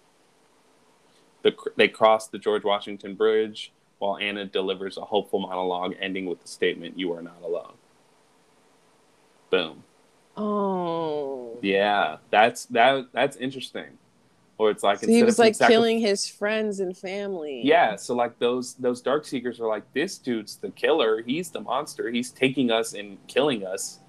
The, 1.42 1.56
they 1.74 1.88
cross 1.88 2.28
the 2.28 2.38
George 2.38 2.62
Washington 2.62 3.16
Bridge 3.16 3.72
while 3.98 4.16
Anna 4.16 4.44
delivers 4.44 4.96
a 4.96 5.04
hopeful 5.04 5.40
monologue 5.40 5.96
ending 6.00 6.26
with 6.26 6.40
the 6.40 6.48
statement, 6.48 6.96
You 6.96 7.12
are 7.14 7.22
not 7.22 7.42
alone. 7.42 7.74
Boom. 9.50 9.82
Oh. 10.38 11.58
Yeah, 11.62 12.16
that's 12.30 12.66
that 12.66 13.06
that's 13.12 13.36
interesting. 13.36 13.86
Or 14.58 14.70
it's 14.70 14.82
like 14.82 14.98
So 14.98 15.06
he 15.06 15.22
was 15.22 15.38
like 15.38 15.54
sacri- 15.54 15.72
killing 15.74 15.98
his 16.00 16.26
friends 16.26 16.80
and 16.80 16.96
family. 16.96 17.60
Yeah, 17.64 17.94
so 17.96 18.14
like 18.14 18.38
those 18.38 18.74
those 18.74 19.00
dark 19.00 19.24
seekers 19.24 19.60
are 19.60 19.68
like 19.68 19.84
this 19.92 20.18
dude's 20.18 20.56
the 20.56 20.70
killer. 20.70 21.22
He's 21.22 21.50
the 21.50 21.60
monster. 21.60 22.10
He's 22.10 22.30
taking 22.30 22.70
us 22.70 22.92
and 22.92 23.18
killing 23.28 23.64
us. 23.64 24.00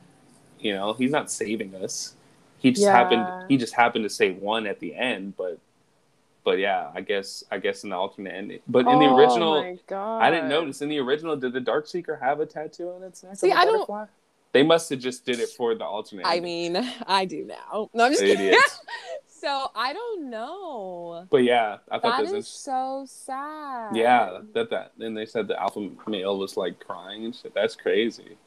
You 0.60 0.74
know, 0.74 0.94
he's 0.94 1.12
not 1.12 1.32
saving 1.32 1.76
us. 1.76 2.16
He 2.58 2.72
just 2.72 2.84
Yeah. 2.84 2.92
happened 2.94 3.50
he 3.50 3.58
just 3.58 3.74
happened 3.74 4.04
to 4.06 4.10
say 4.10 4.32
one 4.32 4.66
at 4.66 4.80
the 4.80 4.96
end, 4.96 5.36
but 5.38 5.60
but 6.44 6.58
yeah, 6.58 6.90
I 6.96 7.02
guess 7.02 7.44
I 7.52 7.60
guess 7.60 7.84
in 7.84 7.92
the 7.92 7.96
alternate 7.96 8.34
ending. 8.34 8.60
But 8.68 8.88
in 8.88 8.98
the 9.00 9.06
Oh 9.06 9.16
original 9.18 9.62
my 9.62 9.78
God. 9.88 10.20
I 10.24 10.32
didn't 10.32 10.50
notice 10.50 10.82
in 10.82 10.90
the 10.90 10.98
original 11.00 11.36
did 11.36 11.54
the 11.54 11.60
dark 11.60 11.86
seeker 11.86 12.16
have 12.16 12.40
a 12.40 12.46
tattoo 12.48 12.90
on 12.90 13.04
its 13.04 13.22
neck? 13.24 13.36
See, 13.36 13.52
I 13.52 13.66
don't- 13.66 13.74
butterfly? 13.88 14.06
They 14.52 14.64
must 14.64 14.90
have 14.90 15.00
just 15.00 15.26
did 15.26 15.40
it 15.40 15.50
for 15.50 15.76
the 15.76 15.86
alternate. 15.86 16.26
I 16.26 16.40
mean, 16.40 16.76
I 17.08 17.26
do 17.26 17.46
now. 17.46 17.90
No, 17.94 18.06
I'm 18.06 18.12
just 18.12 18.24
kidding. 18.24 18.60
so 19.28 19.68
I 19.76 19.94
don't 19.94 20.30
know. 20.30 21.28
But 21.30 21.44
yeah, 21.44 21.78
I 21.90 22.00
thought 22.00 22.18
That 22.18 22.18
that 22.18 22.24
is 22.26 22.32
was 22.34 22.48
so 22.48 23.06
sad. 23.08 23.96
Yeah, 23.96 24.40
that 24.54 24.70
that. 24.72 24.94
And 25.00 25.16
they 25.16 25.26
said 25.26 25.48
the 25.48 25.60
alpha 25.62 25.90
male 26.08 26.38
was 26.38 26.58
like 26.58 26.80
crying 26.80 27.26
and 27.26 27.36
shit. 27.36 27.54
That's 27.54 27.76
crazy. 27.76 28.38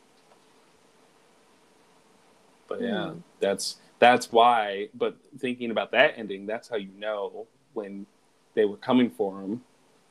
But 2.69 2.81
yeah, 2.81 3.11
Hmm. 3.11 3.19
that's 3.41 3.77
that's 3.99 4.33
why. 4.33 4.89
But 4.95 5.17
thinking 5.39 5.71
about 5.71 5.93
that 5.93 6.15
ending, 6.17 6.47
that's 6.47 6.69
how 6.69 6.77
you 6.77 6.91
know 6.99 7.47
when 7.75 8.07
they 8.55 8.65
were 8.65 8.77
coming 8.77 9.11
for 9.11 9.41
him, 9.41 9.63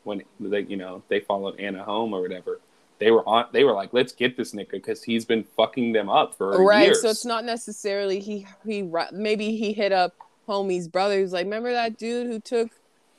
when 0.03 0.23
they 0.39 0.61
you 0.61 0.77
know 0.77 1.03
they 1.09 1.19
followed 1.19 1.59
Anna 1.59 1.83
home 1.83 2.13
or 2.13 2.21
whatever 2.21 2.59
they 3.01 3.09
were 3.11 3.27
on 3.27 3.47
they 3.51 3.63
were 3.63 3.73
like 3.73 3.91
let's 3.93 4.13
get 4.13 4.37
this 4.37 4.53
nigga 4.53 4.71
because 4.71 5.03
he's 5.03 5.25
been 5.25 5.43
fucking 5.57 5.91
them 5.91 6.07
up 6.07 6.35
for 6.35 6.63
right 6.63 6.85
years. 6.85 7.01
so 7.01 7.09
it's 7.09 7.25
not 7.25 7.43
necessarily 7.43 8.19
he 8.19 8.45
he 8.63 8.87
maybe 9.11 9.57
he 9.57 9.73
hit 9.73 9.91
up 9.91 10.13
homie's 10.47 10.87
brother 10.87 11.19
he's 11.19 11.33
like 11.33 11.45
remember 11.45 11.71
that 11.73 11.97
dude 11.97 12.27
who 12.27 12.39
took 12.39 12.69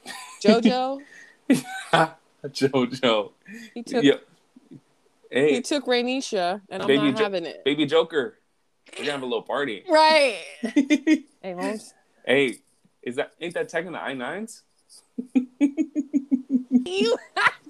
jojo? 0.43 1.01
Jojo. 2.45 3.33
He 3.75 3.83
took 3.83 4.03
yeah. 4.03 4.15
hey, 5.31 5.55
he 5.55 5.61
took 5.61 5.87
Rainisha 5.87 6.61
and 6.71 6.83
i'm 6.83 6.89
baby 6.89 7.11
not 7.11 7.17
jo- 7.19 7.25
having 7.25 7.45
it. 7.45 7.65
baby 7.65 7.85
joker. 7.87 8.39
We're 8.93 9.05
gonna 9.05 9.13
have 9.13 9.23
a 9.23 9.27
little 9.27 9.43
party. 9.43 9.85
Right. 9.89 10.39
Hey 10.63 11.25
Holmes. 11.53 11.93
hey 12.25 12.59
is 13.03 13.17
that 13.17 13.33
ain't 13.41 13.55
that 13.55 13.69
taking 13.69 13.93
the 13.93 13.99
i9s 13.99 14.63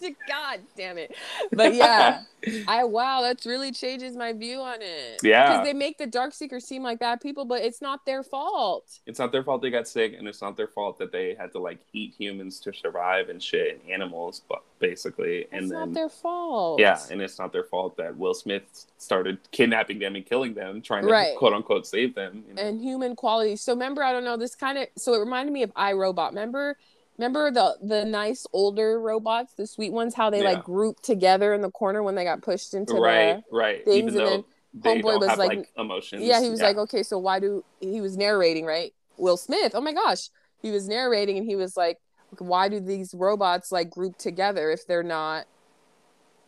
God 0.29 0.61
damn 0.77 0.99
it. 0.99 1.15
But 1.53 1.75
yeah. 1.75 2.23
I 2.67 2.83
wow, 2.85 3.21
that's 3.23 3.47
really 3.47 3.71
changes 3.71 4.17
my 4.17 4.33
view 4.33 4.59
on 4.61 4.79
it. 4.81 5.21
Yeah. 5.23 5.49
because 5.53 5.67
they 5.67 5.73
make 5.73 5.99
the 5.99 6.07
dark 6.07 6.35
seekers 6.35 6.65
seem 6.65 6.83
like 6.83 6.99
bad 6.99 7.21
people, 7.21 7.45
but 7.45 7.63
it's 7.63 7.81
not 7.81 8.05
their 8.05 8.23
fault. 8.25 8.99
It's 9.07 9.19
not 9.19 9.31
their 9.31 9.45
fault 9.45 9.63
they 9.63 9.71
got 9.71 9.87
sick, 9.87 10.15
and 10.19 10.27
it's 10.27 10.43
not 10.43 10.57
their 10.57 10.67
fault 10.67 10.99
that 10.99 11.13
they 11.13 11.35
had 11.39 11.53
to 11.53 11.59
like 11.61 11.79
eat 11.93 12.15
humans 12.19 12.59
to 12.61 12.73
survive 12.73 13.29
and 13.29 13.41
shit, 13.41 13.81
and 13.83 13.93
animals, 13.93 14.43
but 14.49 14.63
basically, 14.81 15.47
And 15.53 15.63
It's 15.65 15.73
not 15.73 15.95
their 15.95 16.09
fault. 16.09 16.81
yeah, 16.81 16.99
and 17.11 17.23
it's 17.23 17.39
not 17.39 17.53
their 17.53 17.63
fault 17.65 17.97
that 17.99 18.17
Will 18.17 18.35
Smith 18.35 18.87
started 18.99 19.39
kidnapping 19.53 20.01
them 20.01 20.17
and 20.17 20.27
killing 20.27 20.55
them, 20.55 20.83
trying 20.83 21.03
to 21.05 21.09
Right. 21.13 21.37
quote 21.37 21.53
unquote 21.53 21.87
save 21.87 22.15
them. 22.17 22.45
You 22.49 22.55
know? 22.55 22.63
and 22.63 22.81
human 22.81 23.15
qualities. 23.15 23.61
So 23.61 23.73
remember, 23.73 24.03
I 24.03 24.13
don't 24.13 24.25
know 24.25 24.37
this 24.37 24.57
kind 24.57 24.79
of. 24.79 24.89
So 24.97 25.15
it 25.15 25.19
reminded 25.21 25.53
me 25.53 25.63
of 25.63 25.71
I, 25.77 25.93
Robot. 25.93 26.33
Remember, 26.33 26.77
remember 27.19 27.51
the 27.51 27.77
the 27.83 28.05
nice 28.05 28.47
older 28.53 29.01
robots, 29.01 29.55
the 29.55 29.67
sweet 29.67 29.93
ones, 29.93 30.15
how 30.15 30.31
they 30.31 30.43
Yeah. 30.43 30.53
like 30.53 30.65
grouped 30.65 31.03
together 31.05 31.53
in 31.55 31.61
the 31.61 31.71
corner 31.71 32.03
when 32.03 32.15
they 32.15 32.25
got 32.25 32.43
pushed 32.43 32.75
into 32.75 32.95
right, 32.95 33.43
right. 33.51 33.85
things, 33.85 34.13
Even 34.15 34.21
and 34.21 34.27
then 34.29 34.45
they 34.75 35.03
Homeboy 35.03 35.21
was 35.21 35.29
have 35.29 35.39
like- 35.39 35.59
like, 35.59 35.69
emotions. 35.77 36.23
Yeah, 36.23 36.41
he 36.41 36.49
was 36.51 36.63
like, 36.63 36.77
okay, 36.79 37.03
so 37.03 37.19
why 37.19 37.39
do 37.41 37.65
he 37.81 38.01
was 38.01 38.17
narrating 38.17 38.65
right? 38.65 38.93
Will 39.19 39.37
Smith. 39.37 39.73
Oh 39.75 39.81
my 39.81 39.93
gosh, 39.93 40.31
he 40.63 40.71
was 40.71 40.89
narrating, 40.89 41.37
and 41.37 41.47
he 41.47 41.57
was 41.57 41.77
like, 41.77 41.99
why 42.39 42.69
do 42.71 42.81
these 42.81 43.13
robots 43.15 43.71
like 43.71 43.91
group 43.91 44.17
together 44.17 44.71
if 44.71 44.87
they're 44.87 45.03
not? 45.03 45.45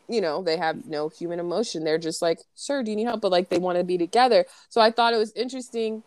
You 0.09 0.21
know, 0.21 0.43
they 0.43 0.57
have 0.59 0.87
no 0.87 1.09
human 1.09 1.41
emotion. 1.41 1.85
They're 1.85 1.99
just 1.99 2.21
like, 2.21 2.39
sir, 2.55 2.83
do 2.83 2.91
you 2.91 2.97
need 2.97 3.05
help? 3.05 3.21
But 3.23 3.33
like, 3.33 3.49
they 3.49 3.59
want 3.59 3.79
to 3.79 3.85
be 3.85 3.97
together. 3.97 4.45
So 4.69 4.81
I 4.81 4.91
thought 4.91 5.15
it 5.15 5.19
was 5.19 5.33
interesting 5.33 6.03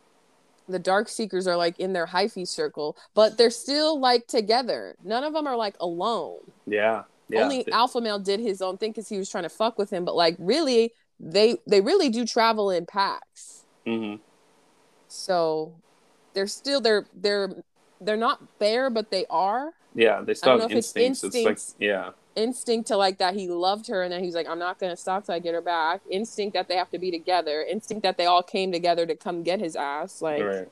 the 0.67 0.79
dark 0.79 1.09
seekers 1.09 1.47
are 1.47 1.55
like 1.55 1.79
in 1.79 1.93
their 1.93 2.07
hyphy 2.07 2.47
circle 2.47 2.97
but 3.13 3.37
they're 3.37 3.49
still 3.49 3.99
like 3.99 4.27
together. 4.27 4.95
None 5.03 5.23
of 5.23 5.33
them 5.33 5.47
are 5.47 5.55
like 5.55 5.75
alone. 5.79 6.39
Yeah, 6.65 7.03
yeah. 7.29 7.43
only 7.43 7.71
alpha 7.71 8.01
male 8.01 8.19
did 8.19 8.39
his 8.39 8.61
own 8.61 8.77
thing 8.77 8.91
because 8.91 9.09
he 9.09 9.17
was 9.17 9.29
trying 9.29 9.43
to 9.43 9.49
fuck 9.49 9.77
with 9.77 9.89
him 9.89 10.05
but 10.05 10.15
like 10.15 10.35
really 10.39 10.93
they 11.19 11.57
they 11.67 11.81
really 11.81 12.09
do 12.09 12.25
travel 12.25 12.69
in 12.71 12.85
packs. 12.85 13.65
Hmm 13.85 14.15
so 15.07 15.73
they're 16.33 16.47
still 16.47 16.81
they're 16.81 17.05
they're 17.15 17.49
they're 18.01 18.17
not 18.17 18.41
there 18.59 18.89
but 18.89 19.11
they 19.11 19.25
are. 19.29 19.71
Yeah, 19.95 20.21
they 20.21 20.33
still 20.33 20.59
have 20.59 20.71
it's 20.71 20.95
instincts. 20.95 21.23
It's, 21.23 21.45
like 21.45 21.59
yeah, 21.79 22.11
instinct 22.37 22.87
to 22.87 22.95
like 22.95 23.17
that 23.17 23.33
he 23.33 23.47
loved 23.49 23.87
her 23.87 24.03
and 24.03 24.11
then 24.13 24.23
he's 24.23 24.35
like 24.35 24.47
i'm 24.47 24.59
not 24.59 24.79
going 24.79 24.91
to 24.91 24.95
stop 24.95 25.25
till 25.25 25.33
i 25.35 25.39
get 25.39 25.53
her 25.53 25.61
back 25.61 26.01
instinct 26.09 26.53
that 26.53 26.67
they 26.67 26.75
have 26.75 26.89
to 26.91 26.99
be 26.99 27.09
together 27.11 27.63
instinct 27.63 28.03
that 28.03 28.15
they 28.17 28.25
all 28.27 28.43
came 28.43 28.71
together 28.71 29.05
to 29.05 29.15
come 29.15 29.41
get 29.43 29.59
his 29.59 29.75
ass 29.75 30.21
like 30.21 30.41
right. 30.43 30.69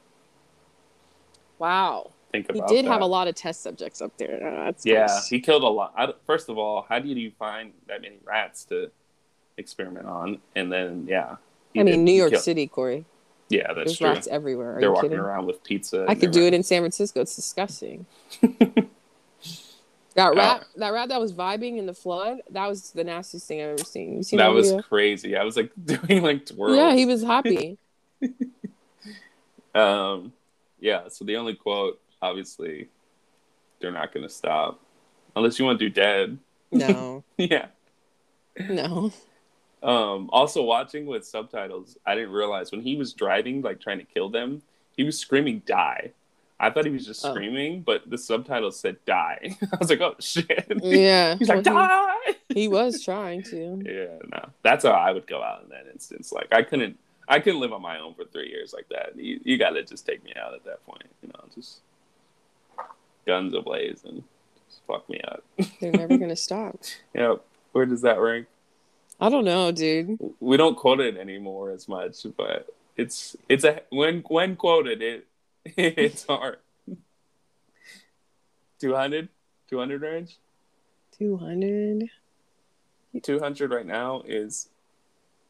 wow 1.59 2.11
Think 2.31 2.51
he 2.51 2.59
about 2.59 2.69
did 2.69 2.85
have 2.85 3.01
a 3.01 3.05
lot 3.05 3.27
of 3.27 3.35
test 3.35 3.63
subjects 3.63 4.01
up 4.01 4.15
there 4.17 4.45
Uh, 4.45 4.65
that's 4.65 4.85
Yeah, 4.85 5.07
he 5.29 5.39
killed 5.39 5.63
a 5.63 5.67
lot. 5.67 5.93
I, 5.97 6.13
first 6.27 6.49
of 6.49 6.57
all, 6.57 6.85
how 6.89 6.99
did 6.99 7.17
you 7.17 7.31
find 7.39 7.71
that 7.87 8.01
many 8.01 8.17
rats 8.25 8.65
to 8.65 8.91
experiment 9.57 10.05
on? 10.05 10.39
And 10.53 10.69
then, 10.71 11.05
yeah. 11.07 11.37
i 11.75 11.77
mean 11.83 11.85
did- 11.85 11.99
new 11.99 12.11
york 12.11 12.31
killed- 12.31 12.43
city 12.43 12.67
corey 12.67 13.05
Yeah, 13.49 13.67
that's 13.67 13.75
there's 13.75 13.97
true. 13.97 14.09
rats 14.09 14.27
everywhere 14.27 14.77
are 14.77 14.79
They're 14.81 14.89
you 14.89 14.93
walking 14.95 15.09
kidding 15.11 15.23
around 15.25 15.45
with 15.45 15.63
pizza. 15.63 16.05
i 16.09 16.13
could 16.15 16.31
do 16.31 16.43
it 16.45 16.53
in 16.53 16.61
san 16.63 16.81
francisco 16.81 17.21
it's 17.21 17.35
disgusting 17.35 18.05
that 20.15 20.31
Oh. 20.31 20.35
rat 20.35 20.65
that 20.77 20.89
rat 20.93 21.09
that 21.09 21.19
was 21.21 21.33
vibing 21.33 21.77
in 21.77 21.85
the 21.85 21.93
flood 21.93 22.39
that 22.49 22.67
was 22.67 22.91
the 22.91 23.03
nastiest 23.03 23.47
thing 23.47 23.61
i've 23.61 23.69
ever 23.69 23.83
seen 23.83 24.23
seen 24.23 24.37
That 24.37 24.45
that 24.47 24.53
was 24.53 24.69
video? 24.69 24.81
crazy. 24.83 25.35
I 25.37 25.43
was 25.43 25.55
like 25.57 25.71
doing 25.85 26.23
like 26.23 26.45
twirls. 26.45 26.75
yeah 26.77 26.93
he 26.95 27.05
was 27.05 27.21
happy 27.23 27.77
Um, 29.73 30.31
yeah. 30.79 31.09
So 31.09 31.25
the 31.25 31.35
only 31.35 31.53
quote, 31.53 31.99
obviously, 32.21 32.87
they're 33.81 33.91
not 33.91 34.13
going 34.13 34.25
to 34.25 34.33
stop 34.33 34.79
unless 35.35 35.59
you 35.59 35.65
want 35.65 35.79
to 35.79 35.89
do 35.89 35.93
dead. 35.93 36.37
no 36.71 37.23
yeah. 37.37 37.67
no 38.69 39.11
Um, 39.83 40.29
also 40.31 40.63
watching 40.63 41.05
with 41.05 41.25
subtitles, 41.25 41.97
I 42.05 42.15
didn't 42.15 42.31
realize 42.31 42.71
when 42.71 42.79
he 42.81 42.95
was 42.95 43.11
driving, 43.13 43.61
like 43.61 43.81
trying 43.81 43.97
to 43.99 44.05
kill 44.05 44.29
them, 44.29 44.61
he 44.95 45.03
was 45.03 45.19
screaming 45.19 45.61
"die." 45.65 46.13
I 46.59 46.69
thought 46.69 46.85
he 46.85 46.91
was 46.91 47.05
just 47.05 47.25
Oh. 47.25 47.31
screaming, 47.33 47.81
but 47.81 48.09
the 48.09 48.17
subtitles 48.17 48.79
said 48.79 48.97
"die." 49.05 49.57
I 49.73 49.77
was 49.79 49.89
like, 49.89 50.01
"Oh 50.01 50.15
shit!" 50.19 50.65
yeah 50.83 51.35
He's 51.39 51.49
like, 51.49 51.65
Well, 51.65 51.75
"Die!" 52.25 52.33
he, 52.49 52.61
he 52.61 52.67
was 52.67 53.03
trying 53.09 53.43
to 53.43 53.81
Yeah, 53.85 54.17
no, 54.31 54.49
that's 54.63 54.85
how 54.85 54.91
I 54.91 55.11
would 55.11 55.27
go 55.27 55.41
out 55.43 55.63
in 55.63 55.69
that 55.69 55.85
instance. 55.91 56.31
Like, 56.31 56.47
I 56.51 56.63
couldn't, 56.63 56.97
I 57.27 57.39
couldn't 57.39 57.59
live 57.59 57.73
on 57.73 57.81
my 57.81 57.99
own 57.99 58.13
for 58.13 58.23
three 58.25 58.49
years 58.49 58.73
like 58.73 58.87
that. 58.89 59.17
You, 59.17 59.39
you 59.43 59.57
got 59.57 59.71
to 59.71 59.83
just 59.83 60.05
take 60.05 60.23
me 60.23 60.33
out 60.41 60.53
at 60.53 60.63
that 60.65 60.85
point. 60.85 61.03
You 61.21 61.29
know, 61.29 61.43
just 61.53 61.79
guns 63.25 63.53
ablaze 63.53 64.03
and 64.05 64.23
just 64.69 64.81
fuck 64.87 65.09
me 65.09 65.19
up. 65.27 65.43
they're 65.81 65.91
never 65.91 66.17
gonna 66.17 66.35
stop 66.35 66.77
Yep. 67.13 67.43
Where 67.71 67.85
does 67.85 68.01
that 68.01 68.19
rank? 68.19 68.47
i 69.19 69.29
don't 69.29 69.45
know 69.45 69.71
dude 69.71 70.17
we 70.41 70.57
don't 70.57 70.75
quote 70.75 70.99
it 70.99 71.15
anymore 71.17 71.71
as 71.71 71.87
much, 71.87 72.25
but 72.37 72.67
it's 72.97 73.35
it's 73.49 73.63
a 73.63 73.81
when 73.89 74.19
when 74.27 74.55
quoted 74.57 75.01
it 75.01 75.25
it's 75.77 76.25
hard. 76.25 76.57
200 78.79 79.29
200 79.69 80.01
range? 80.01 80.37
200 81.17 82.03
200 83.23 83.71
right 83.71 83.85
now 83.85 84.21
is 84.25 84.69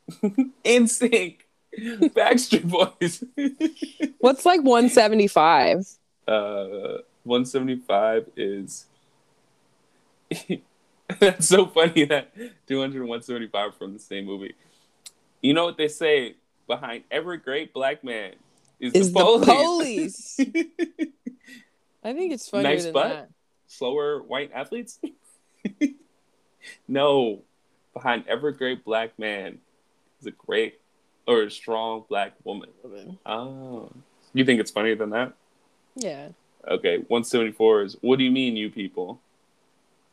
NSYNC. 0.63 1.38
Backstreet 1.78 2.70
boys. 2.70 3.24
What's 4.20 4.45
like 4.45 4.61
175 4.61 5.86
uh 6.28 6.97
175 7.24 8.30
is 8.36 8.86
that's 11.20 11.47
so 11.47 11.68
funny 11.68 12.05
that 12.05 12.32
200 12.68 12.99
and 12.99 13.09
175 13.09 13.53
are 13.53 13.72
from 13.72 13.93
the 13.93 13.99
same 13.99 14.26
movie. 14.26 14.55
You 15.41 15.53
know 15.53 15.66
what 15.66 15.78
they 15.78 15.88
say 15.88 16.36
behind 16.68 17.03
every 17.11 17.38
great 17.38 17.74
black 17.74 18.03
man 18.03 18.34
is, 18.80 18.93
is 18.93 19.13
the 19.13 19.19
the 19.19 19.45
police, 19.45 20.36
police. 20.36 20.39
I 22.03 22.13
think 22.13 22.34
it's 22.34 22.47
funnier 22.49 22.69
Nice 22.69 22.84
than 22.84 22.93
butt? 22.93 23.09
that. 23.09 23.30
Slower 23.67 24.21
white 24.21 24.51
athletes? 24.53 24.99
No. 26.88 27.41
Behind 27.93 28.26
every 28.28 28.53
great 28.53 28.84
black 28.84 29.17
man 29.19 29.59
is 30.19 30.26
a 30.28 30.32
great 30.32 30.80
or 31.28 31.43
a 31.43 31.51
strong 31.51 32.03
black 32.09 32.34
woman. 32.43 32.69
Oh. 33.26 33.91
You 34.34 34.43
think 34.45 34.59
it's 34.59 34.71
funnier 34.71 34.95
than 34.95 35.11
that? 35.11 35.34
Yeah. 35.95 36.30
Okay 36.67 36.97
174 36.97 37.84
is 37.84 37.97
what 38.01 38.17
do 38.17 38.26
you 38.26 38.32
mean 38.32 38.57
you 38.57 38.69
people? 38.69 39.21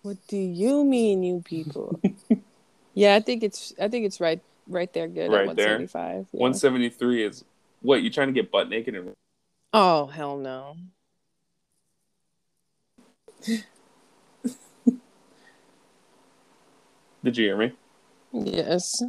What 0.03 0.19
do 0.29 0.37
you 0.37 0.85
mean 0.85 1.23
you 1.23 1.43
people? 1.45 1.99
Yeah 2.95 3.15
i 3.15 3.21
think 3.21 3.43
it's 3.43 3.73
i 3.81 3.89
think 3.89 4.05
it's 4.05 4.21
right 4.21 4.41
right 4.69 4.93
there 4.93 5.09
good 5.09 5.31
Right 5.33 5.49
at 5.49 5.57
there. 5.57 5.79
175 5.79 6.27
yeah. 6.31 6.39
173 6.39 7.25
is 7.25 7.45
what 7.83 8.03
you 8.03 8.11
trying 8.11 8.29
to 8.29 8.33
get 8.33 8.51
butt 8.51 8.69
naked 8.69 8.95
and 8.95 9.13
oh 9.73 10.07
hell 10.07 10.39
no. 10.39 10.77
Did 17.25 17.37
you 17.37 17.45
hear 17.45 17.57
me? 17.57 17.73
Yes. 18.33 19.03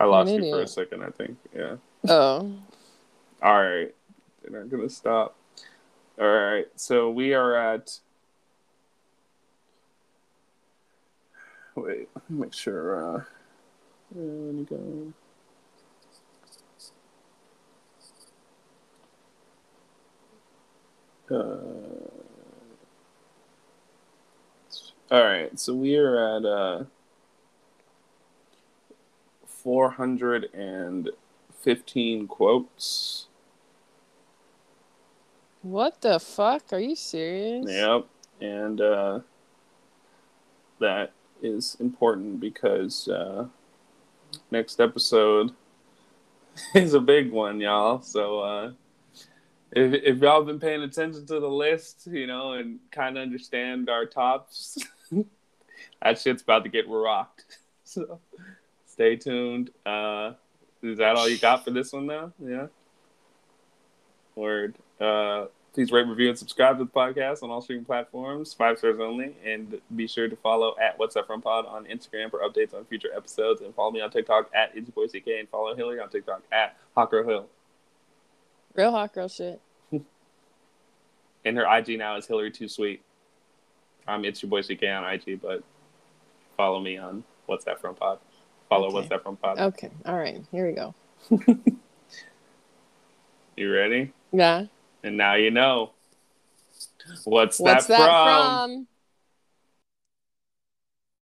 I 0.00 0.04
lost 0.04 0.32
you 0.32 0.50
for 0.50 0.62
a 0.62 0.66
second 0.66 1.02
i 1.02 1.10
think 1.10 1.38
yeah. 1.54 1.76
Oh. 2.08 2.52
All 3.42 3.62
right. 3.62 3.94
They're 4.42 4.60
not 4.60 4.70
gonna 4.70 4.90
stop. 4.90 5.36
All 6.18 6.26
right 6.26 6.66
so 6.76 7.10
we 7.10 7.34
are 7.34 7.54
at 7.56 7.98
wait 11.74 12.08
make 12.28 12.54
sure 12.54 13.16
uh 13.16 13.24
where 14.10 14.52
me 14.52 14.64
go 14.64 15.12
uh, 21.34 21.56
all 25.10 25.22
right 25.22 25.58
so 25.58 25.74
we 25.74 25.96
are 25.96 26.36
at 26.36 26.44
uh 26.44 26.84
415 29.46 32.28
quotes 32.28 33.26
what 35.62 36.00
the 36.02 36.20
fuck 36.20 36.72
are 36.72 36.78
you 36.78 36.94
serious 36.94 37.64
Yep. 37.66 38.06
And 38.40 38.80
uh, 38.80 39.20
that 40.80 41.12
is 41.42 41.76
important 41.80 42.40
because 42.40 43.08
uh, 43.08 43.46
next 44.50 44.80
episode 44.80 45.52
is 46.74 46.94
a 46.94 47.00
big 47.00 47.30
one, 47.30 47.60
y'all. 47.60 48.00
So 48.02 48.40
uh, 48.40 48.72
if, 49.74 49.92
if 49.92 50.18
y'all 50.20 50.42
been 50.42 50.60
paying 50.60 50.82
attention 50.82 51.26
to 51.26 51.40
the 51.40 51.48
list, 51.48 52.06
you 52.06 52.26
know, 52.26 52.52
and 52.52 52.78
kind 52.90 53.16
of 53.16 53.22
understand 53.22 53.90
our 53.90 54.06
tops, 54.06 54.78
that 56.02 56.18
shit's 56.18 56.42
about 56.42 56.64
to 56.64 56.70
get 56.70 56.88
rocked. 56.88 57.44
So 57.86 58.18
stay 58.86 59.14
tuned. 59.14 59.70
Uh, 59.84 60.32
is 60.82 60.98
that 60.98 61.16
all 61.16 61.28
you 61.28 61.38
got 61.38 61.64
for 61.64 61.70
this 61.70 61.92
one 61.92 62.06
now? 62.06 62.32
Yeah. 62.42 62.66
Word. 64.34 64.74
Uh, 64.98 65.46
please 65.74 65.92
rate, 65.92 66.06
review, 66.06 66.30
and 66.30 66.38
subscribe 66.38 66.78
to 66.78 66.84
the 66.84 66.90
podcast 66.90 67.42
on 67.42 67.50
all 67.50 67.60
streaming 67.60 67.84
platforms, 67.84 68.54
five 68.54 68.78
stars 68.78 68.98
only. 69.00 69.36
And 69.44 69.80
be 69.94 70.06
sure 70.06 70.28
to 70.28 70.36
follow 70.36 70.74
at 70.82 70.98
What's 70.98 71.14
That 71.14 71.26
From 71.26 71.42
Pod 71.42 71.66
on 71.66 71.84
Instagram 71.84 72.30
for 72.30 72.40
updates 72.40 72.74
on 72.74 72.84
future 72.86 73.10
episodes. 73.14 73.60
And 73.60 73.74
follow 73.74 73.90
me 73.90 74.00
on 74.00 74.10
TikTok 74.10 74.50
at 74.54 74.74
ItzyBoyCK 74.74 75.40
and 75.40 75.48
follow 75.50 75.76
Hillary 75.76 76.00
on 76.00 76.08
TikTok 76.08 76.42
at 76.50 76.76
Hawker 76.96 77.22
Hill. 77.22 77.48
Real 78.74 78.90
hot 78.90 79.12
girl 79.14 79.28
shit 79.28 79.60
And 81.44 81.56
her 81.56 81.66
IG 81.78 81.98
now 81.98 82.16
is 82.16 82.26
Hillary 82.26 82.50
Too 82.50 82.68
Sweet. 82.68 83.02
I'm 84.08 84.24
It's 84.24 84.42
Your 84.42 84.50
Boy 84.50 84.62
CK 84.62 84.82
on 84.84 85.04
IG, 85.12 85.40
but 85.42 85.62
follow 86.56 86.80
me 86.80 86.96
on 86.98 87.22
What's 87.46 87.64
That 87.64 87.80
From 87.80 87.94
Pod. 87.94 88.18
Follow 88.68 88.86
Okay. 88.86 88.94
What's 88.94 89.08
That 89.08 89.22
From 89.22 89.36
Pod. 89.36 89.58
okay 89.58 89.90
all 90.06 90.16
right 90.18 90.42
here 90.50 90.66
we 90.66 90.72
go 90.72 90.94
You 93.56 93.72
ready? 93.72 94.12
yeah 94.32 94.66
And 95.02 95.16
now 95.16 95.34
you 95.34 95.50
know. 95.50 95.90
What's, 97.24 97.60
what's 97.60 97.86
that, 97.86 97.98
that 97.98 98.06
from? 98.06 98.86
from? 98.86 98.86